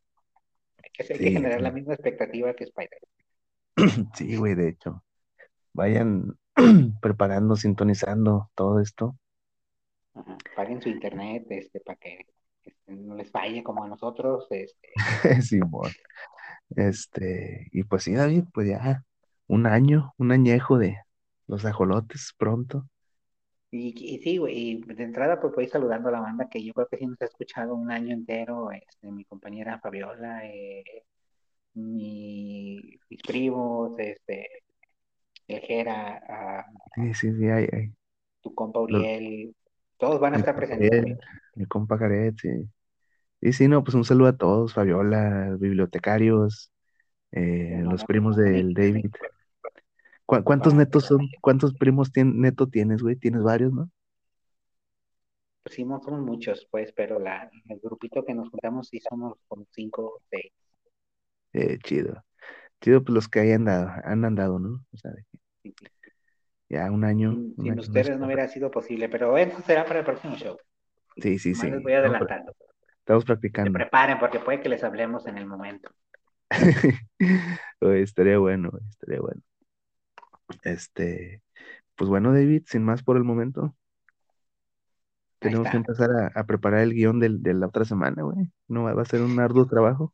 hay 0.83 0.89
que, 0.91 1.03
hay 1.03 1.19
que 1.19 1.25
Sí, 1.27 1.33
generar 1.33 1.59
sí. 1.59 1.63
la 1.63 1.71
misma 1.71 1.93
expectativa 1.93 2.53
que 2.53 2.63
Spider. 2.63 2.99
Sí, 4.15 4.35
güey, 4.35 4.55
de 4.55 4.69
hecho. 4.69 5.03
Vayan 5.73 6.35
preparando, 7.01 7.55
sintonizando 7.55 8.49
todo 8.55 8.79
esto. 8.81 9.15
Ajá. 10.15 10.37
Paguen 10.55 10.81
su 10.81 10.89
internet, 10.89 11.45
este, 11.49 11.79
para 11.81 11.97
que 11.99 12.25
este, 12.63 12.91
no 12.91 13.15
les 13.15 13.29
falle 13.29 13.63
como 13.63 13.83
a 13.83 13.87
nosotros, 13.87 14.47
este, 14.49 14.89
Simón. 15.43 15.91
Este, 16.75 17.67
y 17.71 17.83
pues 17.83 18.03
sí, 18.03 18.13
David, 18.13 18.45
pues 18.53 18.67
ya 18.67 19.05
un 19.47 19.65
año, 19.67 20.13
un 20.17 20.31
añejo 20.31 20.77
de 20.77 20.97
los 21.47 21.65
ajolotes 21.65 22.33
pronto. 22.37 22.87
y, 23.71 23.93
y 24.15 24.19
sí, 24.19 24.37
güey, 24.37 24.57
y 24.57 24.81
de 24.83 25.03
entrada 25.03 25.39
pues 25.41 25.53
voy 25.55 25.67
saludando 25.67 26.09
a 26.09 26.11
la 26.13 26.19
banda 26.21 26.47
que 26.49 26.63
yo 26.63 26.73
creo 26.73 26.87
que 26.87 26.97
sí 26.97 27.05
nos 27.05 27.21
ha 27.21 27.25
escuchado 27.25 27.75
un 27.75 27.91
año 27.91 28.13
entero, 28.13 28.71
este, 28.71 29.11
mi 29.11 29.25
compañera 29.25 29.79
Fabiola, 29.79 30.45
eh, 30.45 30.83
mi, 31.73 32.99
mis 33.09 33.23
primos, 33.23 33.93
este, 33.99 34.47
el 35.47 35.61
Jera, 35.61 36.21
ah, 36.29 36.65
Sí, 36.95 37.13
sí, 37.13 37.33
sí, 37.37 37.45
hay, 37.49 37.67
hay. 37.71 37.93
tu 38.41 38.53
compa 38.55 38.79
Uriel, 38.81 39.55
todos 39.97 40.19
van 40.19 40.33
a 40.35 40.37
estar 40.37 40.55
presentes 40.55 40.89
Jared, 40.91 41.17
mi 41.55 41.65
compa 41.65 41.97
Jared, 41.97 42.35
sí. 42.41 42.49
Y 43.41 43.53
sí, 43.53 43.67
no, 43.67 43.83
pues 43.83 43.95
un 43.95 44.05
saludo 44.05 44.29
a 44.29 44.37
todos, 44.37 44.73
Fabiola, 44.73 45.55
bibliotecarios, 45.59 46.71
eh, 47.31 47.81
los 47.83 48.05
primos 48.05 48.35
del 48.35 48.73
David. 48.73 49.11
¿Cu- 50.27 50.43
¿Cuántos 50.43 50.75
netos 50.75 51.05
son? 51.05 51.27
¿Cuántos 51.41 51.73
primos 51.73 52.11
tien- 52.13 52.35
neto 52.35 52.67
tienes, 52.67 53.01
güey? 53.01 53.15
Tienes 53.15 53.41
varios, 53.41 53.73
¿no? 53.73 53.89
Pues 55.61 55.75
sí, 55.75 55.85
no 55.85 55.99
somos 56.01 56.21
muchos, 56.21 56.67
pues, 56.71 56.91
pero 56.93 57.19
la, 57.19 57.47
el 57.69 57.79
grupito 57.79 58.25
que 58.25 58.33
nos 58.33 58.49
juntamos 58.49 58.87
sí 58.87 58.99
somos 58.99 59.37
como 59.47 59.67
cinco 59.71 60.01
o 60.15 60.21
seis. 60.31 60.51
Eh, 61.53 61.77
chido. 61.83 62.23
Chido, 62.81 63.03
pues 63.03 63.13
los 63.15 63.29
que 63.29 63.39
hayan 63.41 63.65
dado, 63.65 63.89
han 64.05 64.25
andado, 64.25 64.59
¿no? 64.59 64.85
O 64.93 64.97
sea, 64.97 65.11
de 65.11 65.25
que 65.31 65.39
Sí, 65.63 65.73
sí. 65.79 65.91
ya 66.69 66.91
un 66.91 67.03
año, 67.03 67.29
Sin, 67.29 67.55
un 67.57 67.69
sin 67.69 67.71
año 67.71 67.89
no 67.89 67.99
es 68.01 68.09
ustedes 68.09 68.17
no 68.19 68.25
hubiera 68.25 68.47
sido 68.47 68.71
posible, 68.71 69.09
pero 69.09 69.37
eso 69.37 69.61
será 69.61 69.85
para 69.85 69.99
el 69.99 70.05
próximo 70.05 70.35
show. 70.35 70.57
Sí, 71.21 71.37
sí, 71.39 71.53
Nomás 71.53 71.69
sí. 71.69 71.71
les 71.71 71.83
voy 71.83 71.93
adelantando. 71.93 72.53
estamos 72.99 73.25
Se 73.61 73.69
practicando. 73.69 73.77
preparen 73.77 74.17
porque 74.19 74.39
puede 74.39 74.61
que 74.61 74.69
les 74.69 74.83
hablemos 74.83 75.27
en 75.27 75.37
el 75.37 75.45
momento. 75.45 75.91
Oye, 77.81 78.01
estaría 78.03 78.37
bueno, 78.39 78.71
estaría 78.89 79.19
bueno. 79.21 79.41
Este, 80.63 81.41
pues 81.95 82.09
bueno, 82.09 82.33
David, 82.33 82.63
sin 82.67 82.83
más 82.83 83.03
por 83.03 83.17
el 83.17 83.23
momento, 83.23 83.75
tenemos 85.39 85.69
que 85.69 85.77
empezar 85.77 86.09
a, 86.11 86.27
a 86.39 86.43
preparar 86.45 86.81
el 86.81 86.93
guion 86.93 87.19
del- 87.19 87.41
de 87.43 87.53
la 87.53 87.67
otra 87.67 87.85
semana, 87.85 88.23
güey. 88.23 88.51
No 88.67 88.83
va 88.83 89.01
a 89.01 89.05
ser 89.05 89.21
un 89.21 89.39
arduo 89.39 89.67
trabajo. 89.67 90.13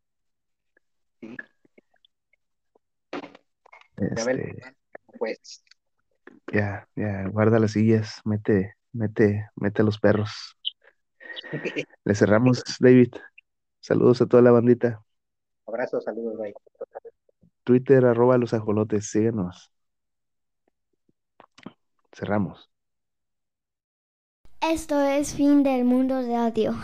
Este, 3.98 4.62
pues, 5.18 5.64
ya, 6.52 6.88
ya, 6.96 7.28
guarda 7.28 7.60
las 7.60 7.72
sillas, 7.72 8.22
mete, 8.26 8.76
mete, 8.92 9.50
mete 9.56 9.82
a 9.82 9.86
los 9.86 10.00
perros. 10.00 10.58
Le 12.06 12.16
cerramos, 12.16 12.64
David. 12.80 13.14
Saludos 13.80 14.22
a 14.22 14.26
toda 14.26 14.42
la 14.44 14.52
bandita. 14.52 15.04
abrazos, 15.68 16.04
saludos, 16.04 16.38
bye. 16.38 16.54
Twitter, 17.64 18.06
arroba 18.06 18.38
los 18.38 18.54
ajolotes, 18.54 19.10
síguenos. 19.10 19.73
Cerramos. 22.14 22.70
Esto 24.62 25.02
es 25.02 25.34
Fin 25.34 25.64
del 25.64 25.84
Mundo 25.84 26.22
Radio. 26.22 26.76